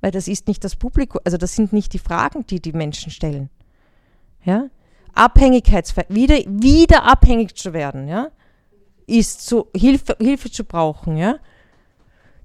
[0.00, 3.10] weil das ist nicht das Publikum, also das sind nicht die Fragen, die die Menschen
[3.10, 3.50] stellen.
[4.42, 4.70] Ja?
[5.12, 8.30] Abhängigkeitsfall, wieder, wieder abhängig zu werden, ja,
[9.06, 11.36] ist so Hilfe, Hilfe zu brauchen, ja.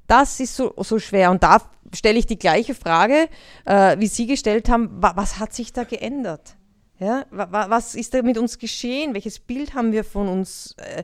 [0.10, 1.62] Das ist so, so schwer und da
[1.94, 3.30] stelle ich die gleiche Frage,
[3.66, 6.56] äh, wie Sie gestellt haben, was hat sich da geändert?
[6.98, 9.14] Ja, was ist da mit uns geschehen?
[9.14, 10.74] Welches Bild haben wir von uns?
[10.78, 11.04] Äh,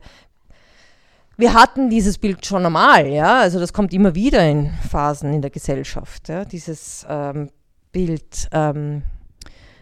[1.37, 5.41] wir hatten dieses Bild schon einmal, ja, also das kommt immer wieder in Phasen in
[5.43, 7.51] der Gesellschaft, ja, dieses ähm,
[7.91, 9.03] Bild ähm,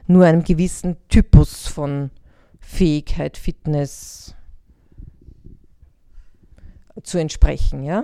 [0.06, 2.12] nur einem gewissen Typus von
[2.60, 4.36] Fähigkeit, Fitness
[7.04, 8.04] zu entsprechen, ja.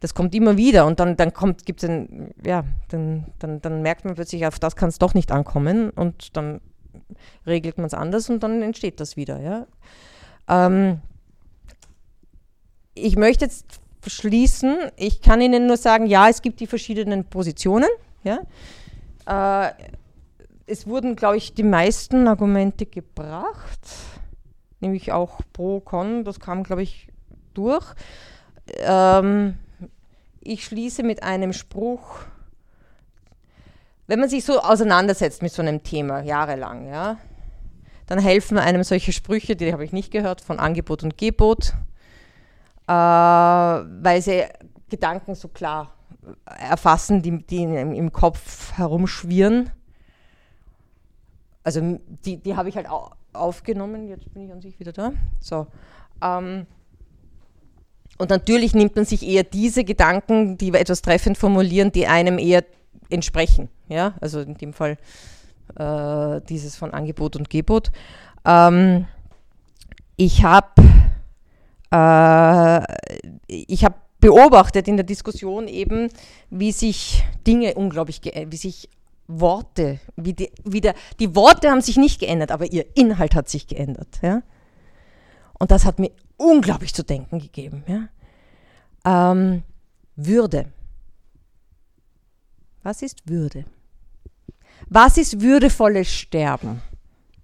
[0.00, 3.82] Das kommt immer wieder und dann, dann kommt, gibt es ein, ja, dann, dann, dann
[3.82, 6.60] merkt man plötzlich, auf das kann es doch nicht ankommen und dann
[7.46, 9.40] regelt man es anders und dann entsteht das wieder.
[9.40, 9.66] Ja.
[10.48, 11.00] Ähm,
[12.94, 17.88] ich möchte jetzt schließen, ich kann Ihnen nur sagen, ja, es gibt die verschiedenen Positionen.
[18.24, 18.40] Ja.
[19.26, 19.72] Äh,
[20.66, 23.80] es wurden, glaube ich, die meisten Argumente gebracht,
[24.80, 27.08] nämlich auch pro, con, das kam, glaube ich,
[27.54, 27.86] durch.
[28.80, 29.54] Ähm,
[30.48, 32.20] ich schließe mit einem Spruch.
[34.06, 37.18] Wenn man sich so auseinandersetzt mit so einem Thema jahrelang, ja,
[38.06, 41.74] dann helfen einem solche Sprüche, die habe ich nicht gehört, von Angebot und Gebot,
[42.86, 44.44] äh, weil sie
[44.88, 45.92] Gedanken so klar
[46.46, 49.70] erfassen, die, die im Kopf herumschwirren.
[51.62, 52.86] Also die, die habe ich halt
[53.34, 54.08] aufgenommen.
[54.08, 55.12] Jetzt bin ich an sich wieder da.
[55.40, 55.66] So.
[56.22, 56.66] Ähm,
[58.18, 62.38] und natürlich nimmt man sich eher diese Gedanken, die wir etwas treffend formulieren, die einem
[62.38, 62.64] eher
[63.10, 63.68] entsprechen.
[63.88, 64.98] Ja, also in dem Fall
[65.76, 67.90] äh, dieses von Angebot und Gebot.
[68.44, 69.06] Ähm,
[70.16, 70.82] ich habe
[71.90, 72.82] äh,
[73.46, 73.86] ich
[74.20, 76.08] beobachtet in der Diskussion eben,
[76.50, 78.88] wie sich Dinge unglaublich, wie sich
[79.28, 83.48] Worte, wie die, wie der, die Worte haben sich nicht geändert, aber ihr Inhalt hat
[83.48, 84.08] sich geändert.
[84.22, 84.42] Ja?
[85.58, 87.84] Und das hat mir unglaublich zu denken gegeben.
[87.86, 89.30] Ja?
[89.32, 89.62] Ähm,
[90.16, 90.72] Würde.
[92.82, 93.66] Was ist Würde?
[94.88, 96.80] Was ist würdevolles Sterben?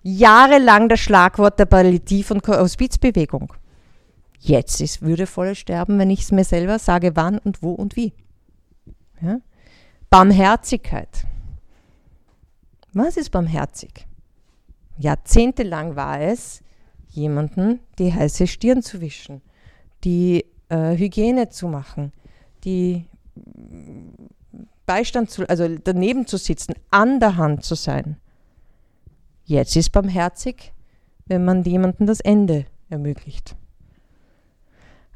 [0.03, 3.53] Jahrelang das Schlagwort der Palliativ- und Hospizbewegung.
[4.39, 8.13] Jetzt ist würdevolles Sterben, wenn ich es mir selber sage, wann und wo und wie.
[9.21, 9.41] Ja?
[10.11, 11.27] Barmherzigkeit.
[12.93, 14.07] Was ist barmherzig?
[14.99, 16.63] Jahrzehntelang war es,
[17.15, 19.41] jemanden die heiße Stirn zu wischen,
[20.05, 22.13] die äh, Hygiene zu machen,
[22.65, 23.05] die
[24.87, 28.17] Beistand zu, also daneben zu sitzen, an der Hand zu sein.
[29.45, 30.73] Jetzt ist barmherzig,
[31.27, 33.57] wenn man jemandem das Ende ermöglicht.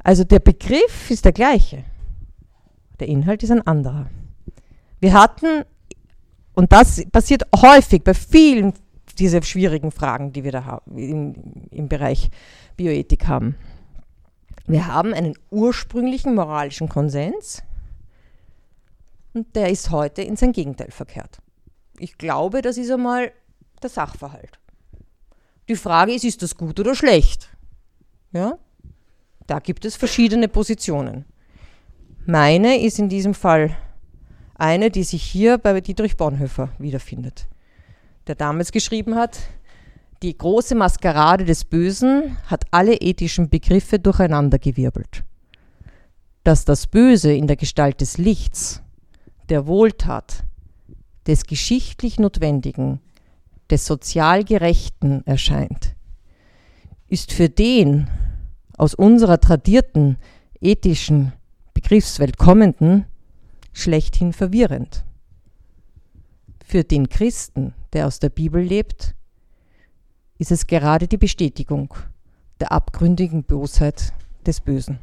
[0.02, 1.84] Also der Begriff ist der gleiche,
[3.00, 4.08] der Inhalt ist ein anderer.
[5.00, 5.64] Wir hatten,
[6.54, 8.72] und das passiert häufig bei vielen
[9.18, 11.34] dieser schwierigen Fragen, die wir da haben, im,
[11.70, 12.30] im Bereich
[12.76, 13.56] Bioethik haben.
[14.66, 17.62] Wir haben einen ursprünglichen moralischen Konsens
[19.32, 21.38] und der ist heute in sein Gegenteil verkehrt.
[21.98, 23.32] Ich glaube, das ist einmal
[23.82, 24.58] der Sachverhalt.
[25.68, 27.48] Die Frage ist, ist das gut oder schlecht?
[28.32, 28.58] Ja?
[29.46, 31.24] Da gibt es verschiedene Positionen.
[32.26, 33.76] Meine ist in diesem Fall
[34.54, 37.48] eine, die sich hier bei Dietrich Bonhoeffer wiederfindet,
[38.28, 39.38] der damals geschrieben hat,
[40.22, 45.24] die große Maskerade des Bösen hat alle ethischen Begriffe durcheinandergewirbelt.
[46.44, 48.82] Dass das Böse in der Gestalt des Lichts,
[49.48, 50.44] der Wohltat,
[51.26, 53.00] des geschichtlich Notwendigen,
[53.70, 55.94] des sozial Gerechten erscheint,
[57.06, 58.08] ist für den
[58.76, 60.16] aus unserer tradierten
[60.60, 61.32] ethischen
[61.74, 63.04] Begriffswelt kommenden
[63.72, 65.04] schlechthin verwirrend.
[66.64, 69.14] Für den Christen, der aus der Bibel lebt,
[70.38, 71.94] ist es gerade die Bestätigung
[72.60, 74.12] der abgründigen Bosheit
[74.46, 74.98] des Bösen.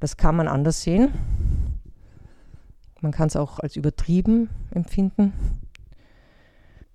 [0.00, 1.12] Das kann man anders sehen.
[3.00, 5.32] Man kann es auch als übertrieben empfinden.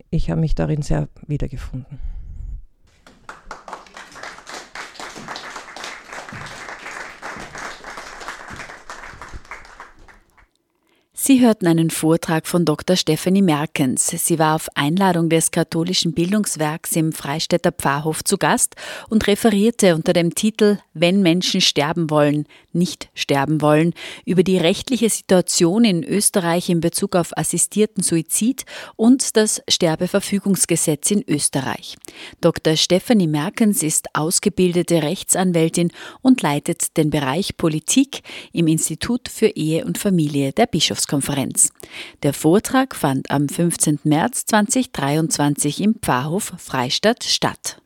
[0.10, 2.00] Ich habe mich darin sehr wiedergefunden.
[11.26, 12.98] Sie hörten einen Vortrag von Dr.
[12.98, 14.08] Stephanie Merkens.
[14.08, 18.76] Sie war auf Einladung des katholischen Bildungswerks im Freistädter Pfarrhof zu Gast
[19.08, 23.94] und referierte unter dem Titel Wenn Menschen sterben wollen, nicht sterben wollen,
[24.26, 28.66] über die rechtliche Situation in Österreich in Bezug auf assistierten Suizid
[28.98, 31.96] und das Sterbeverfügungsgesetz in Österreich.
[32.42, 32.76] Dr.
[32.76, 39.98] Stephanie Merkens ist ausgebildete Rechtsanwältin und leitet den Bereich Politik im Institut für Ehe und
[39.98, 41.13] Familie der Bischofskonferenz.
[41.14, 41.72] Bischofskonferenz.
[42.24, 44.00] Der Vortrag fand am 15.
[44.04, 47.83] März 2023 im Pfarrhof Freistadt statt.